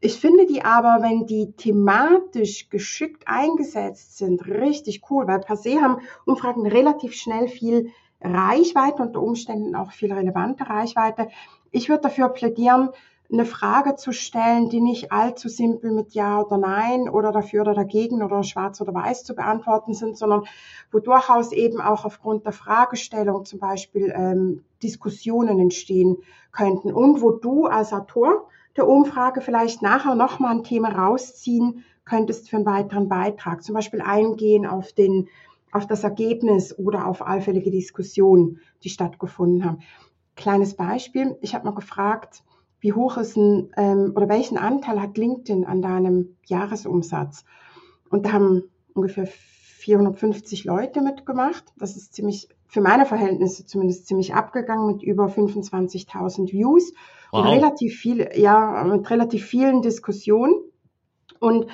Ich 0.00 0.14
finde 0.14 0.46
die 0.46 0.64
aber, 0.64 1.02
wenn 1.02 1.26
die 1.26 1.52
thematisch 1.52 2.70
geschickt 2.70 3.24
eingesetzt 3.26 4.16
sind, 4.16 4.46
richtig 4.46 5.02
cool, 5.10 5.26
weil 5.26 5.40
per 5.40 5.56
se 5.56 5.80
haben 5.80 5.98
Umfragen 6.24 6.66
relativ 6.66 7.14
schnell 7.14 7.48
viel 7.48 7.90
Reichweite, 8.20 9.02
unter 9.02 9.22
Umständen 9.22 9.74
auch 9.74 9.92
viel 9.92 10.12
relevante 10.12 10.68
Reichweite. 10.68 11.28
Ich 11.70 11.88
würde 11.88 12.02
dafür 12.02 12.28
plädieren, 12.30 12.90
eine 13.30 13.44
Frage 13.44 13.94
zu 13.96 14.12
stellen, 14.12 14.70
die 14.70 14.80
nicht 14.80 15.12
allzu 15.12 15.48
simpel 15.48 15.92
mit 15.92 16.14
Ja 16.14 16.40
oder 16.40 16.56
Nein 16.56 17.10
oder 17.10 17.30
dafür 17.30 17.60
oder 17.60 17.74
dagegen 17.74 18.22
oder 18.22 18.42
schwarz 18.42 18.80
oder 18.80 18.94
weiß 18.94 19.24
zu 19.24 19.34
beantworten 19.34 19.92
sind, 19.92 20.16
sondern 20.16 20.44
wo 20.90 20.98
durchaus 20.98 21.52
eben 21.52 21.80
auch 21.80 22.06
aufgrund 22.06 22.46
der 22.46 22.52
Fragestellung 22.52 23.44
zum 23.44 23.58
Beispiel 23.58 24.12
ähm, 24.16 24.64
Diskussionen 24.82 25.60
entstehen 25.60 26.16
könnten 26.52 26.90
und 26.90 27.20
wo 27.20 27.32
du 27.32 27.66
als 27.66 27.92
Autor 27.92 28.48
der 28.78 28.88
Umfrage 28.88 29.42
vielleicht 29.42 29.82
nachher 29.82 30.14
nochmal 30.14 30.52
ein 30.52 30.64
Thema 30.64 30.88
rausziehen 30.88 31.84
könntest 32.06 32.48
für 32.48 32.56
einen 32.56 32.66
weiteren 32.66 33.08
Beitrag. 33.08 33.62
Zum 33.62 33.74
Beispiel 33.74 34.00
eingehen 34.00 34.66
auf 34.66 34.92
den, 34.92 35.28
auf 35.72 35.86
das 35.86 36.04
Ergebnis 36.04 36.78
oder 36.78 37.06
auf 37.06 37.26
allfällige 37.26 37.70
Diskussionen, 37.70 38.60
die 38.82 38.90
stattgefunden 38.90 39.64
haben. 39.64 39.80
Kleines 40.36 40.74
Beispiel. 40.74 41.36
Ich 41.40 41.54
habe 41.54 41.64
mal 41.64 41.74
gefragt, 41.74 42.42
wie 42.80 42.92
hoch 42.92 43.16
ist 43.16 43.36
ein, 43.36 43.70
ähm, 43.76 44.12
oder 44.14 44.28
welchen 44.28 44.56
Anteil 44.56 45.00
hat 45.00 45.18
LinkedIn 45.18 45.64
an 45.64 45.82
deinem 45.82 46.36
Jahresumsatz? 46.46 47.44
Und 48.08 48.26
da 48.26 48.32
haben 48.32 48.62
ungefähr 48.94 49.26
450 49.26 50.64
Leute 50.64 51.00
mitgemacht. 51.00 51.64
Das 51.76 51.96
ist 51.96 52.14
ziemlich, 52.14 52.48
für 52.66 52.80
meine 52.80 53.06
Verhältnisse 53.06 53.64
zumindest 53.66 54.06
ziemlich 54.06 54.34
abgegangen 54.34 54.86
mit 54.86 55.02
über 55.02 55.26
25.000 55.26 56.52
Views 56.52 56.92
wow. 57.32 57.40
und 57.40 57.48
relativ 57.48 57.96
viel, 57.96 58.28
ja, 58.34 58.84
mit 58.84 59.08
relativ 59.10 59.44
vielen 59.44 59.82
Diskussionen. 59.82 60.54
Und 61.40 61.66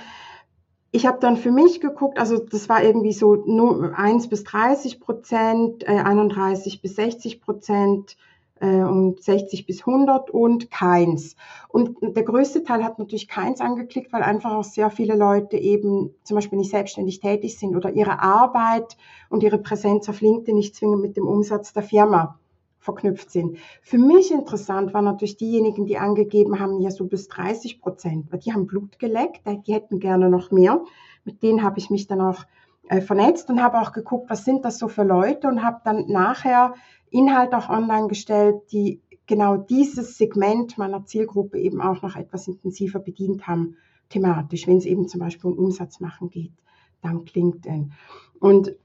ich 0.95 1.07
habe 1.07 1.19
dann 1.19 1.37
für 1.37 1.51
mich 1.51 1.81
geguckt, 1.81 2.21
also 2.21 2.39
das 2.39 2.69
war 2.69 2.85
irgendwie 2.85 3.13
so 3.13 3.35
nur 3.35 3.99
1 3.99 4.29
bis 4.29 4.45
30 4.45 5.01
Prozent, 5.01 5.83
äh, 5.83 5.99
31 5.99 6.83
bis 6.83 6.95
60 6.95 7.41
Prozent, 7.41 8.17
äh, 8.61 8.85
und 8.85 9.21
60 9.21 9.67
bis 9.67 9.85
100 9.85 10.31
und 10.31 10.71
keins. 10.71 11.35
Und 11.69 11.97
der 12.01 12.23
größte 12.23 12.63
Teil 12.63 12.85
hat 12.85 13.01
natürlich 13.01 13.27
keins 13.27 13.61
angeklickt, 13.61 14.13
weil 14.13 14.23
einfach 14.23 14.53
auch 14.53 14.63
sehr 14.63 14.89
viele 14.89 15.17
Leute 15.17 15.57
eben 15.57 16.15
zum 16.23 16.37
Beispiel 16.37 16.59
nicht 16.59 16.71
selbstständig 16.71 17.19
tätig 17.19 17.59
sind 17.59 17.75
oder 17.75 17.91
ihre 17.91 18.21
Arbeit 18.23 18.97
und 19.31 19.43
ihre 19.43 19.59
Präsenz 19.59 20.09
auf 20.09 20.21
LinkedIn 20.21 20.55
nicht 20.55 20.77
zwingend 20.77 21.03
mit 21.03 21.17
dem 21.17 21.27
Umsatz 21.27 21.73
der 21.73 21.83
Firma 21.83 22.39
verknüpft 22.85 23.31
sind. 23.31 23.57
Für 23.81 23.97
mich 23.97 24.31
interessant 24.31 24.93
waren 24.93 25.07
natürlich 25.07 25.39
diejenigen, 25.39 25.87
die 25.87 25.97
angegeben 25.97 26.61
haben, 26.61 26.81
ja 26.81 26.91
so 26.91 27.07
bis 27.07 27.29
30 27.29 27.81
Prozent, 27.81 28.31
weil 28.31 28.41
die 28.41 28.53
haben 28.53 28.67
Blut 28.67 28.99
geleckt, 28.99 29.41
die 29.67 29.73
hätten 29.73 30.01
gerne 30.01 30.29
noch 30.29 30.51
mehr. 30.51 30.85
Mit 31.25 31.43
denen 31.43 31.63
habe 31.63 31.79
ich 31.79 31.89
mich 31.89 32.07
dann 32.07 32.21
auch 32.21 32.45
äh, 32.89 33.01
vernetzt 33.01 33.49
und 33.49 33.63
habe 33.63 33.81
auch 33.81 33.93
geguckt, 33.93 34.29
was 34.29 34.45
sind 34.45 34.67
das 34.67 34.79
so 34.79 34.89
für 34.89 35.03
Leute 35.03 35.49
und 35.49 35.63
habe 35.63 35.81
dann 35.83 36.07
nachher 36.09 36.75
Inhalte 37.09 37.57
auch 37.57 37.71
online 37.71 38.09
gestellt, 38.09 38.57
die 38.71 39.01
genau 39.27 39.57
dieses 39.57 40.19
Segment 40.19 40.77
meiner 40.77 41.07
Zielgruppe 41.07 41.59
eben 41.59 41.81
auch 41.81 42.03
noch 42.03 42.17
etwas 42.17 42.47
intensiver 42.49 42.99
bedient 42.99 43.47
haben, 43.47 43.77
thematisch, 44.11 44.67
wenn 44.67 44.77
es 44.77 44.85
eben 44.85 45.09
zum 45.09 45.21
Beispiel 45.21 45.51
um 45.51 45.59
Umsatz 45.59 46.01
machen 46.01 46.29
geht, 46.29 46.53
dank 47.01 47.33
LinkedIn. 47.35 47.93
Und 48.41 48.77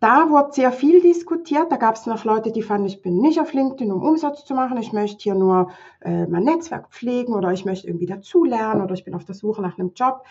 da 0.00 0.30
wurde 0.30 0.52
sehr 0.52 0.72
viel 0.72 1.00
diskutiert. 1.02 1.70
Da 1.70 1.76
gab 1.76 1.94
es 1.94 2.06
noch 2.06 2.24
Leute, 2.24 2.50
die 2.50 2.62
fanden, 2.62 2.86
ich 2.86 3.02
bin 3.02 3.18
nicht 3.18 3.38
auf 3.38 3.52
LinkedIn, 3.52 3.92
um 3.92 4.02
Umsatz 4.02 4.44
zu 4.46 4.54
machen. 4.54 4.78
Ich 4.78 4.92
möchte 4.92 5.22
hier 5.22 5.34
nur 5.34 5.70
äh, 6.00 6.26
mein 6.26 6.44
Netzwerk 6.44 6.90
pflegen 6.90 7.34
oder 7.34 7.52
ich 7.52 7.66
möchte 7.66 7.86
irgendwie 7.86 8.06
dazulernen 8.06 8.82
oder 8.82 8.94
ich 8.94 9.04
bin 9.04 9.14
auf 9.14 9.24
der 9.24 9.34
Suche 9.34 9.60
nach 9.60 9.78
einem 9.78 9.92
Job. 9.94 10.24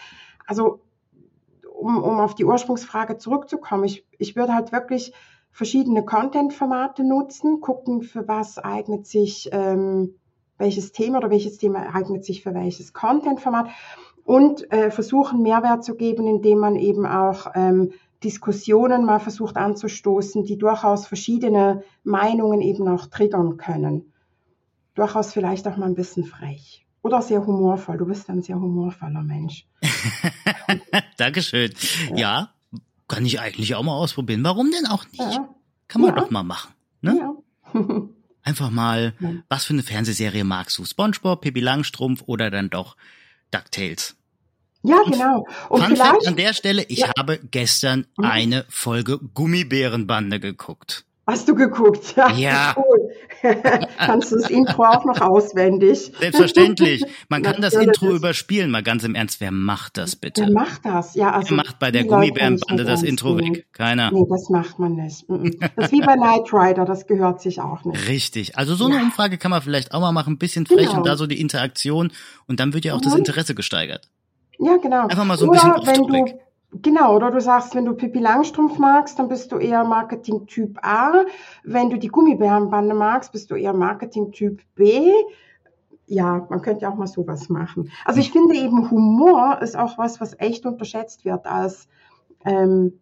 Also 0.48 0.82
um, 1.72 1.98
um 2.04 2.20
auf 2.20 2.34
die 2.34 2.46
Ursprungsfrage 2.46 3.18
zurückzukommen, 3.18 3.84
ich, 3.84 4.06
ich 4.18 4.36
würde 4.36 4.56
halt 4.56 4.72
wirklich 4.72 5.14
verschiedene 5.52 6.04
Content-Formate 6.04 7.04
nutzen, 7.04 7.62
gucken, 7.62 8.02
für 8.02 8.28
was 8.28 8.58
eignet 8.58 9.06
sich 9.06 9.50
ähm, 9.52 10.16
welches 10.58 10.92
Thema 10.92 11.20
oder 11.20 11.30
welches 11.30 11.58
Thema 11.58 11.94
eignet 11.94 12.26
sich 12.26 12.44
für 12.44 12.54
welches 12.54 12.94
Content-Format 12.94 13.70
und 14.26 14.72
äh, 14.72 14.92
versuchen 14.92 15.42
Mehrwert 15.42 15.84
zu 15.84 15.96
geben, 15.96 16.28
indem 16.28 16.60
man 16.60 16.76
eben 16.76 17.06
auch 17.06 17.48
ähm, 17.56 17.94
Diskussionen 18.24 19.06
mal 19.06 19.20
versucht 19.20 19.58
anzustoßen, 19.58 20.44
die 20.44 20.58
durchaus 20.58 21.08
verschiedene 21.08 21.84
Meinungen 22.04 22.62
eben 22.62 22.88
auch 22.88 23.06
triggern 23.08 23.58
können. 23.58 24.14
Durchaus 24.96 25.32
vielleicht 25.32 25.68
auch 25.68 25.78
mal 25.78 25.86
ein 25.86 25.96
bisschen 25.96 26.26
frech. 26.26 26.86
Oder 27.02 27.22
sehr 27.22 27.46
humorvoll. 27.46 27.98
Du 27.98 28.06
bist 28.06 28.30
ein 28.30 28.42
sehr 28.42 28.60
humorvoller 28.60 29.24
Mensch. 29.24 29.66
Dankeschön. 31.18 31.74
Ja. 32.10 32.18
ja. 32.18 32.54
Kann 33.08 33.26
ich 33.26 33.40
eigentlich 33.40 33.74
auch 33.76 33.84
mal 33.84 33.96
ausprobieren. 33.96 34.44
Warum 34.44 34.70
denn 34.72 34.86
auch 34.86 35.06
nicht? 35.06 35.20
Ja. 35.20 35.50
Kann 35.88 36.02
man 36.02 36.16
ja. 36.16 36.22
doch 36.22 36.30
mal 36.30 36.44
machen. 36.44 36.74
Ne? 37.02 37.36
Einfach 38.44 38.70
mal, 38.70 39.14
was 39.48 39.66
für 39.66 39.74
eine 39.74 39.84
Fernsehserie 39.84 40.44
magst 40.44 40.78
du? 40.78 40.86
SpongeBob, 40.86 41.42
Pippi 41.42 41.60
Langstrumpf 41.60 42.24
oder 42.26 42.52
dann 42.52 42.70
doch 42.70 42.96
DuckTales? 43.52 44.16
Ja, 44.82 45.02
genau. 45.06 45.46
Und 45.68 45.84
Fun 45.84 45.96
vielleicht, 45.96 46.28
an 46.28 46.36
der 46.36 46.54
Stelle, 46.54 46.84
ich 46.88 47.00
ja. 47.00 47.12
habe 47.18 47.40
gestern 47.52 48.06
mhm. 48.18 48.26
eine 48.26 48.66
Folge 48.70 49.20
Gummibärenbande 49.34 50.40
geguckt. 50.40 51.06
Hast 51.30 51.48
du 51.48 51.54
geguckt? 51.54 52.16
Ja. 52.16 52.32
ja. 52.32 52.76
Cool. 52.76 53.12
Kannst 53.98 54.32
du 54.32 54.38
das 54.38 54.50
Intro 54.50 54.84
auch 54.84 55.06
noch 55.06 55.22
auswendig? 55.22 56.12
Selbstverständlich. 56.20 57.06
Man 57.30 57.44
kann 57.44 57.62
das 57.62 57.76
Intro 57.76 58.10
überspielen, 58.16 58.72
mal 58.72 58.82
ganz 58.82 59.04
im 59.04 59.14
Ernst. 59.14 59.40
Wer 59.40 59.52
macht 59.52 59.98
das 59.98 60.16
bitte? 60.16 60.42
Wer 60.42 60.52
macht 60.52 60.84
das? 60.86 61.14
Ja, 61.14 61.32
also. 61.32 61.52
Wer 61.52 61.58
macht 61.58 61.78
bei 61.78 61.92
der 61.92 62.06
Gummibärenbande 62.06 62.84
das 62.84 63.04
Intro 63.04 63.38
weg? 63.38 63.68
Keiner. 63.74 64.12
Nee, 64.12 64.26
das 64.28 64.50
macht 64.50 64.80
man 64.80 64.96
nicht. 64.96 65.26
Das 65.76 65.86
ist 65.86 65.92
wie 65.92 66.02
bei 66.02 66.16
Knight 66.16 66.52
Rider, 66.52 66.86
das 66.86 67.06
gehört 67.06 67.42
sich 67.42 67.62
auch 67.62 67.86
nicht. 67.86 68.08
Richtig. 68.08 68.58
Also 68.58 68.74
so 68.74 68.86
eine 68.86 68.96
ja. 68.96 69.02
Umfrage 69.02 69.38
kann 69.38 69.52
man 69.52 69.62
vielleicht 69.62 69.94
auch 69.94 70.02
mal 70.02 70.12
machen, 70.12 70.34
ein 70.34 70.40
bisschen 70.40 70.66
frech 70.66 70.88
genau. 70.88 70.98
und 70.98 71.06
da 71.06 71.16
so 71.16 71.28
die 71.28 71.40
Interaktion 71.40 72.12
und 72.48 72.60
dann 72.60 72.74
wird 72.74 72.86
ja 72.86 72.96
auch 72.96 73.02
mhm. 73.02 73.06
das 73.06 73.16
Interesse 73.16 73.54
gesteigert. 73.54 74.10
Ja, 74.60 74.78
genau. 74.78 75.08
Einfach 75.08 75.26
mal 75.26 75.38
so 75.38 75.46
ein 75.46 75.50
Oder 75.50 75.80
bisschen 75.80 76.12
wenn 76.12 76.26
du, 76.26 76.40
Genau, 76.72 77.16
oder 77.16 77.32
du 77.32 77.42
sagst, 77.42 77.74
wenn 77.74 77.86
du 77.86 77.94
Pippi 77.94 78.20
Langstrumpf 78.20 78.78
magst, 78.78 79.18
dann 79.18 79.28
bist 79.28 79.52
du 79.52 79.58
eher 79.58 79.84
Marketing 79.84 80.46
Typ 80.46 80.78
A. 80.84 81.26
Wenn 81.64 81.90
du 81.90 81.98
die 81.98 82.10
Gummibärenbande 82.10 82.94
magst, 82.94 83.32
bist 83.32 83.50
du 83.50 83.56
eher 83.56 83.74
Marketing 83.74 84.32
Typ 84.32 84.62
B. 84.76 85.12
Ja, 86.06 86.46
man 86.50 86.62
könnte 86.62 86.84
ja 86.84 86.92
auch 86.92 86.96
mal 86.96 87.08
sowas 87.08 87.50
machen. 87.50 87.92
Also 88.06 88.20
ich 88.20 88.32
finde 88.32 88.56
eben 88.56 88.92
Humor 88.92 89.60
ist 89.62 89.76
auch 89.76 89.98
was, 89.98 90.22
was 90.22 90.40
echt 90.40 90.66
unterschätzt 90.66 91.26
wird 91.26 91.48
als 91.48 91.88
ähm, 92.46 93.00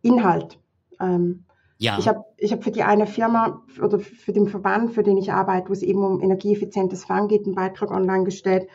Inhalt. 0.00 0.58
Ähm, 0.98 1.44
ja. 1.76 1.98
Ich 1.98 2.08
habe 2.08 2.24
ich 2.38 2.52
hab 2.52 2.64
für 2.64 2.70
die 2.70 2.82
eine 2.82 3.06
Firma 3.06 3.62
oder 3.82 3.98
für 3.98 4.32
den 4.32 4.48
Verband, 4.48 4.92
für 4.92 5.02
den 5.02 5.18
ich 5.18 5.32
arbeite, 5.32 5.68
wo 5.68 5.72
es 5.72 5.82
eben 5.82 6.02
um 6.02 6.22
energieeffizientes 6.22 7.04
Fahren 7.04 7.28
geht, 7.28 7.44
einen 7.44 7.54
Beitrag 7.54 7.90
online 7.90 8.24
gestellt. 8.24 8.68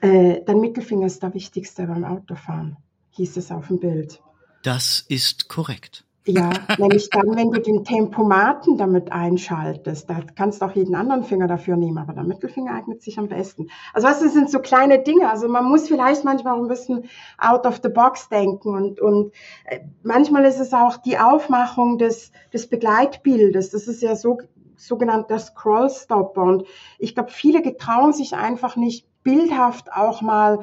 Äh, 0.00 0.42
dein 0.44 0.60
Mittelfinger 0.60 1.06
ist 1.06 1.22
der 1.22 1.34
wichtigste 1.34 1.86
beim 1.86 2.04
Autofahren 2.04 2.76
hieß 3.16 3.36
es 3.38 3.50
auf 3.50 3.68
dem 3.68 3.80
Bild. 3.80 4.20
Das 4.62 5.04
ist 5.08 5.48
korrekt. 5.48 6.04
Ja, 6.26 6.50
nämlich 6.78 7.08
dann, 7.10 7.36
wenn 7.36 7.52
du 7.52 7.60
den 7.60 7.84
Tempomaten 7.84 8.76
damit 8.76 9.12
einschaltest, 9.12 10.10
da 10.10 10.20
kannst 10.34 10.60
du 10.60 10.66
auch 10.66 10.72
jeden 10.72 10.94
anderen 10.94 11.22
Finger 11.22 11.46
dafür 11.46 11.76
nehmen, 11.76 11.98
aber 11.98 12.12
der 12.12 12.24
Mittelfinger 12.24 12.74
eignet 12.74 13.00
sich 13.00 13.18
am 13.18 13.28
besten. 13.28 13.68
Also 13.94 14.08
was, 14.08 14.20
das 14.20 14.32
sind 14.32 14.50
so 14.50 14.58
kleine 14.58 15.02
Dinge. 15.02 15.30
Also 15.30 15.48
man 15.48 15.64
muss 15.64 15.88
vielleicht 15.88 16.24
manchmal 16.24 16.54
auch 16.54 16.62
ein 16.62 16.68
bisschen 16.68 17.04
out 17.38 17.64
of 17.64 17.80
the 17.82 17.88
box 17.88 18.28
denken 18.28 18.74
und, 18.74 19.00
und 19.00 19.32
äh, 19.64 19.80
manchmal 20.02 20.44
ist 20.44 20.58
es 20.58 20.72
auch 20.72 20.96
die 20.96 21.18
Aufmachung 21.18 21.96
des, 21.96 22.32
des 22.52 22.68
Begleitbildes. 22.68 23.70
Das 23.70 23.86
ist 23.86 24.02
ja 24.02 24.16
so 24.16 24.38
sogenannter 24.76 25.38
Scrollstopper 25.38 26.42
und 26.42 26.64
ich 26.98 27.14
glaube, 27.14 27.30
viele 27.30 27.62
getrauen 27.62 28.12
sich 28.12 28.34
einfach 28.34 28.76
nicht 28.76 29.06
bildhaft 29.26 29.92
auch 29.92 30.22
mal 30.22 30.60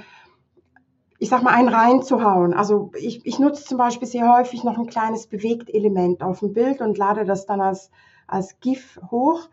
ich 1.20 1.30
sag 1.30 1.42
mal, 1.42 1.54
einen 1.54 1.70
reinzuhauen. 1.70 2.54
Also 2.54 2.92
ich, 3.00 3.26
ich 3.26 3.40
nutze 3.40 3.64
zum 3.64 3.78
Beispiel 3.78 4.10
sehr 4.10 4.36
häufig 4.36 4.66
noch 4.66 4.78
ein 4.78 4.88
kleines 4.88 5.28
Bewegtelement 5.28 6.22
auf 6.22 6.40
dem 6.40 6.52
Bild 6.52 6.82
und 6.82 6.98
lade 6.98 7.24
das 7.24 7.46
dann 7.46 7.62
als, 7.62 7.92
als 8.28 8.60
GIF 8.60 9.00
hoch. 9.10 9.48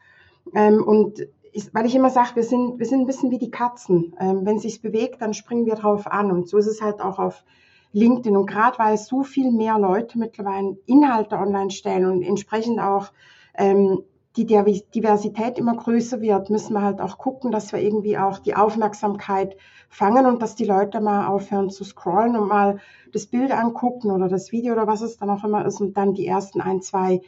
Ähm, 0.52 0.82
und 0.82 1.28
ich, 1.52 1.72
weil 1.72 1.86
ich 1.86 1.94
immer 1.94 2.10
sage, 2.10 2.34
wir 2.34 2.42
sind, 2.42 2.80
wir 2.80 2.86
sind 2.86 3.02
ein 3.02 3.06
bisschen 3.06 3.30
wie 3.30 3.38
die 3.38 3.52
Katzen. 3.52 4.16
Ähm, 4.18 4.44
wenn 4.44 4.58
sich's 4.58 4.80
bewegt, 4.80 5.22
dann 5.22 5.32
springen 5.32 5.64
wir 5.64 5.76
drauf 5.76 6.08
an. 6.08 6.32
Und 6.32 6.48
so 6.48 6.58
ist 6.58 6.66
es 6.66 6.82
halt 6.82 7.00
auch 7.00 7.20
auf 7.20 7.44
LinkedIn. 7.92 8.36
Und 8.36 8.46
gerade 8.46 8.76
weil 8.80 8.96
so 8.96 9.22
viel 9.22 9.52
mehr 9.52 9.78
Leute 9.78 10.18
mittlerweile 10.18 10.76
Inhalte 10.86 11.36
online 11.36 11.70
stellen 11.70 12.06
und 12.06 12.22
entsprechend 12.22 12.80
auch 12.80 13.12
ähm, 13.54 14.02
die 14.36 14.46
Diversität 14.46 15.58
immer 15.58 15.76
größer 15.76 16.20
wird, 16.20 16.50
müssen 16.50 16.74
wir 16.74 16.82
halt 16.82 17.00
auch 17.00 17.18
gucken, 17.18 17.50
dass 17.50 17.72
wir 17.72 17.80
irgendwie 17.80 18.16
auch 18.16 18.38
die 18.38 18.54
Aufmerksamkeit 18.54 19.56
fangen 19.88 20.26
und 20.26 20.40
dass 20.40 20.54
die 20.54 20.64
Leute 20.64 21.00
mal 21.00 21.26
aufhören 21.26 21.68
zu 21.68 21.82
scrollen 21.82 22.36
und 22.36 22.48
mal 22.48 22.78
das 23.12 23.26
Bild 23.26 23.50
angucken 23.50 24.12
oder 24.12 24.28
das 24.28 24.52
Video 24.52 24.72
oder 24.74 24.86
was 24.86 25.00
es 25.00 25.16
dann 25.16 25.30
auch 25.30 25.42
immer 25.42 25.64
ist 25.66 25.80
und 25.80 25.96
dann 25.96 26.14
die 26.14 26.26
ersten 26.26 26.60
ein, 26.60 26.80
zwei 26.80 27.22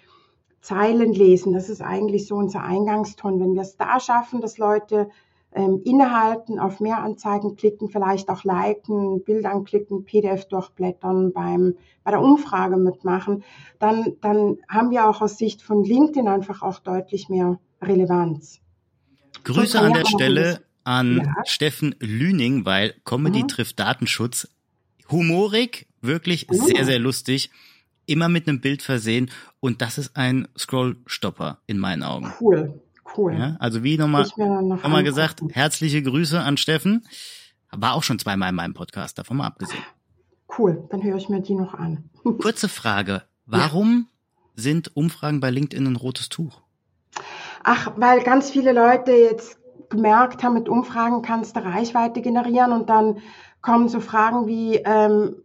Zeilen 0.60 1.12
lesen. 1.12 1.52
Das 1.52 1.68
ist 1.68 1.82
eigentlich 1.82 2.28
so 2.28 2.36
unser 2.36 2.62
Eingangston. 2.62 3.40
Wenn 3.40 3.54
wir 3.54 3.62
es 3.62 3.76
da 3.76 3.98
schaffen, 3.98 4.40
dass 4.40 4.58
Leute 4.58 5.10
ähm, 5.54 5.82
innehalten, 5.84 6.58
auf 6.58 6.80
mehr 6.80 6.98
Anzeigen 6.98 7.56
klicken, 7.56 7.88
vielleicht 7.88 8.28
auch 8.28 8.44
liken, 8.44 9.22
Bild 9.24 9.44
anklicken, 9.44 10.04
PDF 10.04 10.46
durchblättern, 10.46 11.32
beim, 11.32 11.74
bei 12.04 12.10
der 12.10 12.20
Umfrage 12.20 12.76
mitmachen, 12.76 13.44
dann, 13.78 14.16
dann 14.20 14.58
haben 14.68 14.90
wir 14.90 15.08
auch 15.08 15.20
aus 15.20 15.38
Sicht 15.38 15.62
von 15.62 15.84
LinkedIn 15.84 16.28
einfach 16.28 16.62
auch 16.62 16.78
deutlich 16.78 17.28
mehr 17.28 17.58
Relevanz. 17.80 18.60
Grüße 19.44 19.78
an 19.78 19.92
der 19.92 20.06
Stelle 20.06 20.62
an 20.84 21.18
ja. 21.18 21.34
Steffen 21.44 21.94
Lüning, 22.00 22.64
weil 22.64 22.94
Comedy 23.04 23.42
mhm. 23.42 23.48
trifft 23.48 23.78
Datenschutz. 23.78 24.48
Humorig, 25.10 25.86
wirklich 26.00 26.48
mhm. 26.48 26.54
sehr, 26.54 26.84
sehr 26.84 26.98
lustig. 26.98 27.50
Immer 28.06 28.28
mit 28.28 28.48
einem 28.48 28.60
Bild 28.60 28.82
versehen. 28.82 29.30
Und 29.60 29.80
das 29.80 29.98
ist 29.98 30.16
ein 30.16 30.48
Scrollstopper 30.58 31.58
in 31.66 31.78
meinen 31.78 32.02
Augen. 32.02 32.32
Cool. 32.40 32.80
Cool. 33.16 33.34
Ja, 33.34 33.56
also 33.58 33.82
wie 33.82 33.98
nochmal 33.98 34.26
noch 34.36 34.62
nochmal 34.62 35.04
gesagt, 35.04 35.42
herzliche 35.50 36.02
Grüße 36.02 36.40
an 36.40 36.56
Steffen. 36.56 37.04
War 37.70 37.94
auch 37.94 38.02
schon 38.02 38.18
zweimal 38.18 38.50
in 38.50 38.54
meinem 38.54 38.74
Podcast, 38.74 39.18
davon 39.18 39.38
mal 39.38 39.46
abgesehen. 39.46 39.82
Cool, 40.58 40.86
dann 40.90 41.02
höre 41.02 41.16
ich 41.16 41.28
mir 41.28 41.40
die 41.40 41.54
noch 41.54 41.74
an. 41.74 42.10
Kurze 42.40 42.68
Frage. 42.68 43.22
Warum 43.46 44.06
ja. 44.08 44.62
sind 44.62 44.96
Umfragen 44.96 45.40
bei 45.40 45.50
LinkedIn 45.50 45.86
ein 45.86 45.96
rotes 45.96 46.28
Tuch? 46.28 46.60
Ach, 47.64 47.92
weil 47.96 48.22
ganz 48.22 48.50
viele 48.50 48.72
Leute 48.72 49.12
jetzt 49.12 49.58
gemerkt 49.88 50.42
haben, 50.42 50.54
mit 50.54 50.68
Umfragen 50.68 51.22
kannst 51.22 51.56
du 51.56 51.60
Reichweite 51.60 52.22
generieren 52.22 52.72
und 52.72 52.88
dann 52.88 53.18
kommen 53.60 53.88
so 53.88 54.00
Fragen 54.00 54.46
wie, 54.46 54.76
ähm, 54.76 55.36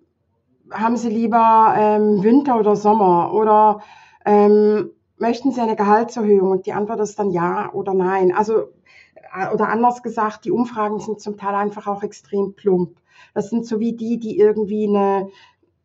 haben 0.71 0.97
Sie 0.97 1.09
lieber 1.09 1.73
ähm, 1.77 2.23
Winter 2.23 2.59
oder 2.59 2.75
Sommer 2.75 3.33
oder 3.33 3.81
ähm, 4.25 4.89
möchten 5.17 5.51
Sie 5.51 5.61
eine 5.61 5.75
Gehaltserhöhung? 5.75 6.51
Und 6.51 6.65
die 6.65 6.73
Antwort 6.73 6.99
ist 6.99 7.19
dann 7.19 7.31
ja 7.31 7.71
oder 7.73 7.93
nein. 7.93 8.33
Also, 8.35 8.69
äh, 9.35 9.53
oder 9.53 9.69
anders 9.69 10.03
gesagt, 10.03 10.45
die 10.45 10.51
Umfragen 10.51 10.99
sind 10.99 11.19
zum 11.19 11.37
Teil 11.37 11.55
einfach 11.55 11.87
auch 11.87 12.03
extrem 12.03 12.53
plump. 12.53 12.97
Das 13.33 13.49
sind 13.49 13.65
so 13.65 13.79
wie 13.79 13.93
die, 13.93 14.19
die 14.19 14.37
irgendwie 14.37 14.87
eine, 14.87 15.29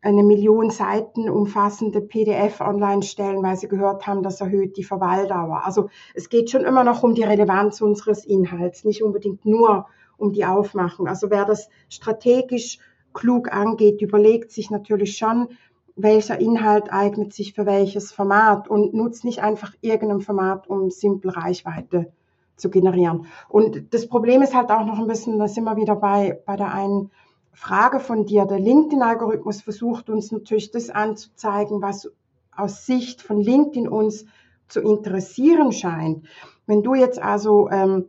eine 0.01 0.23
Million 0.23 0.69
Seiten 0.69 1.29
umfassende 1.29 2.01
PDF 2.01 2.61
online 2.61 3.03
stellen, 3.03 3.41
weil 3.41 3.57
sie 3.57 3.67
gehört 3.67 4.05
haben, 4.05 4.21
das 4.21 4.41
erhöht 4.41 4.77
die 4.77 4.83
Verweildauer. 4.83 5.65
Also 5.65 5.89
es 6.13 6.29
geht 6.29 6.49
schon 6.49 6.65
immer 6.65 6.83
noch 6.83 7.03
um 7.03 7.15
die 7.15 7.23
Relevanz 7.23 7.81
unseres 7.81 8.25
Inhalts, 8.25 8.83
nicht 8.83 9.03
unbedingt 9.03 9.45
nur 9.45 9.87
um 10.17 10.33
die 10.33 10.45
Aufmachung. 10.45 11.07
Also 11.07 11.29
wer 11.29 11.45
das 11.45 11.69
strategisch 11.89 12.79
klug 13.13 13.51
angeht, 13.53 14.01
überlegt 14.01 14.51
sich 14.51 14.69
natürlich 14.69 15.17
schon, 15.17 15.49
welcher 15.95 16.39
Inhalt 16.39 16.91
eignet 16.91 17.33
sich 17.33 17.53
für 17.53 17.65
welches 17.65 18.11
Format 18.11 18.67
und 18.67 18.93
nutzt 18.93 19.25
nicht 19.25 19.43
einfach 19.43 19.73
irgendein 19.81 20.21
Format, 20.21 20.67
um 20.67 20.89
simpel 20.89 21.31
Reichweite 21.31 22.11
zu 22.55 22.69
generieren. 22.69 23.25
Und 23.49 23.93
das 23.93 24.07
Problem 24.07 24.41
ist 24.41 24.55
halt 24.55 24.71
auch 24.71 24.85
noch 24.85 24.99
ein 24.99 25.07
bisschen, 25.07 25.39
da 25.39 25.47
sind 25.47 25.65
wir 25.65 25.75
wieder 25.75 25.95
bei, 25.95 26.39
bei 26.45 26.55
der 26.55 26.73
einen 26.73 27.11
Frage 27.51 27.99
von 27.99 28.25
dir. 28.25 28.45
Der 28.45 28.59
LinkedIn-Algorithmus 28.59 29.61
versucht 29.61 30.09
uns 30.09 30.31
natürlich 30.31 30.71
das 30.71 30.89
anzuzeigen, 30.89 31.81
was 31.81 32.11
aus 32.55 32.85
Sicht 32.85 33.21
von 33.21 33.39
LinkedIn 33.39 33.87
uns 33.87 34.25
zu 34.67 34.81
interessieren 34.81 35.71
scheint. 35.71 36.25
Wenn 36.65 36.81
du 36.83 36.95
jetzt 36.95 37.21
also 37.21 37.69
ähm, 37.69 38.05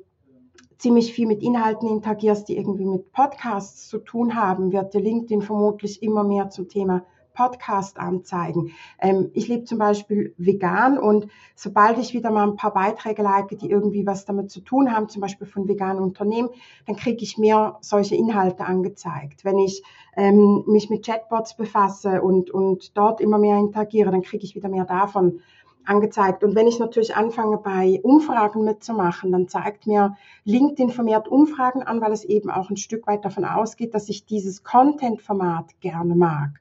ziemlich 0.79 1.13
viel 1.13 1.27
mit 1.27 1.43
Inhalten 1.43 1.89
interagierst, 1.89 2.49
die 2.49 2.57
irgendwie 2.57 2.87
mit 2.87 3.13
Podcasts 3.13 3.89
zu 3.89 3.99
tun 3.99 4.35
haben, 4.35 4.73
wird 4.73 4.95
dir 4.95 5.01
LinkedIn 5.01 5.43
vermutlich 5.43 6.03
immer 6.03 6.25
mehr 6.25 6.51
zum 6.51 6.69
Thema 6.69 7.05
Podcast-Anzeigen. 7.35 8.73
Ähm, 8.99 9.31
ich 9.35 9.49
lebe 9.49 9.65
zum 9.65 9.79
Beispiel 9.79 10.35
vegan 10.39 10.99
und 10.99 11.29
sobald 11.55 11.99
ich 11.99 12.15
wieder 12.15 12.31
mal 12.31 12.49
ein 12.49 12.57
paar 12.57 12.73
Beiträge 12.73 13.23
like, 13.23 13.59
die 13.59 13.71
irgendwie 13.71 14.07
was 14.07 14.25
damit 14.25 14.51
zu 14.51 14.61
tun 14.61 14.95
haben, 14.95 15.09
zum 15.09 15.21
Beispiel 15.21 15.47
von 15.47 15.69
veganen 15.69 16.03
Unternehmen, 16.03 16.49
dann 16.87 16.97
kriege 16.97 17.23
ich 17.23 17.37
mehr 17.37 17.79
solche 17.81 18.17
Inhalte 18.17 18.65
angezeigt. 18.65 19.45
Wenn 19.45 19.59
ich 19.59 19.83
ähm, 20.17 20.65
mich 20.67 20.89
mit 20.91 21.05
Chatbots 21.05 21.57
befasse 21.57 22.23
und, 22.23 22.51
und 22.51 22.97
dort 22.97 23.21
immer 23.21 23.39
mehr 23.39 23.59
interagiere, 23.59 24.11
dann 24.11 24.23
kriege 24.23 24.45
ich 24.45 24.55
wieder 24.55 24.69
mehr 24.69 24.85
davon 24.85 25.41
angezeigt. 25.85 26.43
Und 26.43 26.55
wenn 26.55 26.67
ich 26.67 26.79
natürlich 26.79 27.15
anfange, 27.15 27.59
bei 27.59 28.01
Umfragen 28.03 28.65
mitzumachen, 28.65 29.33
dann 29.33 29.49
zeigt 29.49 29.87
mir 29.87 30.17
LinkedIn 30.45 30.91
vermehrt 30.91 31.29
Umfragen 31.29 31.83
an, 31.83 32.01
weil 32.01 32.13
es 32.13 32.25
eben 32.25 32.51
auch 32.51 32.71
ein 32.71 32.77
Stück 32.77 33.07
weit 33.07 33.25
davon 33.25 33.45
ausgeht, 33.45 33.95
dass 33.95 34.09
ich 34.09 34.25
dieses 34.25 34.65
Content-Format 34.65 35.81
gerne 35.81 36.15
mag. 36.17 36.61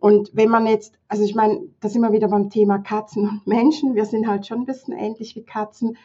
Und 0.00 0.30
wenn 0.32 0.48
man 0.48 0.66
jetzt, 0.66 0.98
also 1.08 1.22
ich 1.22 1.34
meine, 1.34 1.60
da 1.80 1.90
sind 1.90 2.00
wir 2.00 2.12
wieder 2.12 2.28
beim 2.28 2.48
Thema 2.48 2.78
Katzen 2.78 3.28
und 3.28 3.46
Menschen. 3.46 3.94
Wir 3.94 4.06
sind 4.06 4.26
halt 4.26 4.46
schon 4.46 4.60
ein 4.60 4.66
bisschen 4.66 4.96
ähnlich 4.96 5.36
wie 5.36 5.44
Katzen. 5.44 5.98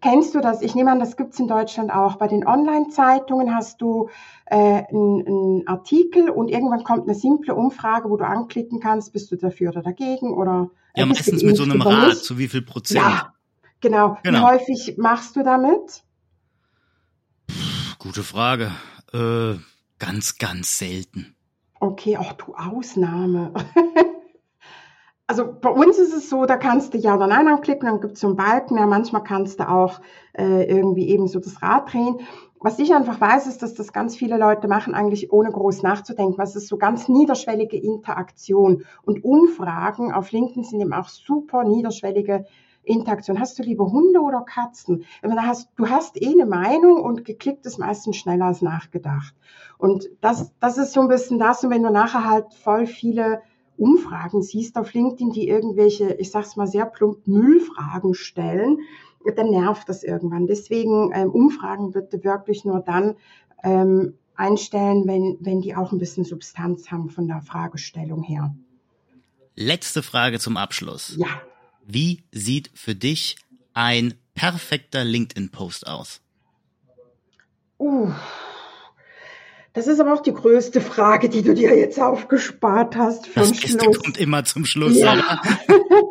Kennst 0.00 0.36
du 0.36 0.40
das? 0.40 0.62
Ich 0.62 0.76
nehme 0.76 0.92
an, 0.92 1.00
das 1.00 1.16
gibt's 1.16 1.40
in 1.40 1.48
Deutschland 1.48 1.92
auch. 1.92 2.16
Bei 2.16 2.28
den 2.28 2.46
Online-Zeitungen 2.46 3.52
hast 3.52 3.80
du 3.80 4.08
äh, 4.46 4.84
einen 4.88 5.66
Artikel 5.66 6.30
und 6.30 6.48
irgendwann 6.48 6.84
kommt 6.84 7.08
eine 7.08 7.16
simple 7.16 7.56
Umfrage, 7.56 8.08
wo 8.08 8.16
du 8.16 8.24
anklicken 8.24 8.78
kannst, 8.78 9.12
bist 9.12 9.32
du 9.32 9.36
dafür 9.36 9.70
oder 9.70 9.82
dagegen 9.82 10.32
oder 10.32 10.70
ja, 10.94 11.04
meistens 11.04 11.42
mit 11.42 11.56
so 11.56 11.64
einem 11.64 11.82
Rad, 11.82 12.16
zu 12.16 12.38
wie 12.38 12.46
viel 12.46 12.62
Prozent. 12.62 13.00
Ja, 13.00 13.32
genau. 13.80 14.16
genau. 14.22 14.38
Wie 14.38 14.44
häufig 14.44 14.94
machst 14.96 15.34
du 15.34 15.42
damit? 15.42 16.04
Gute 17.98 18.22
Frage. 18.22 18.70
Äh, 19.12 19.58
ganz, 19.98 20.38
ganz 20.38 20.78
selten. 20.78 21.34
Okay, 21.80 22.16
ach 22.20 22.32
du 22.32 22.54
Ausnahme. 22.54 23.52
also 25.28 25.44
bei 25.60 25.70
uns 25.70 25.98
ist 25.98 26.12
es 26.12 26.28
so, 26.28 26.44
da 26.44 26.56
kannst 26.56 26.94
du 26.94 26.98
ja 26.98 27.14
oder 27.14 27.26
nein 27.26 27.46
anklicken, 27.46 27.86
dann 27.86 28.00
gibt 28.00 28.14
es 28.14 28.20
so 28.20 28.26
einen 28.28 28.36
Balken, 28.36 28.76
ja, 28.76 28.86
manchmal 28.86 29.22
kannst 29.22 29.60
du 29.60 29.68
auch 29.68 30.00
äh, 30.32 30.64
irgendwie 30.64 31.08
eben 31.08 31.28
so 31.28 31.38
das 31.38 31.62
Rad 31.62 31.92
drehen. 31.92 32.18
Was 32.60 32.80
ich 32.80 32.92
einfach 32.92 33.20
weiß, 33.20 33.46
ist, 33.46 33.62
dass 33.62 33.74
das 33.74 33.92
ganz 33.92 34.16
viele 34.16 34.36
Leute 34.36 34.66
machen, 34.66 34.94
eigentlich 34.94 35.32
ohne 35.32 35.52
groß 35.52 35.84
nachzudenken. 35.84 36.38
Was 36.38 36.56
ist 36.56 36.66
so 36.66 36.76
ganz 36.76 37.08
niederschwellige 37.08 37.76
Interaktion. 37.76 38.84
Und 39.02 39.24
Umfragen 39.24 40.12
auf 40.12 40.32
LinkedIn 40.32 40.64
sind 40.64 40.80
eben 40.80 40.92
auch 40.92 41.08
super 41.08 41.62
niederschwellige 41.62 42.46
Interaktion. 42.88 43.38
Hast 43.38 43.58
du 43.58 43.62
lieber 43.62 43.90
Hunde 43.90 44.20
oder 44.20 44.40
Katzen? 44.40 45.04
Hast, 45.22 45.68
du 45.76 45.88
hast 45.88 46.20
eh 46.20 46.32
eine 46.32 46.46
Meinung 46.46 47.00
und 47.02 47.24
geklickt 47.24 47.66
ist 47.66 47.78
meistens 47.78 48.16
schneller 48.16 48.46
als 48.46 48.62
nachgedacht. 48.62 49.34
Und 49.78 50.08
das, 50.20 50.52
das 50.60 50.78
ist 50.78 50.92
so 50.92 51.00
ein 51.00 51.08
bisschen 51.08 51.38
das. 51.38 51.62
Und 51.62 51.70
wenn 51.70 51.82
du 51.82 51.90
nachher 51.90 52.24
halt 52.24 52.52
voll 52.54 52.86
viele 52.86 53.42
Umfragen 53.76 54.42
siehst 54.42 54.76
auf 54.76 54.92
LinkedIn, 54.92 55.30
die 55.30 55.48
irgendwelche, 55.48 56.14
ich 56.14 56.30
sag's 56.30 56.56
mal 56.56 56.66
sehr 56.66 56.86
plump, 56.86 57.26
Müllfragen 57.26 58.14
stellen, 58.14 58.78
dann 59.36 59.50
nervt 59.50 59.88
das 59.88 60.02
irgendwann. 60.02 60.46
Deswegen 60.46 61.12
ähm, 61.14 61.30
Umfragen 61.30 61.92
bitte 61.92 62.24
wirklich 62.24 62.64
nur 62.64 62.80
dann 62.80 63.14
ähm, 63.62 64.14
einstellen, 64.34 65.06
wenn, 65.06 65.36
wenn 65.40 65.60
die 65.60 65.76
auch 65.76 65.92
ein 65.92 65.98
bisschen 65.98 66.24
Substanz 66.24 66.90
haben 66.90 67.10
von 67.10 67.26
der 67.26 67.42
Fragestellung 67.42 68.22
her. 68.22 68.54
Letzte 69.54 70.02
Frage 70.02 70.38
zum 70.38 70.56
Abschluss. 70.56 71.16
Ja. 71.18 71.26
Wie 71.90 72.22
sieht 72.32 72.70
für 72.74 72.94
dich 72.94 73.36
ein 73.72 74.12
perfekter 74.34 75.04
LinkedIn-Post 75.04 75.86
aus? 75.86 76.20
Uh, 77.78 78.12
das 79.72 79.86
ist 79.86 79.98
aber 79.98 80.12
auch 80.12 80.22
die 80.22 80.34
größte 80.34 80.82
Frage, 80.82 81.30
die 81.30 81.40
du 81.40 81.54
dir 81.54 81.74
jetzt 81.78 81.98
aufgespart 81.98 82.94
hast 82.94 83.26
für 83.26 83.40
das 83.40 83.52
Beste 83.52 83.78
Schluss. 83.80 84.02
kommt 84.02 84.18
immer 84.18 84.44
zum 84.44 84.66
Schluss. 84.66 84.98
Ja. 84.98 85.40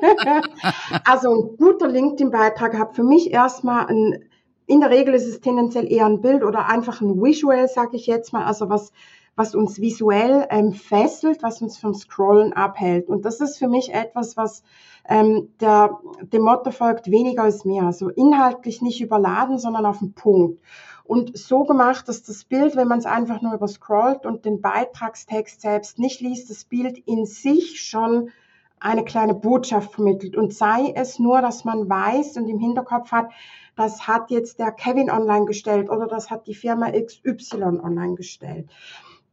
also 1.05 1.29
ein 1.29 1.57
guter 1.57 1.87
LinkedIn-Beitrag 1.89 2.75
hat 2.79 2.95
für 2.95 3.03
mich 3.03 3.29
erstmal 3.29 3.85
ein, 3.85 4.23
in 4.65 4.79
der 4.79 4.89
Regel 4.89 5.13
ist 5.13 5.27
es 5.27 5.41
tendenziell 5.41 5.91
eher 5.91 6.07
ein 6.07 6.21
Bild 6.21 6.43
oder 6.43 6.67
einfach 6.67 7.01
ein 7.01 7.21
Visual, 7.21 7.67
sage 7.67 7.97
ich 7.97 8.07
jetzt 8.07 8.33
mal, 8.33 8.45
also 8.45 8.67
was 8.67 8.91
was 9.37 9.53
uns 9.53 9.79
visuell 9.79 10.47
ähm, 10.49 10.73
fesselt, 10.73 11.43
was 11.43 11.61
uns 11.61 11.77
vom 11.77 11.93
Scrollen 11.93 12.53
abhält. 12.53 13.07
Und 13.07 13.23
das 13.23 13.39
ist 13.39 13.59
für 13.59 13.67
mich 13.67 13.93
etwas, 13.93 14.35
was 14.35 14.63
ähm, 15.07 15.49
der, 15.61 15.99
dem 16.23 16.41
Motto 16.41 16.71
folgt, 16.71 17.11
weniger 17.11 17.47
ist 17.47 17.63
mehr. 17.63 17.83
Also 17.83 18.09
inhaltlich 18.09 18.81
nicht 18.81 18.99
überladen, 18.99 19.59
sondern 19.59 19.85
auf 19.85 19.99
den 19.99 20.13
Punkt. 20.13 20.59
und 21.03 21.37
so 21.37 21.63
gemacht, 21.63 22.09
dass 22.09 22.23
das 22.23 22.43
Bild, 22.43 22.75
wenn 22.75 22.87
man 22.87 22.99
es 22.99 23.05
einfach 23.05 23.41
nur 23.41 23.53
überscrollt 23.53 24.25
und 24.25 24.43
den 24.43 24.59
Beitragstext 24.59 25.61
selbst 25.61 25.99
nicht 25.99 26.19
liest, 26.19 26.49
das 26.49 26.65
Bild 26.65 26.97
in 27.05 27.25
sich 27.25 27.79
schon 27.79 28.31
eine 28.79 29.03
kleine 29.03 29.35
Botschaft 29.35 29.93
vermittelt. 29.93 30.35
Und 30.35 30.53
sei 30.53 30.91
es 30.95 31.19
nur, 31.19 31.41
dass 31.41 31.63
man 31.63 31.87
weiß 31.87 32.37
und 32.37 32.49
im 32.49 32.59
Hinterkopf 32.59 33.11
hat, 33.11 33.29
das 33.75 34.07
hat 34.07 34.31
jetzt 34.31 34.59
der 34.59 34.71
Kevin 34.71 35.11
online 35.11 35.45
gestellt 35.45 35.89
oder 35.89 36.07
das 36.07 36.31
hat 36.31 36.47
die 36.47 36.55
Firma 36.55 36.91
XY 36.91 37.79
online 37.83 38.15
gestellt. 38.15 38.69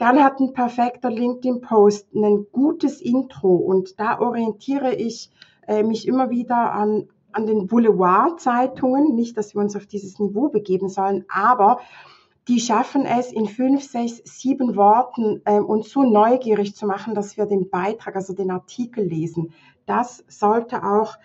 Dann 0.04 0.22
hat 0.22 0.38
ein 0.38 0.52
perfekter 0.52 1.10
LinkedIn-Post 1.10 2.14
ein 2.14 2.44
gutes 2.52 3.00
Intro 3.00 3.56
und 3.56 3.98
da 3.98 4.20
orientiere 4.20 4.94
ich 4.94 5.30
äh, 5.66 5.82
mich 5.82 6.06
immer 6.06 6.28
wieder 6.28 6.72
an, 6.72 7.08
an 7.32 7.46
den 7.46 7.68
Boulevardzeitungen. 7.68 9.14
Nicht, 9.14 9.38
dass 9.38 9.54
wir 9.54 9.62
uns 9.62 9.74
auf 9.74 9.86
dieses 9.86 10.18
Niveau 10.18 10.50
begeben 10.50 10.90
sollen, 10.90 11.24
aber 11.34 11.80
die 12.48 12.60
schaffen 12.60 13.06
es 13.06 13.32
in 13.32 13.46
fünf, 13.46 13.82
sechs, 13.82 14.20
sieben 14.24 14.76
Worten 14.76 15.40
äh, 15.46 15.58
uns 15.58 15.88
so 15.88 16.02
neugierig 16.02 16.76
zu 16.76 16.84
machen, 16.84 17.14
dass 17.14 17.38
wir 17.38 17.46
den 17.46 17.70
Beitrag, 17.70 18.14
also 18.14 18.34
den 18.34 18.50
Artikel 18.50 19.06
lesen. 19.06 19.54
Das 19.86 20.22
sollte 20.28 20.84
auch 20.84 21.16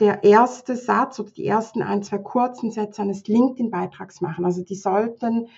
der 0.00 0.22
erste 0.22 0.76
Satz 0.76 1.18
oder 1.18 1.30
die 1.30 1.46
ersten 1.46 1.80
ein, 1.80 2.02
zwei 2.02 2.18
kurzen 2.18 2.72
Sätze 2.72 3.00
eines 3.00 3.26
LinkedIn-Beitrags 3.26 4.20
machen. 4.20 4.44
Also 4.44 4.62
die 4.62 4.74
sollten 4.74 5.48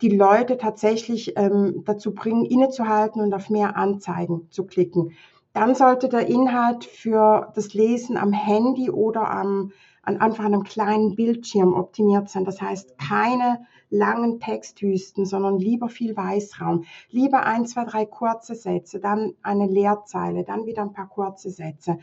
die 0.00 0.16
Leute 0.16 0.58
tatsächlich 0.58 1.34
ähm, 1.36 1.82
dazu 1.84 2.14
bringen, 2.14 2.44
innezuhalten 2.44 3.20
und 3.22 3.34
auf 3.34 3.50
mehr 3.50 3.76
Anzeigen 3.76 4.48
zu 4.50 4.66
klicken. 4.66 5.12
Dann 5.52 5.74
sollte 5.74 6.08
der 6.08 6.26
Inhalt 6.26 6.84
für 6.84 7.50
das 7.54 7.74
Lesen 7.74 8.16
am 8.16 8.32
Handy 8.32 8.90
oder 8.90 9.30
am, 9.30 9.72
an 10.02 10.20
einfach 10.20 10.44
einem 10.44 10.62
kleinen 10.62 11.16
Bildschirm 11.16 11.72
optimiert 11.72 12.28
sein. 12.28 12.44
Das 12.44 12.60
heißt, 12.60 12.98
keine 12.98 13.66
langen 13.90 14.40
Texthüsten, 14.40 15.24
sondern 15.24 15.58
lieber 15.58 15.88
viel 15.88 16.16
Weißraum. 16.16 16.84
Lieber 17.10 17.44
ein, 17.44 17.66
zwei, 17.66 17.84
drei 17.84 18.04
kurze 18.04 18.54
Sätze, 18.54 19.00
dann 19.00 19.34
eine 19.42 19.66
Leerzeile, 19.66 20.44
dann 20.44 20.66
wieder 20.66 20.82
ein 20.82 20.92
paar 20.92 21.08
kurze 21.08 21.50
Sätze. 21.50 21.98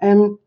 Ähm, 0.00 0.38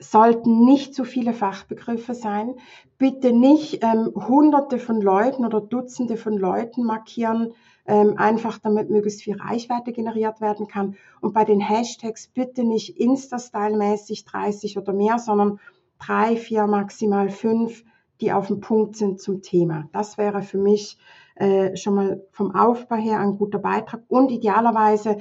sollten 0.00 0.64
nicht 0.64 0.94
zu 0.94 1.04
viele 1.04 1.32
Fachbegriffe 1.34 2.14
sein. 2.14 2.54
Bitte 2.98 3.32
nicht 3.32 3.84
ähm, 3.84 4.12
hunderte 4.14 4.78
von 4.78 5.00
Leuten 5.00 5.44
oder 5.44 5.60
Dutzende 5.60 6.16
von 6.16 6.36
Leuten 6.36 6.84
markieren, 6.84 7.52
ähm, 7.86 8.14
einfach 8.16 8.58
damit 8.58 8.90
möglichst 8.90 9.22
viel 9.22 9.40
Reichweite 9.40 9.92
generiert 9.92 10.40
werden 10.40 10.68
kann. 10.68 10.96
Und 11.20 11.34
bei 11.34 11.44
den 11.44 11.60
Hashtags 11.60 12.28
bitte 12.28 12.64
nicht 12.64 12.98
Insta-Style-mäßig 12.98 14.24
30 14.24 14.78
oder 14.78 14.92
mehr, 14.92 15.18
sondern 15.18 15.60
drei, 15.98 16.36
vier, 16.36 16.66
maximal 16.66 17.28
fünf, 17.28 17.84
die 18.20 18.32
auf 18.32 18.48
dem 18.48 18.60
Punkt 18.60 18.96
sind 18.96 19.20
zum 19.20 19.42
Thema. 19.42 19.88
Das 19.92 20.18
wäre 20.18 20.42
für 20.42 20.58
mich 20.58 20.98
äh, 21.36 21.76
schon 21.76 21.94
mal 21.94 22.22
vom 22.32 22.54
Aufbau 22.54 22.96
her 22.96 23.18
ein 23.20 23.36
guter 23.36 23.58
Beitrag 23.58 24.02
und 24.08 24.30
idealerweise 24.30 25.18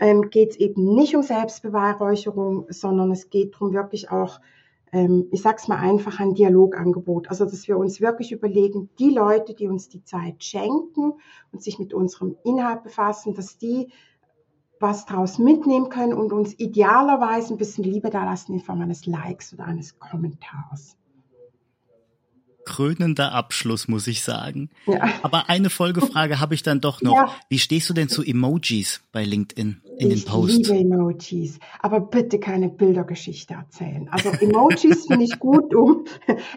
ähm, 0.00 0.30
geht 0.30 0.52
es 0.52 0.56
eben 0.56 0.94
nicht 0.94 1.14
um 1.14 1.22
Selbstbeweihräucherung, 1.22 2.66
sondern 2.70 3.12
es 3.12 3.28
geht 3.30 3.54
darum 3.54 3.74
wirklich 3.74 4.10
auch, 4.10 4.40
ähm, 4.92 5.28
ich 5.30 5.42
sag's 5.42 5.68
mal 5.68 5.76
einfach, 5.76 6.18
ein 6.18 6.34
Dialogangebot. 6.34 7.28
Also, 7.28 7.44
dass 7.44 7.68
wir 7.68 7.76
uns 7.76 8.00
wirklich 8.00 8.32
überlegen, 8.32 8.88
die 8.98 9.10
Leute, 9.10 9.54
die 9.54 9.68
uns 9.68 9.88
die 9.88 10.02
Zeit 10.02 10.42
schenken 10.42 11.12
und 11.52 11.62
sich 11.62 11.78
mit 11.78 11.92
unserem 11.94 12.36
Inhalt 12.44 12.82
befassen, 12.82 13.34
dass 13.34 13.58
die 13.58 13.88
was 14.80 15.04
daraus 15.04 15.38
mitnehmen 15.38 15.90
können 15.90 16.14
und 16.14 16.32
uns 16.32 16.58
idealerweise 16.58 17.52
ein 17.52 17.58
bisschen 17.58 17.84
Liebe 17.84 18.08
da 18.08 18.24
lassen 18.24 18.54
in 18.54 18.60
Form 18.60 18.80
eines 18.80 19.04
Likes 19.04 19.52
oder 19.52 19.66
eines 19.66 19.98
Kommentars 19.98 20.96
krönender 22.70 23.32
Abschluss, 23.32 23.88
muss 23.88 24.06
ich 24.06 24.22
sagen. 24.22 24.70
Ja. 24.86 25.08
Aber 25.22 25.50
eine 25.50 25.70
Folgefrage 25.70 26.38
habe 26.38 26.54
ich 26.54 26.62
dann 26.62 26.80
doch 26.80 27.02
noch. 27.02 27.16
Ja. 27.16 27.34
Wie 27.48 27.58
stehst 27.58 27.90
du 27.90 27.94
denn 27.94 28.08
zu 28.08 28.22
Emojis 28.22 29.02
bei 29.10 29.24
LinkedIn 29.24 29.80
in 29.98 30.10
ich 30.10 30.24
den 30.24 30.30
Posts? 30.30 30.58
Ich 30.58 30.68
liebe 30.68 30.80
Emojis, 30.80 31.58
aber 31.80 32.00
bitte 32.00 32.38
keine 32.38 32.68
Bildergeschichte 32.68 33.54
erzählen. 33.54 34.08
Also 34.10 34.30
Emojis 34.30 35.06
finde 35.06 35.24
ich 35.24 35.38
gut 35.40 35.74
um. 35.74 36.04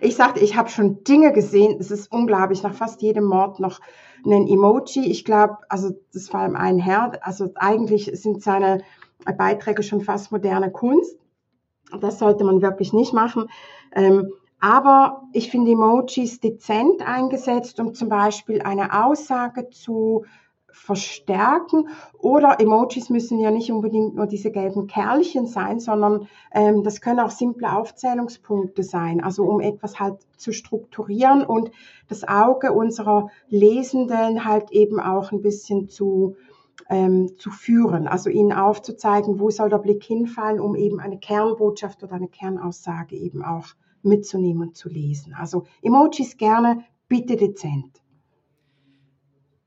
Ich 0.02 0.16
sagte, 0.16 0.40
ich 0.42 0.56
habe 0.56 0.70
schon 0.70 1.04
Dinge 1.04 1.34
gesehen. 1.34 1.78
Es 1.80 1.90
ist 1.90 2.12
unglaublich. 2.12 2.62
Nach 2.62 2.76
fast 2.76 3.02
jedem 3.02 3.26
Mord 3.26 3.60
noch 3.60 3.80
einen 4.26 4.48
Emoji. 4.48 5.06
Ich 5.10 5.26
glaube, 5.26 5.58
also 5.70 5.92
das 6.14 6.32
war 6.32 6.54
ein 6.56 6.78
Herr. 6.78 7.14
Also 7.22 7.52
eigentlich 7.56 8.12
sind 8.14 8.44
seine 8.44 8.84
Beiträge 9.38 9.84
schon 9.84 10.02
fast 10.02 10.32
moderne 10.32 10.72
Kunst. 10.72 11.18
Das 12.00 12.20
sollte 12.20 12.44
man 12.44 12.62
wirklich 12.62 12.94
nicht 12.94 13.14
machen. 13.14 13.50
Ähm, 13.96 14.32
aber 14.64 15.24
ich 15.34 15.52
finde 15.52 15.74
Emojis 15.74 16.40
dezent 16.40 17.06
eingesetzt, 17.06 17.82
um 17.82 17.94
zum 17.94 18.08
Beispiel 18.08 18.62
eine 18.62 19.06
Aussage 19.06 19.70
zu 19.72 20.24
verstärken. 20.72 21.90
Oder 22.18 22.62
Emojis 22.62 23.10
müssen 23.10 23.40
ja 23.40 23.52
nicht 23.52 23.74
unbedingt 23.74 24.16
nur 24.16 24.26
diese 24.26 24.52
gelben 24.52 24.88
Kerlchen 24.88 25.48
sein, 25.48 25.82
sondern 25.82 26.30
ähm, 26.54 26.82
das 26.82 27.02
können 27.02 27.20
auch 27.20 27.30
simple 27.30 27.76
Aufzählungspunkte 27.76 28.84
sein, 28.84 29.22
also 29.22 29.44
um 29.44 29.60
etwas 29.60 30.00
halt 30.00 30.20
zu 30.38 30.54
strukturieren 30.54 31.46
und 31.46 31.70
das 32.08 32.26
Auge 32.26 32.72
unserer 32.72 33.32
Lesenden 33.50 34.46
halt 34.46 34.72
eben 34.72 35.02
auch 35.02 35.34
ein 35.34 35.42
bisschen 35.42 35.90
zu, 35.90 36.38
ähm, 36.90 37.38
zu 37.38 37.52
führen, 37.52 38.08
also 38.08 38.30
ihnen 38.30 38.54
aufzuzeigen, 38.54 39.42
wo 39.42 39.50
soll 39.50 39.70
der 39.70 39.80
Blick 39.80 40.06
hinfallen, 40.06 40.62
um 40.62 40.78
eben 40.78 41.02
eine 41.02 41.20
Kernbotschaft 41.20 42.02
oder 42.02 42.14
eine 42.14 42.30
Kernaussage 42.30 43.18
eben 43.18 43.44
auch 43.44 43.66
mitzunehmen 44.04 44.70
und 44.70 44.78
zu 44.78 44.90
lesen. 44.90 45.34
Also 45.34 45.66
Emojis 45.82 46.38
gerne, 46.38 46.84
bitte 47.08 47.38
dezent. 47.38 48.02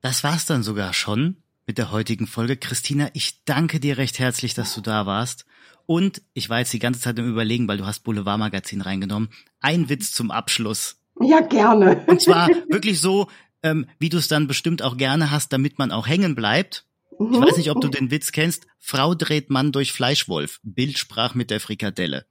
Das 0.00 0.22
war's 0.22 0.46
dann 0.46 0.62
sogar 0.62 0.92
schon 0.92 1.36
mit 1.66 1.78
der 1.78 1.90
heutigen 1.90 2.26
Folge. 2.26 2.56
Christina, 2.56 3.10
ich 3.12 3.44
danke 3.44 3.80
dir 3.80 3.98
recht 3.98 4.18
herzlich, 4.18 4.54
dass 4.54 4.74
du 4.74 4.80
da 4.80 5.06
warst. 5.06 5.46
Und 5.86 6.22
ich 6.34 6.48
war 6.48 6.58
jetzt 6.58 6.72
die 6.72 6.78
ganze 6.78 7.00
Zeit 7.00 7.18
im 7.18 7.28
Überlegen, 7.28 7.68
weil 7.68 7.78
du 7.78 7.86
hast 7.86 8.00
Boulevardmagazin 8.00 8.80
reingenommen. 8.80 9.30
Ein 9.60 9.88
Witz 9.88 10.12
zum 10.12 10.30
Abschluss. 10.30 11.00
Ja, 11.20 11.40
gerne. 11.40 12.04
Und 12.06 12.20
zwar 12.20 12.48
wirklich 12.68 13.00
so, 13.00 13.28
ähm, 13.62 13.86
wie 13.98 14.08
du 14.08 14.18
es 14.18 14.28
dann 14.28 14.46
bestimmt 14.46 14.82
auch 14.82 14.96
gerne 14.96 15.30
hast, 15.30 15.52
damit 15.52 15.78
man 15.78 15.92
auch 15.92 16.06
hängen 16.06 16.34
bleibt. 16.34 16.86
Mhm. 17.18 17.34
Ich 17.34 17.40
weiß 17.40 17.56
nicht, 17.56 17.70
ob 17.70 17.80
du 17.80 17.88
den 17.88 18.10
Witz 18.10 18.32
kennst. 18.32 18.66
Frau 18.78 19.14
dreht 19.14 19.50
Mann 19.50 19.72
durch 19.72 19.92
Fleischwolf. 19.92 20.60
Bildsprach 20.62 21.34
mit 21.34 21.50
der 21.50 21.60
Frikadelle. 21.60 22.26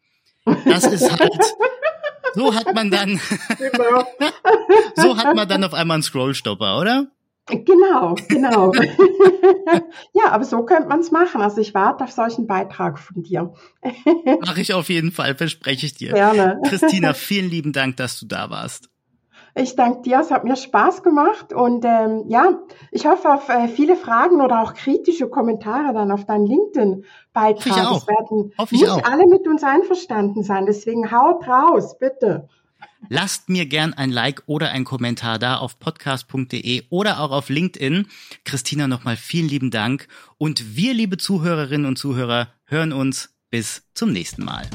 Das 0.66 0.86
ist 0.86 1.10
halt 1.12 1.32
so 2.36 2.54
hat 2.54 2.74
man 2.76 2.92
dann, 2.92 3.20
genau. 3.58 4.06
so 4.96 5.18
hat 5.18 5.36
man 5.36 5.48
dann 5.48 5.64
auf 5.64 5.74
einmal 5.74 5.96
einen 5.96 6.04
Scrollstopper, 6.04 6.80
oder? 6.80 7.08
Genau, 7.48 8.16
genau. 8.28 8.74
ja, 10.14 10.32
aber 10.32 10.46
so 10.46 10.66
könnte 10.66 10.90
man 10.90 11.00
es 11.00 11.12
machen. 11.12 11.42
Also 11.42 11.62
ich 11.62 11.76
warte 11.76 12.04
auf 12.04 12.12
solchen 12.12 12.48
Beitrag 12.48 12.98
von 12.98 13.22
dir. 13.22 13.54
Mache 14.42 14.62
ich 14.62 14.74
auf 14.74 14.90
jeden 14.90 15.12
Fall, 15.12 15.36
verspreche 15.36 15.86
ich 15.86 15.94
dir. 15.94 16.14
Gerne. 16.14 16.60
Christina, 16.68 17.14
vielen 17.14 17.50
lieben 17.50 17.72
Dank, 17.72 17.98
dass 17.98 18.20
du 18.20 18.26
da 18.26 18.50
warst. 18.50 18.90
Ich 19.58 19.78
danke 19.78 20.02
dir, 20.02 20.20
es 20.20 20.32
hat 20.32 20.44
mir 20.44 20.58
Spaß 20.58 21.02
gemacht 21.02 21.54
und 21.54 21.86
ähm, 21.86 22.26
ja, 22.28 22.60
ich 22.92 23.06
hoffe 23.06 23.34
auf 23.34 23.48
äh, 23.48 23.70
viele 23.70 23.96
Fragen 23.96 24.42
oder 24.42 24.62
auch 24.62 24.74
kritische 24.74 25.30
Kommentare 25.30 25.94
dann 25.94 26.12
auf 26.12 26.26
deinen 26.26 26.46
LinkedIn-Beitrag. 26.46 27.96
Es 27.96 28.06
werden 28.06 28.52
nicht 28.72 28.90
auch. 28.90 29.04
alle 29.10 29.26
mit 29.28 29.48
uns 29.48 29.64
einverstanden 29.64 30.44
sein, 30.44 30.66
deswegen 30.66 31.10
haut 31.10 31.48
raus, 31.48 31.98
bitte. 31.98 32.50
Lasst 33.08 33.48
mir 33.48 33.66
gern 33.66 33.94
ein 33.94 34.10
Like 34.10 34.44
oder 34.46 34.72
ein 34.72 34.84
Kommentar 34.84 35.40
da 35.40 35.58
auf 35.58 35.80
podcast.de 35.80 36.84
oder 36.90 37.22
auch 37.22 37.32
auf 37.32 37.48
LinkedIn. 37.48 38.08
Christina, 38.44 38.90
nochmal 38.90 39.16
vielen 39.16 39.48
lieben 39.48 39.72
Dank 39.72 40.10
und 40.38 40.76
wir, 40.76 40.94
liebe 40.94 41.18
Zuhörerinnen 41.18 41.88
und 41.88 41.98
Zuhörer, 41.98 42.50
hören 42.66 42.92
uns 42.92 43.34
bis 43.52 43.84
zum 43.94 44.12
nächsten 44.12 44.44
Mal. 44.44 44.68